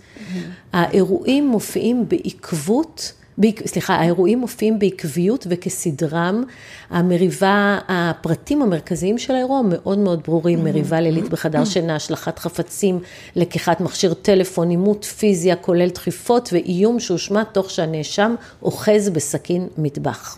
האירועים 0.73 1.47
מופיעים 1.47 2.09
בעקבות, 2.09 3.13
בעק, 3.37 3.67
סליחה, 3.67 3.95
האירועים 3.95 4.39
מופיעים 4.39 4.79
בעקביות 4.79 5.47
וכסדרם, 5.49 6.43
המריבה, 6.89 7.77
הפרטים 7.87 8.61
המרכזיים 8.61 9.17
של 9.17 9.33
האירוע 9.35 9.61
מאוד 9.69 9.97
מאוד 9.97 10.21
ברורים. 10.23 10.63
מריבה 10.63 10.99
לילית 10.99 11.29
בחדר. 11.29 11.65
שינה, 11.65 11.95
השלכת 11.95 12.39
חפצים, 12.39 12.99
לקיחת 13.35 13.81
מכשיר 13.81 14.13
טלפון, 14.13 14.69
עימות 14.69 15.05
פיזי 15.05 15.51
הכולל 15.51 15.89
דחיפות 15.89 16.49
ואיום 16.53 16.99
שהושמע 16.99 17.43
תוך 17.43 17.69
שהנאשם 17.69 18.35
אוחז 18.63 19.09
בסכין 19.09 19.67
מטבח. 19.77 20.37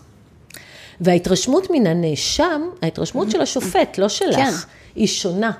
וההתרשמות 1.00 1.68
מן 1.70 1.86
הנאשם, 1.86 2.62
ההתרשמות 2.82 3.30
של 3.30 3.40
השופט, 3.40 3.98
לא 3.98 4.08
שלך, 4.08 4.36
כן. 4.36 4.52
היא 4.98 5.06
שונה. 5.06 5.50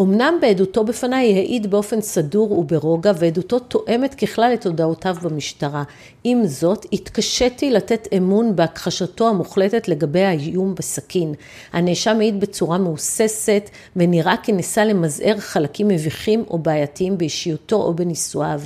אמנם 0.00 0.34
בעדותו 0.40 0.84
בפניי 0.84 1.34
העיד 1.34 1.70
באופן 1.70 2.00
סדור 2.00 2.58
וברוגע, 2.58 3.12
ועדותו 3.18 3.58
תואמת 3.58 4.14
ככלל 4.14 4.50
את 4.54 4.66
הודעותיו 4.66 5.16
במשטרה. 5.22 5.82
עם 6.24 6.46
זאת, 6.46 6.86
התקשיתי 6.92 7.70
לתת 7.70 8.08
אמון 8.16 8.56
בהכחשתו 8.56 9.28
המוחלטת 9.28 9.88
לגבי 9.88 10.22
האיום 10.22 10.74
בסכין. 10.74 11.34
הנאשם 11.72 12.16
העיד 12.20 12.40
בצורה 12.40 12.78
מהוססת, 12.78 13.70
ונראה 13.96 14.34
כי 14.42 14.52
ניסה 14.52 14.84
למזער 14.84 15.36
חלקים 15.38 15.88
מביכים 15.88 16.44
או 16.50 16.58
בעייתיים 16.58 17.18
באישיותו 17.18 17.76
או 17.76 17.94
בנישואיו. 17.94 18.60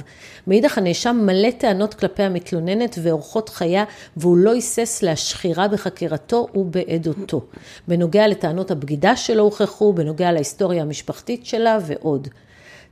מאידך 0.47 0.79
הנאשם 0.79 1.23
מלא 1.23 1.51
טענות 1.51 1.95
כלפי 1.95 2.23
המתלוננת 2.23 2.99
ואורחות 3.03 3.49
חיה, 3.49 3.85
והוא 4.17 4.37
לא 4.37 4.53
היסס 4.53 5.03
להשחירה 5.03 5.69
בחקירתו 5.69 6.47
ובעדותו. 6.55 7.41
בנוגע 7.89 8.29
לטענות 8.29 8.71
הבגידה 8.71 9.17
שלו 9.17 9.43
הוכחו, 9.43 9.93
בנוגע 9.93 10.33
להיסטוריה 10.33 10.83
המשפחתית 10.83 11.16
שלה 11.45 11.79
ועוד. 11.87 12.29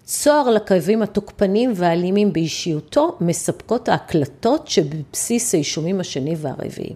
צוהר 0.04 0.50
לקווים 0.50 1.02
התוקפנים 1.02 1.72
והאלימים 1.74 2.32
באישיותו 2.32 3.16
מספקות 3.20 3.88
ההקלטות 3.88 4.68
שבבסיס 4.68 5.54
האישומים 5.54 6.00
השני 6.00 6.34
והרביעי. 6.38 6.94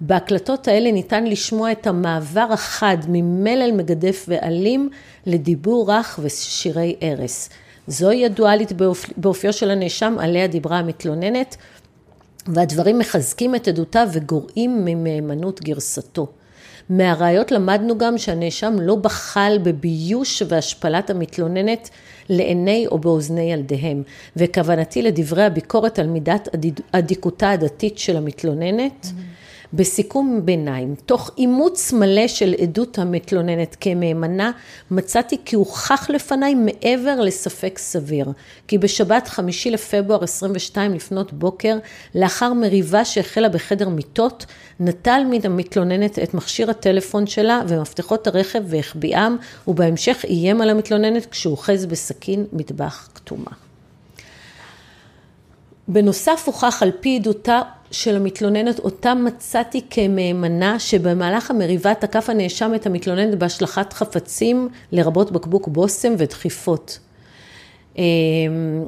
בהקלטות 0.00 0.68
האלה 0.68 0.92
ניתן 0.92 1.24
לשמוע 1.24 1.72
את 1.72 1.86
המעבר 1.86 2.46
החד 2.52 2.96
ממלל 3.08 3.72
מגדף 3.72 4.24
ואלים 4.28 4.90
לדיבור 5.26 5.92
רך 5.92 6.20
ושירי 6.22 6.96
ערש. 7.00 7.48
זוהי 7.86 8.26
הדואלית 8.26 8.72
באופיו 9.16 9.52
של 9.52 9.70
הנאשם 9.70 10.16
עליה 10.20 10.46
דיברה 10.46 10.78
המתלוננת, 10.78 11.56
והדברים 12.46 12.98
מחזקים 12.98 13.54
את 13.54 13.68
עדותה 13.68 14.04
וגורעים 14.12 14.84
ממהימנות 14.84 15.62
גרסתו. 15.62 16.26
מהראיות 16.90 17.52
למדנו 17.52 17.98
גם 17.98 18.18
שהנאשם 18.18 18.76
לא 18.80 18.96
בחל 18.96 19.58
בביוש 19.62 20.42
והשפלת 20.48 21.10
המתלוננת 21.10 21.90
לעיני 22.28 22.86
או 22.86 22.98
באוזני 22.98 23.52
ילדיהם, 23.52 24.02
וכוונתי 24.36 25.02
לדברי 25.02 25.44
הביקורת 25.44 25.98
על 25.98 26.06
מידת 26.06 26.48
אדיקותה 26.92 27.50
הדתית 27.50 27.98
של 27.98 28.16
המתלוננת. 28.16 29.04
Mm-hmm. 29.04 29.33
בסיכום 29.76 30.40
ביניים, 30.44 30.94
תוך 31.06 31.30
אימוץ 31.38 31.92
מלא 31.92 32.28
של 32.28 32.54
עדות 32.62 32.98
המתלוננת 32.98 33.76
כמהימנה, 33.80 34.50
מצאתי 34.90 35.36
כי 35.44 35.56
הוכח 35.56 36.10
לפניי 36.10 36.54
מעבר 36.54 37.20
לספק 37.20 37.78
סביר, 37.78 38.32
כי 38.68 38.78
בשבת 38.78 39.28
חמישי 39.28 39.70
לפברואר 39.70 40.24
22 40.24 40.94
לפנות 40.94 41.32
בוקר, 41.32 41.78
לאחר 42.14 42.52
מריבה 42.52 43.04
שהחלה 43.04 43.48
בחדר 43.48 43.88
מיטות, 43.88 44.46
נטל 44.80 45.22
מן 45.30 45.38
המתלוננת 45.44 46.18
את 46.18 46.34
מכשיר 46.34 46.70
הטלפון 46.70 47.26
שלה 47.26 47.62
ומפתחות 47.68 48.26
הרכב 48.26 48.62
והחביאם, 48.66 49.36
ובהמשך 49.68 50.24
איים 50.24 50.60
על 50.60 50.70
המתלוננת 50.70 51.26
כשהוא 51.26 51.50
אוחז 51.50 51.86
בסכין 51.86 52.44
מטבח 52.52 53.08
כתומה. 53.14 53.50
בנוסף 55.88 56.42
הוכח 56.46 56.82
על 56.82 56.90
פי 57.00 57.16
עדותה 57.16 57.60
של 57.94 58.16
המתלוננת, 58.16 58.78
אותה 58.78 59.14
מצאתי 59.14 59.80
כמהימנה 59.90 60.78
שבמהלך 60.78 61.50
המריבה 61.50 61.94
תקף 61.94 62.30
הנאשם 62.30 62.72
את 62.74 62.86
המתלוננת 62.86 63.38
בהשלכת 63.38 63.92
חפצים, 63.92 64.68
לרבות 64.92 65.32
בקבוק 65.32 65.68
בושם 65.68 66.14
ודחיפות. 66.18 66.98
אמ, 67.98 68.84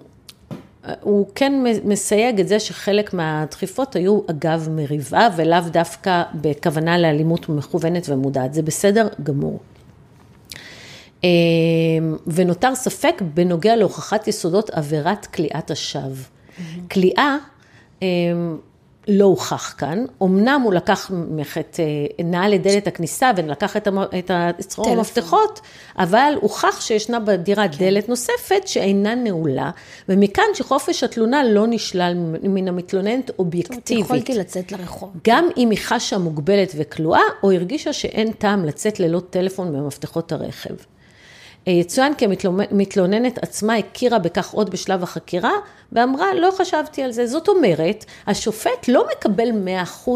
הוא 1.00 1.26
כן 1.34 1.52
מסייג 1.84 2.40
את 2.40 2.48
זה 2.48 2.60
שחלק 2.60 3.14
מהדחיפות 3.14 3.96
היו 3.96 4.20
אגב 4.30 4.68
מריבה 4.70 5.28
ולאו 5.36 5.60
דווקא 5.70 6.22
בכוונה 6.34 6.98
לאלימות 6.98 7.48
מכוונת 7.48 8.08
ומודעת, 8.08 8.54
זה 8.54 8.62
בסדר 8.62 9.08
גמור. 9.22 9.60
אמ, 11.24 11.28
ונותר 12.26 12.74
ספק 12.74 13.22
בנוגע 13.34 13.76
להוכחת 13.76 14.28
יסודות 14.28 14.70
עבירת 14.70 15.26
כליאת 15.26 15.70
השווא. 15.70 16.24
כליאה 16.90 17.36
אמ, 18.02 18.56
לא 19.08 19.24
הוכח 19.24 19.74
כאן, 19.78 20.04
אמנם 20.22 20.60
הוא 20.64 20.74
לקח 20.74 21.10
ממך 21.10 21.58
את, 21.58 21.80
אה, 21.80 22.24
נעל 22.24 22.54
לדלת 22.54 22.86
הכניסה 22.86 23.30
ולקח 23.36 23.76
את, 23.76 23.88
את 24.20 24.30
צרור 24.58 24.88
המפתחות, 24.88 25.60
אבל 25.98 26.34
הוכח 26.40 26.80
שישנה 26.80 27.20
בדירה 27.20 27.68
כן. 27.68 27.78
דלת 27.78 28.08
נוספת 28.08 28.62
שאינה 28.66 29.14
נעולה, 29.14 29.70
ומכאן 30.08 30.44
שחופש 30.54 31.04
התלונה 31.04 31.44
לא 31.44 31.66
נשלל 31.66 32.14
מן 32.42 32.68
המתלוננת 32.68 33.30
אובייקטיבית. 33.38 33.86
זאת 33.86 33.90
אומרת, 33.90 34.04
יכולתי 34.04 34.34
לצאת 34.34 34.72
לרחוב. 34.72 35.10
גם 35.28 35.48
אם 35.56 35.70
היא 35.70 35.78
חשה 35.82 36.18
מוגבלת 36.18 36.72
וכלואה, 36.76 37.20
או 37.42 37.52
הרגישה 37.52 37.92
שאין 37.92 38.32
טעם 38.32 38.64
לצאת 38.64 39.00
ללא 39.00 39.20
טלפון 39.30 39.72
במפתחות 39.72 40.32
הרכב. 40.32 40.74
יצוין 41.66 42.14
כי 42.14 42.24
המתלוננת 42.24 43.38
עצמה 43.38 43.74
הכירה 43.74 44.18
בכך 44.18 44.50
עוד 44.50 44.70
בשלב 44.70 45.02
החקירה, 45.02 45.52
ואמרה, 45.92 46.34
לא 46.34 46.50
חשבתי 46.56 47.02
על 47.02 47.12
זה. 47.12 47.26
זאת 47.26 47.48
אומרת, 47.48 48.04
השופט 48.26 48.88
לא 48.88 49.06
מקבל 49.16 49.48
100% 50.06 50.10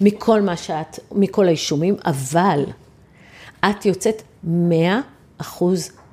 מכל 0.00 0.40
מה 0.40 0.56
שאת, 0.56 0.98
מכל 1.12 1.46
האישומים, 1.46 1.96
אבל 2.04 2.64
את 3.64 3.86
יוצאת 3.86 4.22
100% 5.40 5.44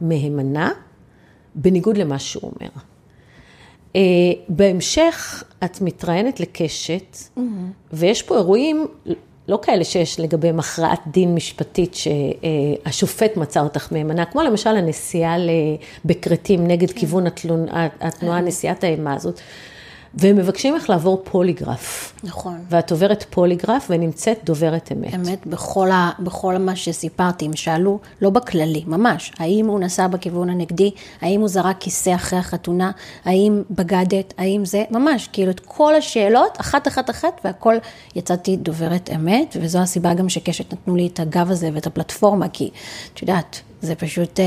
מהימנה, 0.02 0.72
בניגוד 1.56 1.98
למה 1.98 2.20
שהוא 2.20 2.52
אומר. 2.56 2.72
אה, 3.96 4.02
בהמשך, 4.50 5.44
את 5.64 5.82
מתראיינת 5.82 6.40
לקשת, 6.40 7.18
ויש 7.94 8.22
פה 8.22 8.36
אירועים 8.36 8.88
לא 9.52 9.60
כאלה 9.62 9.84
שיש 9.84 10.20
לגביהם 10.20 10.60
הכרעת 10.60 11.00
דין 11.08 11.36
משפטית 11.36 11.96
שהשופט 11.96 13.38
מצא 13.38 13.60
אותך 13.60 13.88
מהימנה, 13.92 14.26
כמו 14.26 14.42
למשל 14.42 14.70
הנסיעה 14.70 15.36
בכרתים 16.06 16.68
נגד 16.68 16.92
כיוון 16.92 17.28
התלונה, 17.28 17.88
התנועה, 18.02 18.42
נסיעת 18.42 18.84
האימה 18.84 19.14
הזאת. 19.14 19.42
והם 20.14 20.36
מבקשים 20.36 20.74
ממך 20.74 20.90
לעבור 20.90 21.22
פוליגרף. 21.24 22.14
נכון. 22.24 22.60
ואת 22.70 22.92
עוברת 22.92 23.26
פוליגרף 23.30 23.88
ונמצאת 23.90 24.40
דוברת 24.44 24.92
אמת. 24.92 25.14
אמת, 25.16 25.48
בכל, 25.48 25.92
ה, 25.92 26.12
בכל 26.20 26.58
מה 26.58 26.76
שסיפרתי, 26.76 27.46
הם 27.46 27.56
שאלו, 27.56 28.00
לא 28.22 28.30
בכללי, 28.30 28.84
ממש, 28.88 29.32
האם 29.40 29.66
הוא 29.66 29.80
נסע 29.80 30.08
בכיוון 30.08 30.50
הנגדי, 30.50 30.92
האם 31.22 31.40
הוא 31.40 31.50
זרק 31.50 31.78
כיסא 31.80 32.16
אחרי 32.16 32.40
החתונה, 32.40 32.92
האם 33.26 33.62
בגדת, 33.72 34.34
האם 34.38 34.66
זה, 34.66 34.84
ממש, 34.92 35.30
כאילו 35.34 35.52
את 35.52 35.60
כל 35.60 35.96
השאלות, 35.96 36.58
אחת 36.60 36.88
אחת 36.88 37.10
אחת, 37.10 37.42
והכל 37.46 37.76
יצאתי 38.16 38.58
דוברת 38.58 39.10
אמת, 39.16 39.58
וזו 39.62 39.80
הסיבה 39.80 40.14
גם 40.14 40.30
שקשת 40.30 40.74
נתנו 40.74 40.96
לי 40.96 41.08
את 41.08 41.20
הגב 41.20 41.52
הזה 41.52 41.70
ואת 41.74 41.88
הפלטפורמה, 41.88 42.50
כי 42.50 42.70
את 43.14 43.22
יודעת, 43.22 43.62
זה 43.82 43.96
פשוט... 43.96 44.40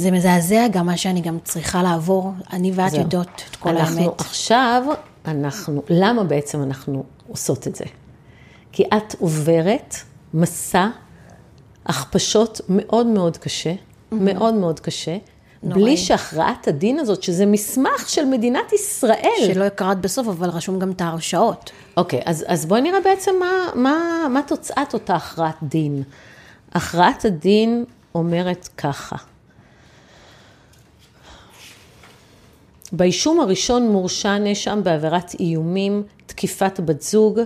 זה 0.00 0.10
מזעזע 0.10 0.68
גם 0.68 0.86
מה 0.86 0.96
שאני 0.96 1.20
גם 1.20 1.38
צריכה 1.44 1.82
לעבור, 1.82 2.32
אני 2.52 2.72
ואת 2.74 2.90
זהו. 2.90 3.00
יודעות 3.00 3.42
את 3.50 3.56
כל 3.56 3.68
אנחנו 3.68 3.82
האמת. 3.82 3.98
אנחנו 3.98 4.14
עכשיו, 4.18 4.82
אנחנו, 5.26 5.82
למה 5.88 6.24
בעצם 6.24 6.62
אנחנו 6.62 7.04
עושות 7.28 7.66
את 7.66 7.76
זה? 7.76 7.84
כי 8.72 8.84
את 8.96 9.14
עוברת 9.18 9.94
מסע 10.34 10.88
הכפשות 11.86 12.60
מאוד 12.68 13.06
מאוד 13.06 13.36
קשה, 13.36 13.72
mm-hmm. 13.72 14.14
מאוד 14.14 14.54
מאוד 14.54 14.80
קשה, 14.80 15.16
נוראי. 15.62 15.82
בלי 15.82 15.96
שהכרעת 15.96 16.68
הדין 16.68 16.98
הזאת, 16.98 17.22
שזה 17.22 17.46
מסמך 17.46 18.08
של 18.08 18.24
מדינת 18.24 18.72
ישראל. 18.72 19.52
שלא 19.54 19.68
קראת 19.68 20.00
בסוף, 20.00 20.28
אבל 20.28 20.48
רשום 20.48 20.78
גם 20.78 20.90
את 20.90 21.00
ההרשאות. 21.00 21.70
אוקיי, 21.96 22.20
אז, 22.24 22.44
אז 22.48 22.66
בואי 22.66 22.80
נראה 22.80 23.00
בעצם 23.04 23.30
מה, 23.40 23.52
מה, 23.74 24.26
מה 24.30 24.40
תוצאת 24.46 24.94
אותה 24.94 25.14
הכרעת 25.14 25.56
דין. 25.62 26.02
הכרעת 26.72 27.24
הדין 27.24 27.84
אומרת 28.14 28.68
ככה, 28.76 29.16
באישום 32.92 33.40
הראשון 33.40 33.88
מורשע 33.88 34.38
נאשם 34.38 34.80
בעבירת 34.84 35.34
איומים, 35.40 36.02
תקיפת 36.26 36.80
בת 36.80 37.02
זוג, 37.02 37.40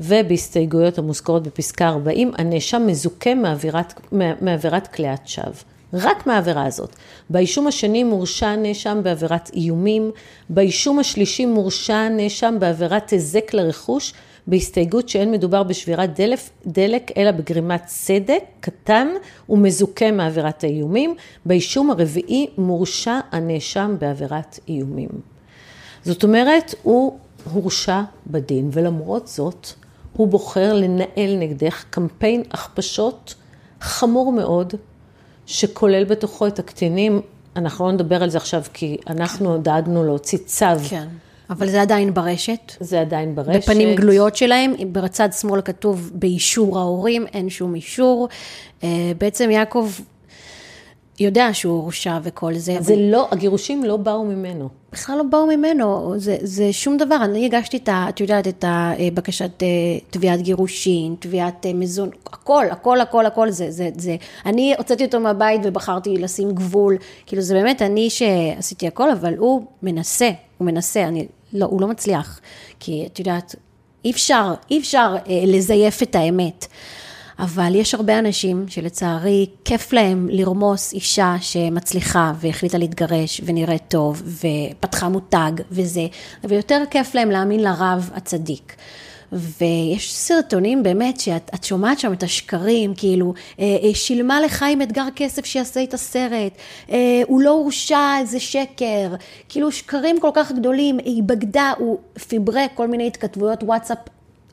ובהסתייגויות 0.00 0.98
המוזכרות 0.98 1.42
בפסקה 1.42 1.88
40, 1.88 2.32
הנאשם 2.38 2.86
מזוכה 2.86 3.34
מעבירת, 3.34 4.00
מעבירת 4.40 4.86
כליאת 4.86 5.28
שווא. 5.28 5.52
רק 5.92 6.26
מהעבירה 6.26 6.64
הזאת. 6.66 6.96
באישום 7.30 7.66
השני 7.66 8.04
מורשע 8.04 8.46
הנאשם 8.46 9.00
בעבירת 9.02 9.50
איומים, 9.54 10.10
באישום 10.48 10.98
השלישי 10.98 11.46
מורשע 11.46 11.94
הנאשם 11.94 12.56
בעבירת 12.58 13.10
היזק 13.10 13.54
לרכוש, 13.54 14.14
בהסתייגות 14.46 15.08
שאין 15.08 15.30
מדובר 15.30 15.62
בשבירת 15.62 16.20
דלף, 16.20 16.50
דלק, 16.66 17.10
אלא 17.16 17.30
בגרימת 17.30 17.82
צדק 17.86 18.44
קטן 18.60 19.08
ומזוכה 19.48 20.10
מעבירת 20.10 20.64
האיומים. 20.64 21.14
באישום 21.46 21.90
הרביעי 21.90 22.46
מורשע 22.58 23.18
הנאשם 23.32 23.96
בעבירת 23.98 24.58
איומים. 24.68 25.08
זאת 26.04 26.24
אומרת, 26.24 26.74
הוא 26.82 27.18
הורשע 27.52 28.02
בדין, 28.26 28.70
ולמרות 28.72 29.28
זאת, 29.28 29.68
הוא 30.12 30.28
בוחר 30.28 30.74
לנהל 30.74 31.36
נגדך 31.38 31.84
קמפיין 31.90 32.42
הכפשות 32.50 33.34
חמור 33.80 34.32
מאוד, 34.32 34.74
שכולל 35.46 36.04
בתוכו 36.04 36.46
את 36.46 36.58
הקטינים. 36.58 37.20
אנחנו 37.56 37.86
לא 37.86 37.92
נדבר 37.92 38.22
על 38.22 38.30
זה 38.30 38.38
עכשיו, 38.38 38.62
כי 38.72 38.96
אנחנו 39.06 39.58
דאגנו 39.58 40.04
להוציא 40.04 40.38
צו. 40.38 40.66
כן. 40.88 41.08
אבל 41.50 41.68
זה 41.68 41.82
עדיין 41.82 42.14
ברשת. 42.14 42.72
זה 42.80 43.00
עדיין 43.00 43.34
ברשת. 43.34 43.56
בפנים 43.56 43.94
גלויות 43.96 44.36
שלהם, 44.36 44.74
בצד 44.92 45.28
שמאל 45.32 45.60
כתוב 45.60 46.10
באישור 46.14 46.78
ההורים, 46.78 47.26
אין 47.26 47.50
שום 47.50 47.74
אישור. 47.74 48.28
אה, 48.84 49.12
בעצם 49.18 49.50
יעקב 49.50 49.90
יודע 51.20 51.54
שהוא 51.54 51.82
הורשע 51.82 52.18
וכל 52.22 52.54
זה. 52.54 52.76
זה 52.80 52.94
אבל... 52.94 53.02
לא, 53.02 53.28
הגירושים 53.30 53.84
לא 53.84 53.96
באו 53.96 54.24
ממנו. 54.24 54.68
בכלל 54.92 55.16
לא 55.18 55.22
באו 55.22 55.46
ממנו, 55.46 56.14
זה, 56.16 56.36
זה 56.42 56.72
שום 56.72 56.96
דבר. 56.96 57.16
אני 57.24 57.46
הגשתי 57.46 57.76
את 57.76 57.88
ה... 57.88 58.06
את 58.08 58.20
יודעת, 58.20 58.48
את 58.48 58.64
הבקשת 58.68 59.62
אה, 59.62 59.68
תביעת 60.10 60.42
גירושין, 60.42 61.14
תביעת 61.18 61.66
אה, 61.66 61.72
מזון, 61.74 62.10
הכל, 62.26 62.64
הכל, 62.70 63.00
הכל, 63.00 63.26
הכל, 63.26 63.50
זה, 63.50 63.70
זה, 63.70 63.90
זה. 63.96 64.16
אני 64.46 64.74
הוצאתי 64.78 65.04
אותו 65.04 65.20
מהבית 65.20 65.60
ובחרתי 65.64 66.16
לשים 66.18 66.50
גבול. 66.50 66.96
כאילו, 67.26 67.42
זה 67.42 67.54
באמת 67.54 67.82
אני 67.82 68.10
שעשיתי 68.10 68.86
הכל, 68.86 69.10
אבל 69.10 69.34
הוא 69.36 69.62
מנסה, 69.82 70.30
הוא 70.62 70.66
מנסה, 70.66 71.04
אני 71.04 71.26
לא, 71.52 71.66
הוא 71.66 71.80
לא 71.80 71.88
מצליח. 71.88 72.40
כי 72.80 73.06
את 73.06 73.18
יודעת, 73.18 73.54
אי 74.04 74.10
אפשר, 74.10 74.54
אי 74.70 74.78
אפשר 74.78 75.16
אה, 75.28 75.42
לזייף 75.46 76.02
את 76.02 76.14
האמת. 76.14 76.66
אבל 77.38 77.74
יש 77.74 77.94
הרבה 77.94 78.18
אנשים 78.18 78.64
שלצערי 78.68 79.46
כיף 79.64 79.92
להם 79.92 80.28
לרמוס 80.30 80.92
אישה 80.92 81.34
שמצליחה 81.40 82.32
והחליטה 82.40 82.78
להתגרש 82.78 83.40
ונראית 83.44 83.82
טוב 83.88 84.22
ופתחה 84.26 85.08
מותג 85.08 85.52
וזה, 85.70 86.06
ויותר 86.44 86.82
כיף 86.90 87.14
להם 87.14 87.30
להאמין 87.30 87.60
לרב 87.60 88.10
הצדיק. 88.14 88.76
ויש 89.32 90.14
סרטונים 90.14 90.82
באמת 90.82 91.20
שאת 91.20 91.64
שומעת 91.64 91.98
שם 91.98 92.12
את 92.12 92.22
השקרים, 92.22 92.94
כאילו, 92.96 93.34
אה, 93.60 93.76
אה, 93.82 93.94
שילמה 93.94 94.40
לחיים 94.40 94.82
אתגר 94.82 95.06
כסף 95.16 95.44
שיעשה 95.44 95.82
את 95.82 95.94
הסרט, 95.94 96.52
אה, 96.90 97.22
הוא 97.26 97.40
לא 97.40 97.50
הורשע, 97.50 98.18
איזה 98.18 98.40
שקר, 98.40 99.14
כאילו 99.48 99.72
שקרים 99.72 100.20
כל 100.20 100.30
כך 100.34 100.52
גדולים, 100.52 100.98
היא 100.98 101.22
בגדה, 101.22 101.72
הוא 101.78 101.98
פיברק 102.28 102.70
כל 102.74 102.88
מיני 102.88 103.06
התכתבויות 103.06 103.62
וואטסאפ 103.62 103.98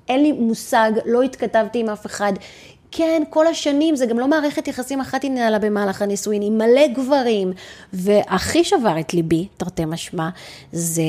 אין 0.10 0.24
לי 0.24 0.32
מושג, 0.32 0.92
לא 1.06 1.22
התכתבתי 1.22 1.80
עם 1.80 1.90
אף 1.90 2.06
אחד. 2.06 2.34
כן, 2.92 3.24
כל 3.30 3.48
השנים, 3.48 3.96
זה 3.96 4.06
גם 4.06 4.20
לא 4.20 4.28
מערכת 4.28 4.68
יחסים 4.68 5.02
אחת 5.02 5.24
היא 5.24 5.32
נהלה 5.32 5.60
במהלך 5.60 6.02
הנישואין, 6.02 6.42
עם 6.42 6.58
מלא 6.58 6.88
גברים. 6.88 7.54
והכי 7.94 8.64
שבר 8.64 9.00
את 9.00 9.14
ליבי, 9.14 9.48
תרתי 9.58 9.86
משמע, 9.86 10.30
זה 10.72 11.04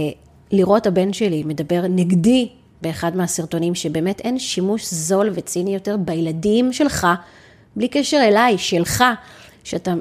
לראות 0.52 0.86
הבן 0.86 1.12
שלי 1.12 1.42
מדבר 1.46 1.82
נגדי 1.88 2.48
באחד 2.82 3.16
מהסרטונים, 3.16 3.74
שבאמת 3.74 4.20
אין 4.20 4.38
שימוש 4.38 4.94
זול 4.94 5.30
וציני 5.34 5.74
יותר 5.74 5.96
בילדים 5.96 6.72
שלך, 6.72 7.06
בלי 7.76 7.88
קשר 7.88 8.16
אליי, 8.22 8.58
שלך, 8.58 9.04
שאתה 9.64 9.90
אה, 9.90 9.96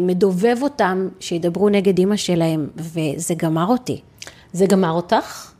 מדובב 0.00 0.56
אותם, 0.62 1.08
שידברו 1.20 1.68
נגד 1.68 1.98
אימא 1.98 2.16
שלהם, 2.16 2.68
וזה 2.76 3.34
גמר 3.34 3.66
אותי. 3.66 4.00
זה 4.52 4.66
גמר 4.66 4.90
אותך? 4.90 5.52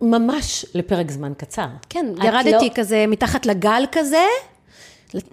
ממש 0.00 0.66
לפרק 0.74 1.10
זמן 1.10 1.32
קצר. 1.36 1.66
כן, 1.88 2.06
ירדתי 2.24 2.50
לא... 2.50 2.74
כזה 2.74 3.04
מתחת 3.08 3.46
לגל 3.46 3.84
כזה, 3.92 4.24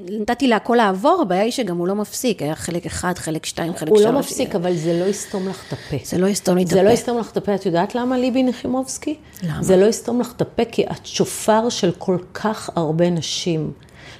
נתתי 0.09 0.47
להכל 0.47 0.75
לעבור, 0.75 1.19
הבעיה 1.21 1.41
היא 1.41 1.51
שגם 1.51 1.77
הוא 1.77 1.87
לא 1.87 1.95
מפסיק, 1.95 2.41
היה 2.41 2.55
חלק 2.55 2.85
אחד, 2.85 3.17
חלק 3.17 3.45
שתיים, 3.45 3.73
חלק 3.75 3.89
שלוש. 3.89 4.01
הוא 4.01 4.13
לא 4.13 4.19
מפסיק, 4.19 4.55
אבל 4.55 4.75
זה 4.75 4.99
לא 4.99 5.05
יסתום 5.05 5.47
לך 5.47 5.63
את 5.67 5.73
הפה. 5.73 5.97
זה 6.03 6.17
לא 6.17 6.27
יסתום 6.27 6.57
לי 6.57 6.63
את 6.63 6.67
הפה. 6.67 6.75
זה 6.75 6.83
לא 6.83 6.89
יסתום 6.89 7.17
לך 7.17 7.31
את 7.31 7.37
הפה, 7.37 7.55
את 7.55 7.65
יודעת 7.65 7.95
למה 7.95 8.17
ליבי 8.17 8.43
נחימובסקי? 8.43 9.15
למה? 9.43 9.63
זה 9.63 9.77
לא 9.77 9.85
יסתום 9.85 10.21
לך 10.21 10.33
את 10.35 10.41
הפה, 10.41 10.65
כי 10.65 10.83
את 10.83 11.05
שופר 11.05 11.69
של 11.69 11.91
כל 11.97 12.17
כך 12.33 12.69
הרבה 12.75 13.09
נשים, 13.09 13.71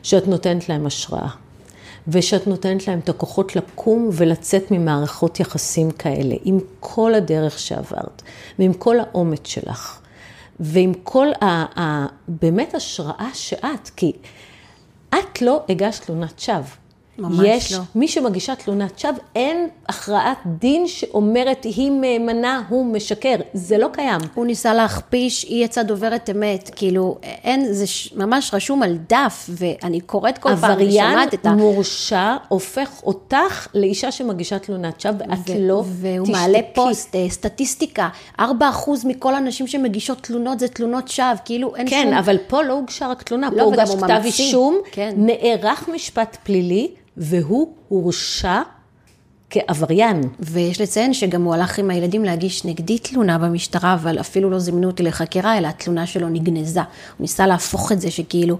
שאת 0.03 0.27
נותנת 0.27 0.69
להם 0.69 0.85
השראה. 0.85 1.29
ושאת 2.07 2.47
נותנת 2.47 2.87
להם 2.87 2.99
את 2.99 3.09
הכוחות 3.09 3.55
לקום 3.55 4.09
ולצאת 4.13 4.71
ממערכות 4.71 5.39
יחסים 5.39 5.91
כאלה, 5.91 6.35
עם 6.43 6.59
כל 6.79 7.15
הדרך 7.15 7.59
שעברת, 7.59 8.21
ועם 8.59 8.73
כל 8.73 8.99
האומץ 8.99 9.47
שלך. 9.47 9.99
ועם 10.59 10.93
כל 11.03 11.27
ה... 11.41 11.45
ה 11.81 12.05
באמת 12.27 12.75
השראה 12.75 13.29
שאת, 13.33 13.89
כי 13.95 14.11
את 15.09 15.41
לא 15.41 15.65
הגשת 15.69 16.05
תלונת 16.05 16.39
שווא. 16.39 16.88
ממש 17.19 17.45
יש, 17.45 17.73
לא. 17.73 17.79
מי 17.95 18.07
שמגישה 18.07 18.55
תלונת 18.55 18.99
שווא, 18.99 19.13
אין 19.35 19.67
הכרעת 19.89 20.37
דין 20.45 20.87
שאומרת 20.87 21.63
היא 21.63 21.91
מהימנה, 21.91 22.61
הוא 22.69 22.85
משקר. 22.85 23.35
זה 23.53 23.77
לא 23.77 23.87
קיים. 23.93 24.21
הוא 24.33 24.45
ניסה 24.45 24.73
להכפיש, 24.73 25.43
היא 25.43 25.65
יצאה 25.65 25.83
דוברת 25.83 26.29
אמת. 26.29 26.71
כאילו, 26.75 27.17
אין, 27.23 27.73
זה 27.73 27.87
ש... 27.87 28.13
ממש 28.15 28.53
רשום 28.53 28.83
על 28.83 28.97
דף, 29.09 29.49
ואני 29.49 30.01
קוראת 30.01 30.37
כל 30.37 30.55
פעם 30.55 30.77
ושומעת 30.79 31.33
את 31.33 31.45
ה... 31.45 31.49
עבריין 31.49 31.73
מורשע 31.73 32.35
הופך 32.47 33.03
אותך 33.03 33.67
לאישה 33.73 34.11
שמגישה 34.11 34.59
תלונת 34.59 35.01
שווא, 35.01 35.13
ואת 35.19 35.49
ו- 35.49 35.53
לא 35.59 35.83
והוא 35.85 36.25
תשתקי. 36.25 36.31
מעלה 36.31 36.59
פוסט, 36.73 37.15
אה, 37.15 37.29
סטטיסטיקה, 37.29 38.09
4% 38.39 38.43
מכל 39.05 39.35
הנשים 39.35 39.67
שמגישות 39.67 40.17
תלונות 40.21 40.59
זה 40.59 40.67
תלונות 40.67 41.07
שווא, 41.07 41.33
כאילו 41.45 41.75
אין 41.75 41.89
כן, 41.89 42.01
שום... 42.03 42.11
כן, 42.11 42.17
אבל 42.17 42.37
פה 42.47 42.61
לא 42.61 42.73
הוגשה 42.73 43.07
רק 43.07 43.23
תלונה, 43.23 43.49
לא, 43.51 43.57
פה 43.57 43.61
הוגש 43.63 43.89
כתב. 43.95 44.21
אישום, 44.23 44.77
כן. 44.91 45.13
נערך 45.17 45.89
משפט 45.93 46.37
פלילי. 46.43 46.87
והוא 47.19 47.73
הורשע 47.87 48.61
כעבריין. 49.49 50.21
ויש 50.39 50.81
לציין 50.81 51.13
שגם 51.13 51.43
הוא 51.43 51.53
הלך 51.53 51.79
עם 51.79 51.89
הילדים 51.89 52.23
להגיש 52.23 52.65
נגדי 52.65 52.99
תלונה 52.99 53.37
במשטרה, 53.37 53.93
אבל 53.93 54.19
אפילו 54.19 54.49
לא 54.49 54.59
זימנו 54.59 54.87
אותי 54.87 55.03
לחקירה, 55.03 55.57
אלא 55.57 55.67
התלונה 55.67 56.07
שלו 56.07 56.29
נגנזה. 56.29 56.81
הוא 56.81 56.87
ניסה 57.19 57.47
להפוך 57.47 57.91
את 57.91 58.01
זה 58.01 58.11
שכאילו, 58.11 58.57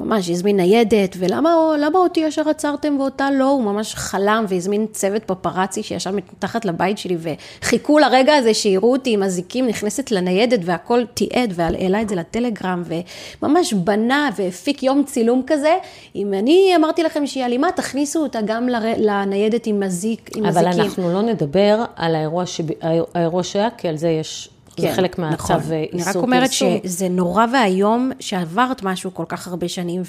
ממש 0.00 0.30
הזמין 0.30 0.56
ניידת, 0.56 1.16
ולמה 1.18 1.50
למה 1.78 1.98
אותי 1.98 2.20
ישר 2.20 2.48
עצרתם 2.48 3.00
ואותה 3.00 3.30
לא? 3.30 3.44
הוא 3.44 3.62
ממש 3.62 3.94
חלם 3.94 4.44
והזמין 4.48 4.86
צוות 4.92 5.22
פפרצי 5.24 5.82
שישב 5.82 6.10
מתחת 6.10 6.64
לבית 6.64 6.98
שלי, 6.98 7.16
וחיכו 7.62 7.98
לרגע 7.98 8.34
הזה 8.34 8.54
שיראו 8.54 8.92
אותי 8.92 9.14
עם 9.14 9.22
אזיקים, 9.22 9.66
נכנסת 9.66 10.10
לניידת 10.10 10.60
והכל 10.64 11.04
תיעד, 11.14 11.52
והעלה 11.56 12.02
את 12.02 12.08
זה 12.08 12.14
לטלגרם, 12.14 12.82
וממש 13.42 13.72
בנה 13.72 14.30
והפיק 14.36 14.82
יום 14.82 15.04
צילום 15.04 15.42
כזה. 15.46 15.76
אם 16.16 16.34
אני 16.34 16.72
אמרתי 16.76 17.02
לכם 17.02 17.26
שהיא 17.26 17.44
אלימה, 17.44 17.72
תכניסו 17.72 18.22
אותה 18.22 18.38
גם 18.44 18.68
לניידת 18.96 19.66
עם 19.66 19.82
אזיק, 19.82 20.30
עם 20.36 20.44
אבל 20.44 20.50
אזיקים. 20.50 20.80
אבל 20.80 20.88
אנחנו 20.88 21.12
לא 21.12 21.22
נדבר 21.22 21.84
על 21.96 22.14
האירוע, 22.14 22.46
שב... 22.46 22.64
האירוע 23.14 23.42
שהיה, 23.42 23.68
כי 23.70 23.88
על 23.88 23.96
זה 23.96 24.08
יש... 24.08 24.50
כן, 24.80 24.88
זה 24.88 24.96
חלק 24.96 25.18
מהצו 25.18 25.34
נכון. 25.34 25.56
איסור 25.56 25.72
פרסום. 25.72 25.92
אני 25.92 26.02
רק 26.02 26.16
אומרת 26.16 26.50
פרסום. 26.50 26.78
שזה 26.84 27.08
נורא 27.08 27.46
ואיום 27.52 28.10
שעברת 28.20 28.82
משהו 28.82 29.14
כל 29.14 29.24
כך 29.28 29.48
הרבה 29.48 29.68
שנים, 29.68 30.02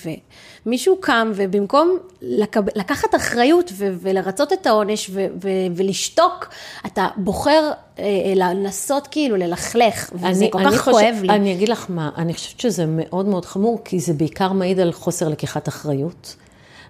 ומישהו 0.65 0.97
קם, 0.99 1.32
ובמקום 1.36 1.97
לקב... 2.22 2.61
לקחת 2.76 3.15
אחריות 3.15 3.72
ו... 3.78 3.93
ולרצות 4.01 4.53
את 4.53 4.67
העונש 4.67 5.09
ו... 5.13 5.26
ו... 5.43 5.49
ולשתוק, 5.76 6.49
אתה 6.86 7.07
בוחר 7.17 7.72
אה, 7.99 8.34
לנסות 8.36 9.07
כאילו 9.07 9.36
ללכלך, 9.36 10.09
וזה 10.13 10.28
אני, 10.28 10.51
כל 10.51 10.63
כך 10.72 10.78
חושב, 10.78 10.91
כואב 10.91 11.19
לי. 11.22 11.30
אני 11.30 11.53
אגיד 11.53 11.69
לך 11.69 11.86
מה, 11.89 12.09
אני 12.17 12.34
חושבת 12.34 12.59
שזה 12.59 12.86
מאוד 12.88 13.26
מאוד 13.26 13.45
חמור, 13.45 13.82
כי 13.86 13.99
זה 13.99 14.13
בעיקר 14.13 14.51
מעיד 14.51 14.80
על 14.80 14.91
חוסר 14.91 15.30
לקיחת 15.30 15.67
אחריות. 15.67 16.36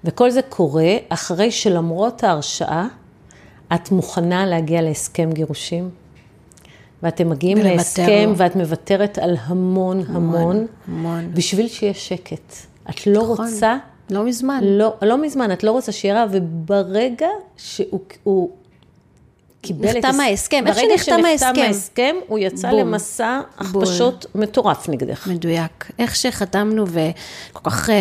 וכל 0.04 0.32
זה 0.32 0.42
קורה 0.42 0.96
אחרי 1.10 1.52
שלמרות 1.52 2.24
ההרשעה, 2.24 2.88
את 3.76 3.92
מוכנה 3.92 4.46
להגיע 4.46 4.82
להסכם 4.82 5.30
גירושים, 5.34 5.90
ואתם 7.04 7.30
מגיעים 7.30 7.58
להסכם, 7.58 8.30
לו. 8.30 8.38
ואת 8.38 8.56
מוותרת 8.56 9.18
על 9.18 9.38
המון 9.42 10.04
המון, 10.08 10.68
המון, 10.88 11.32
בשביל 11.34 11.68
שיהיה 11.68 11.94
שקט. 11.94 12.54
את 12.90 13.08
לא 13.08 13.24
נכון. 13.32 13.48
רוצה... 13.48 13.78
לא 14.10 14.26
מזמן. 14.26 14.60
לא, 14.64 14.94
לא 15.02 15.22
מזמן, 15.22 15.52
את 15.52 15.64
לא 15.64 15.72
רוצה 15.72 15.92
שיהיה 15.92 16.16
רע, 16.16 16.26
וברגע 16.32 17.28
שהוא 17.58 18.50
קיבל 19.62 19.90
את... 19.90 19.96
נחתם 19.96 20.20
ההסכם, 20.20 20.64
איך 20.68 20.76
שנחתם 20.76 20.86
ההסכם. 20.92 21.22
ברגע 21.22 21.34
שנחתם 21.38 21.62
ההסכם, 21.62 22.16
הוא 22.28 22.40
יצא 22.40 22.70
בול. 22.70 22.80
למסע 22.80 23.42
הכפשות 23.58 24.26
מטורף 24.36 24.90
נגדך. 24.90 25.28
מדויק. 25.28 25.92
איך 26.00 26.16
שחתמנו 26.16 26.86
וכל 26.88 27.70
כך... 27.70 27.90
אה, 27.90 27.96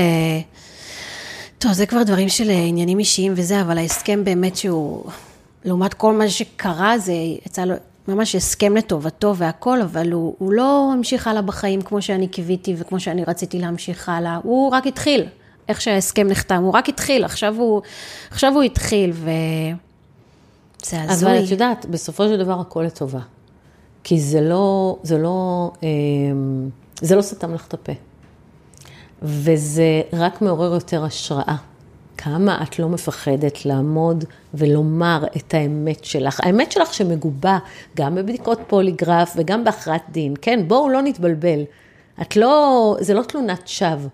טוב, 1.58 1.72
זה 1.72 1.86
כבר 1.86 2.02
דברים 2.02 2.28
של 2.28 2.50
עניינים 2.50 2.98
אישיים 2.98 3.32
וזה, 3.36 3.60
אבל 3.60 3.78
ההסכם 3.78 4.24
באמת 4.24 4.56
שהוא, 4.56 5.04
לעומת 5.64 5.94
כל 5.94 6.12
מה 6.12 6.28
שקרה, 6.28 6.98
זה 6.98 7.12
יצא 7.46 7.64
לו 7.64 7.74
ממש 8.08 8.34
הסכם 8.34 8.76
לטובתו 8.76 9.36
והכל, 9.36 9.82
אבל 9.82 10.12
הוא, 10.12 10.34
הוא 10.38 10.52
לא 10.52 10.90
המשיך 10.92 11.26
הלאה 11.26 11.42
בחיים 11.42 11.82
כמו 11.82 12.02
שאני 12.02 12.28
קיוויתי 12.28 12.74
וכמו 12.78 13.00
שאני 13.00 13.24
רציתי 13.24 13.58
להמשיך 13.58 14.08
הלאה, 14.08 14.38
הוא 14.42 14.70
רק 14.70 14.86
התחיל, 14.86 15.26
איך 15.68 15.80
שההסכם 15.80 16.26
נחתם, 16.28 16.62
הוא 16.62 16.72
רק 16.72 16.88
התחיל, 16.88 17.24
עכשיו 17.24 17.54
הוא, 17.56 17.82
עכשיו 18.30 18.52
הוא 18.54 18.62
התחיל, 18.62 19.10
ו... 19.14 19.30
זה 20.84 21.02
הזוי. 21.02 21.30
אבל 21.30 21.44
את 21.44 21.50
יודעת, 21.50 21.86
בסופו 21.86 22.28
של 22.28 22.38
דבר 22.38 22.60
הכל 22.60 22.82
לטובה. 22.82 23.20
כי 24.04 24.20
זה 24.20 24.40
לא, 24.40 24.96
זה 25.02 25.18
לא, 25.18 25.70
אמ, 25.82 26.68
זה 27.00 27.16
לא 27.16 27.22
סתם 27.22 27.54
לך 27.54 27.66
את 27.66 27.74
הפה. 27.74 27.92
וזה 29.22 30.02
רק 30.12 30.42
מעורר 30.42 30.74
יותר 30.74 31.04
השראה. 31.04 31.56
כמה 32.22 32.62
את 32.62 32.78
לא 32.78 32.88
מפחדת 32.88 33.64
לעמוד 33.64 34.24
ולומר 34.54 35.24
את 35.36 35.54
האמת 35.54 36.04
שלך. 36.04 36.40
האמת 36.42 36.72
שלך 36.72 36.94
שמגובה 36.94 37.58
גם 37.96 38.14
בבדיקות 38.14 38.58
פוליגרף 38.66 39.32
וגם 39.36 39.64
בהכרעת 39.64 40.02
דין. 40.08 40.34
כן, 40.42 40.68
בואו 40.68 40.88
לא 40.88 41.02
נתבלבל. 41.02 41.64
את 42.22 42.36
לא, 42.36 42.96
זה 43.00 43.14
לא 43.14 43.22
תלונת 43.22 43.68
שווא, 43.68 44.08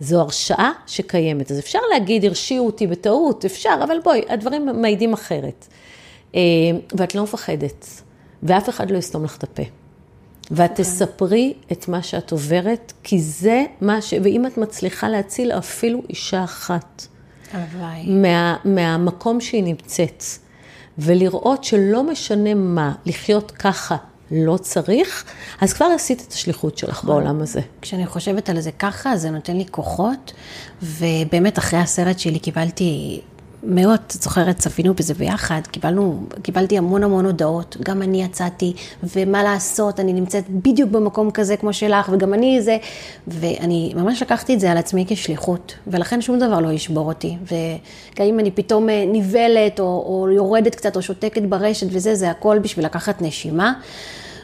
זו 0.00 0.20
הרשעה 0.20 0.72
שקיימת. 0.86 1.50
אז 1.50 1.58
אפשר 1.58 1.78
להגיד, 1.92 2.24
הרשיעו 2.24 2.66
אותי 2.66 2.86
בטעות, 2.86 3.44
אפשר, 3.44 3.80
אבל 3.84 3.96
בואי, 4.04 4.22
הדברים 4.28 4.68
מעידים 4.82 5.12
אחרת. 5.12 5.66
אה, 6.34 6.40
ואת 6.94 7.14
לא 7.14 7.22
מפחדת, 7.22 7.86
ואף 8.42 8.68
אחד 8.68 8.90
לא 8.90 8.98
יסתום 8.98 9.24
לך 9.24 9.36
את 9.36 9.42
הפה. 9.42 9.62
ואת 10.50 10.70
okay. 10.70 10.74
תספרי 10.74 11.54
את 11.72 11.88
מה 11.88 12.02
שאת 12.02 12.32
עוברת, 12.32 12.92
כי 13.02 13.20
זה 13.20 13.64
מה 13.80 14.02
ש... 14.02 14.14
ואם 14.22 14.46
את 14.46 14.58
מצליחה 14.58 15.08
להציל 15.08 15.52
אפילו 15.52 16.02
אישה 16.08 16.44
אחת, 16.44 17.06
מה, 18.06 18.56
מהמקום 18.64 19.40
שהיא 19.40 19.64
נמצאת, 19.64 20.24
ולראות 20.98 21.64
שלא 21.64 22.02
משנה 22.02 22.54
מה, 22.54 22.92
לחיות 23.06 23.50
ככה 23.50 23.96
לא 24.30 24.56
צריך, 24.56 25.24
אז 25.60 25.72
כבר 25.72 25.86
עשית 25.94 26.24
את 26.28 26.32
השליחות 26.32 26.78
שלך 26.78 26.90
נכון. 26.90 27.10
בעולם 27.10 27.40
הזה. 27.40 27.60
כשאני 27.82 28.06
חושבת 28.06 28.48
על 28.48 28.60
זה 28.60 28.70
ככה, 28.72 29.16
זה 29.16 29.30
נותן 29.30 29.56
לי 29.56 29.64
כוחות, 29.70 30.32
ובאמת 30.82 31.58
אחרי 31.58 31.78
הסרט 31.78 32.18
שלי 32.18 32.38
קיבלתי 32.38 33.20
מאוד, 33.62 34.00
זוכרת, 34.10 34.58
צפינו 34.58 34.94
בזה 34.94 35.14
ביחד, 35.14 35.60
קיבלנו, 35.70 36.22
קיבלתי 36.42 36.78
המון 36.78 37.04
המון 37.04 37.26
הודעות, 37.26 37.76
גם 37.82 38.02
אני 38.02 38.22
יצאתי, 38.22 38.72
ומה 39.02 39.42
לעשות, 39.42 40.00
אני 40.00 40.12
נמצאת 40.12 40.44
בדיוק 40.48 40.90
במקום 40.90 41.30
כזה 41.30 41.56
כמו 41.56 41.72
שלך, 41.72 42.08
וגם 42.12 42.34
אני 42.34 42.62
זה, 42.62 42.76
ואני 43.28 43.92
ממש 43.96 44.22
לקחתי 44.22 44.54
את 44.54 44.60
זה 44.60 44.70
על 44.70 44.78
עצמי 44.78 45.04
כשליחות, 45.08 45.74
ולכן 45.86 46.22
שום 46.22 46.38
דבר 46.38 46.60
לא 46.60 46.72
ישבור 46.72 47.08
אותי, 47.08 47.36
וגם 47.42 48.26
אם 48.26 48.40
אני 48.40 48.50
פתאום 48.50 48.88
אה, 48.88 49.04
נבלת, 49.12 49.80
או, 49.80 49.84
או 49.84 50.30
יורדת 50.30 50.74
קצת, 50.74 50.96
או 50.96 51.02
שותקת 51.02 51.42
ברשת 51.42 51.86
וזה, 51.90 52.14
זה 52.14 52.30
הכל 52.30 52.58
בשביל 52.58 52.84
לקחת 52.84 53.22
נשימה. 53.22 53.72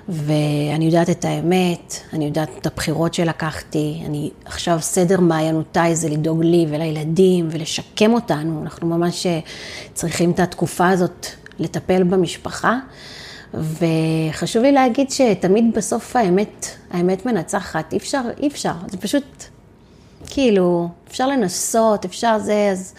ואני 0.09 0.85
יודעת 0.85 1.11
את 1.11 1.25
האמת, 1.25 1.95
אני 2.13 2.25
יודעת 2.25 2.49
את 2.59 2.67
הבחירות 2.67 3.15
שלקחתי, 3.15 4.03
אני 4.07 4.31
עכשיו 4.45 4.79
סדר 4.81 5.21
מעיינותיי 5.21 5.97
זה 5.97 6.09
לדאוג 6.09 6.45
לי 6.45 6.67
ולילדים 6.71 7.49
ולשקם 7.51 8.13
אותנו, 8.13 8.63
אנחנו 8.63 8.87
ממש 8.87 9.27
אה, 9.27 9.41
צריכים 9.95 10.31
את 10.31 10.41
התקופה 10.41 10.89
הזאת 10.89 11.27
לטפל 11.59 12.03
במשפחה. 12.03 12.79
וחשוב 13.55 14.63
לי 14.63 14.73
להגיד 14.73 15.11
שתמיד 15.11 15.65
בסוף 15.75 16.17
האמת, 16.17 16.67
האמת 16.91 17.27
מנצחת, 17.27 17.93
אי 17.93 17.99
אפשר, 17.99 18.23
אי 18.39 18.49
אפשר, 18.49 18.73
זה 18.87 18.97
פשוט, 18.97 19.45
כאילו, 20.27 20.89
אפשר 21.09 21.29
לנסות, 21.29 22.05
אפשר 22.05 22.39
זה, 22.39 22.69
אז... 22.73 22.95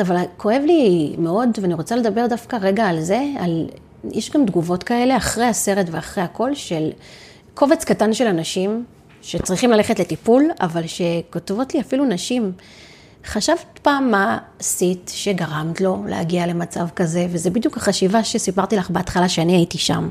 אבל 0.00 0.16
כואב 0.36 0.62
לי 0.66 1.14
מאוד, 1.18 1.48
ואני 1.62 1.74
רוצה 1.74 1.96
לדבר 1.96 2.26
דווקא 2.26 2.56
רגע 2.60 2.86
על 2.86 3.00
זה, 3.00 3.22
על 3.38 3.68
יש 4.10 4.30
גם 4.30 4.46
תגובות 4.46 4.82
כאלה 4.82 5.16
אחרי 5.16 5.44
הסרט 5.44 5.86
ואחרי 5.90 6.24
הכל 6.24 6.54
של 6.54 6.90
קובץ 7.54 7.84
קטן 7.84 8.12
של 8.12 8.26
אנשים 8.26 8.84
שצריכים 9.22 9.70
ללכת 9.70 10.00
לטיפול, 10.00 10.50
אבל 10.60 10.82
שכותבות 10.86 11.74
לי 11.74 11.80
אפילו 11.80 12.04
נשים, 12.04 12.52
חשבת 13.26 13.78
פעם 13.82 14.10
מה 14.10 14.38
עשית 14.58 15.10
שגרמת 15.14 15.80
לו 15.80 16.04
להגיע 16.08 16.46
למצב 16.46 16.88
כזה, 16.96 17.26
וזה 17.30 17.50
בדיוק 17.50 17.76
החשיבה 17.76 18.24
שסיפרתי 18.24 18.76
לך 18.76 18.90
בהתחלה 18.90 19.28
שאני 19.28 19.56
הייתי 19.56 19.78
שם. 19.78 20.10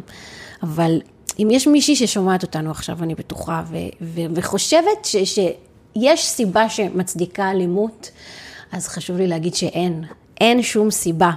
אבל 0.63 1.01
אם 1.39 1.47
יש 1.51 1.67
מישהי 1.67 1.95
ששומעת 1.95 2.43
אותנו 2.43 2.71
עכשיו, 2.71 3.03
אני 3.03 3.15
בטוחה, 3.15 3.63
ו- 3.69 3.77
ו- 4.01 4.21
וחושבת 4.35 5.05
ש- 5.05 5.15
שיש 5.95 6.25
סיבה 6.25 6.69
שמצדיקה 6.69 7.51
אלימות, 7.51 8.11
אז 8.71 8.87
חשוב 8.87 9.17
לי 9.17 9.27
להגיד 9.27 9.55
שאין, 9.55 10.03
אין 10.41 10.61
שום 10.61 10.91
סיבה. 10.91 11.31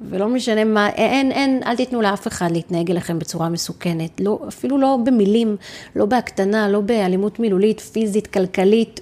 ולא 0.00 0.28
משנה 0.28 0.64
מה, 0.64 0.88
אין, 0.88 1.32
אין, 1.32 1.60
אל 1.66 1.76
תיתנו 1.76 2.02
לאף 2.02 2.26
אחד 2.26 2.50
להתנהג 2.50 2.90
אליכם 2.90 3.18
בצורה 3.18 3.48
מסוכנת, 3.48 4.20
לא, 4.20 4.38
אפילו 4.48 4.78
לא 4.78 4.98
במילים, 5.04 5.56
לא 5.96 6.06
בהקטנה, 6.06 6.68
לא 6.68 6.80
באלימות 6.80 7.40
מילולית, 7.40 7.80
פיזית, 7.80 8.26
כלכלית. 8.26 9.00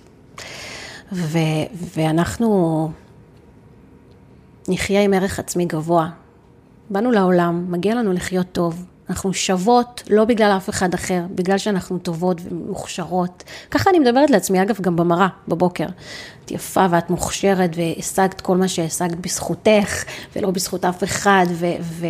ו, 1.12 1.38
ואנחנו 1.96 2.90
נחיה 4.68 5.02
עם 5.02 5.14
ערך 5.14 5.38
עצמי 5.38 5.66
גבוה. 5.66 6.08
באנו 6.90 7.10
לעולם, 7.10 7.72
מגיע 7.72 7.94
לנו 7.94 8.12
לחיות 8.12 8.46
טוב, 8.52 8.84
אנחנו 9.10 9.34
שוות 9.34 10.02
לא 10.10 10.24
בגלל 10.24 10.50
אף 10.56 10.68
אחד 10.68 10.94
אחר, 10.94 11.22
בגלל 11.30 11.58
שאנחנו 11.58 11.98
טובות 11.98 12.40
ומוכשרות. 12.44 13.44
ככה 13.70 13.90
אני 13.90 13.98
מדברת 13.98 14.30
לעצמי, 14.30 14.62
אגב, 14.62 14.80
גם 14.80 14.96
במראה, 14.96 15.28
בבוקר. 15.48 15.86
את 16.44 16.50
יפה 16.50 16.86
ואת 16.90 17.10
מוכשרת 17.10 17.70
והשגת 17.76 18.40
כל 18.40 18.56
מה 18.56 18.68
שהשגת 18.68 19.16
בזכותך, 19.16 20.04
ולא 20.36 20.50
בזכות 20.50 20.84
אף 20.84 21.04
אחד, 21.04 21.46
ו- 21.50 21.66
ו- 21.80 22.06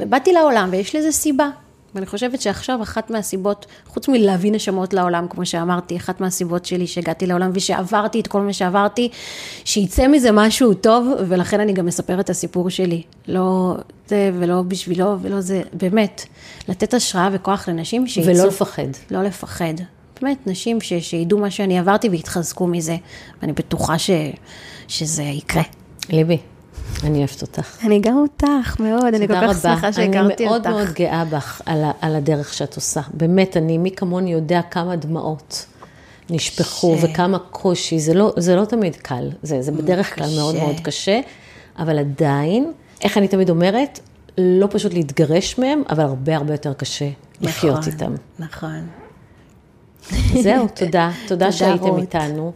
ובאתי 0.00 0.32
לעולם 0.32 0.68
ויש 0.72 0.96
לזה 0.96 1.12
סיבה. 1.12 1.48
ואני 1.94 2.06
חושבת 2.06 2.40
שעכשיו 2.40 2.82
אחת 2.82 3.10
מהסיבות, 3.10 3.66
חוץ 3.86 4.08
מלהביא 4.08 4.52
נשמות 4.52 4.94
לעולם, 4.94 5.26
כמו 5.28 5.46
שאמרתי, 5.46 5.96
אחת 5.96 6.20
מהסיבות 6.20 6.64
שלי 6.64 6.86
שהגעתי 6.86 7.26
לעולם 7.26 7.50
ושעברתי 7.54 8.20
את 8.20 8.26
כל 8.26 8.40
מה 8.40 8.52
שעברתי, 8.52 9.08
שיצא 9.64 10.08
מזה 10.08 10.32
משהו 10.32 10.74
טוב, 10.74 11.08
ולכן 11.28 11.60
אני 11.60 11.72
גם 11.72 11.86
מספרת 11.86 12.20
את 12.20 12.30
הסיפור 12.30 12.70
שלי. 12.70 13.02
לא 13.28 13.76
זה 14.08 14.30
ולא 14.38 14.62
בשבילו 14.62 15.16
ולא 15.22 15.40
זה, 15.40 15.62
באמת, 15.72 16.26
לתת 16.68 16.94
השראה 16.94 17.28
וכוח 17.32 17.68
לנשים 17.68 18.06
שיצאו. 18.06 18.34
ולא 18.34 18.46
לפחד. 18.46 18.88
לא 19.10 19.22
לפחד. 19.22 19.74
באמת, 20.22 20.46
נשים 20.46 20.80
ש, 20.80 20.92
שידעו 20.92 21.38
מה 21.38 21.50
שאני 21.50 21.78
עברתי 21.78 22.08
ויתחזקו 22.08 22.66
מזה, 22.66 22.96
ואני 23.42 23.52
בטוחה 23.52 23.98
ש, 23.98 24.10
שזה 24.88 25.22
יקרה. 25.22 25.62
ליבי, 26.10 26.38
אני 27.04 27.18
אוהבת 27.18 27.42
אותך. 27.42 27.84
אני 27.84 28.00
גם 28.00 28.16
אותך, 28.16 28.80
מאוד, 28.80 29.14
אני 29.14 29.28
כל 29.28 29.34
כך 29.34 29.62
שמחה 29.62 29.92
שהכרתי 29.92 30.48
אותך. 30.48 30.66
אני 30.66 30.74
מאוד 30.74 30.84
מאוד 30.84 30.94
גאה 30.94 31.24
בך 31.24 31.62
על, 31.66 31.84
על 32.00 32.16
הדרך 32.16 32.54
שאת 32.54 32.76
עושה. 32.76 33.00
באמת, 33.14 33.56
אני, 33.56 33.78
מי 33.78 33.90
כמוני 33.90 34.32
יודע 34.32 34.60
כמה 34.70 34.96
דמעות 34.96 35.66
נשפכו, 36.30 36.96
וכמה 37.02 37.38
קושי, 37.38 37.98
זה 37.98 38.14
לא, 38.14 38.32
זה 38.36 38.56
לא 38.56 38.64
תמיד 38.64 38.96
קל, 38.96 39.30
זה, 39.42 39.62
זה 39.62 39.72
בדרך 39.72 40.14
כלל 40.14 40.28
מאוד 40.36 40.54
קשה. 40.54 40.64
מאוד 40.64 40.80
קשה, 40.80 41.20
אבל 41.78 41.98
עדיין, 41.98 42.72
איך 43.02 43.18
אני 43.18 43.28
תמיד 43.28 43.50
אומרת, 43.50 44.00
לא 44.38 44.68
פשוט 44.70 44.94
להתגרש 44.94 45.58
מהם, 45.58 45.82
אבל 45.90 46.04
הרבה 46.04 46.36
הרבה 46.36 46.54
יותר 46.54 46.72
קשה 46.72 47.08
לחיות 47.40 47.78
נכון, 47.78 47.92
איתם. 47.92 48.14
נכון. 48.38 48.86
זהו, 50.42 50.68
תודה. 50.74 51.10
תודה 51.28 51.52
שהייתם 51.52 51.84
רות. 51.84 52.00
איתנו. 52.00 52.52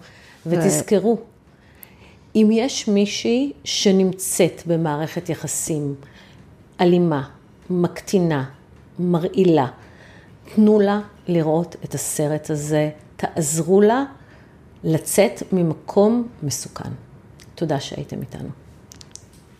ותזכרו, 0.46 1.18
אם 2.34 2.48
יש 2.52 2.88
מישהי 2.88 3.52
שנמצאת 3.64 4.62
במערכת 4.66 5.28
יחסים 5.28 5.94
אלימה, 6.80 7.28
מקטינה, 7.70 8.44
מרעילה, 8.98 9.66
תנו 10.54 10.80
לה 10.80 11.00
לראות 11.28 11.76
את 11.84 11.94
הסרט 11.94 12.50
הזה, 12.50 12.90
תעזרו 13.16 13.80
לה 13.80 14.04
לצאת 14.84 15.42
ממקום 15.52 16.28
מסוכן. 16.42 16.90
תודה 17.54 17.80
שהייתם 17.80 18.20
איתנו. 18.20 18.48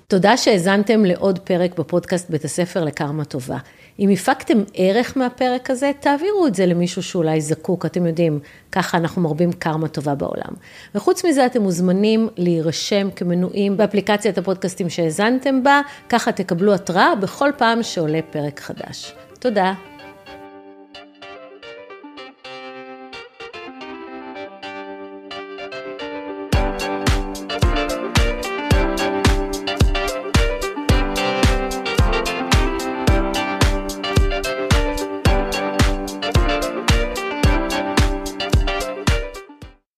תודה 0.09 0.37
שהאזנתם 0.37 1.05
לעוד 1.05 1.39
פרק 1.39 1.79
בפודקאסט 1.79 2.31
בית 2.31 2.45
הספר 2.45 2.85
לקרמה 2.85 3.25
טובה. 3.25 3.59
אם 4.01 4.11
הפקתם 4.11 4.63
ערך 4.75 5.17
מהפרק 5.17 5.71
הזה, 5.71 5.91
תעבירו 6.01 6.47
את 6.47 6.55
זה 6.55 6.67
למישהו 6.67 7.03
שאולי 7.03 7.41
זקוק, 7.41 7.87
אתם 7.87 8.07
יודעים, 8.07 8.39
ככה 8.73 8.99
אנחנו 8.99 9.23
מרבים 9.23 9.53
קרמה 9.53 9.89
טובה 9.89 10.15
בעולם. 10.15 10.55
וחוץ 10.95 11.25
מזה, 11.25 11.47
אתם 11.47 11.63
מוזמנים 11.63 12.29
להירשם 12.37 13.09
כמנויים 13.17 13.77
באפליקציית 13.77 14.39
הפודקאסטים 14.39 14.91
שהאזנתם 14.91 15.63
בה, 15.63 15.81
ככה 16.09 16.33
תקבלו 16.33 16.75
התראה 16.75 17.15
בכל 17.15 17.51
פעם 17.59 17.83
שעולה 17.83 18.21
פרק 18.31 18.61
חדש. 18.61 19.15
תודה. 19.39 19.90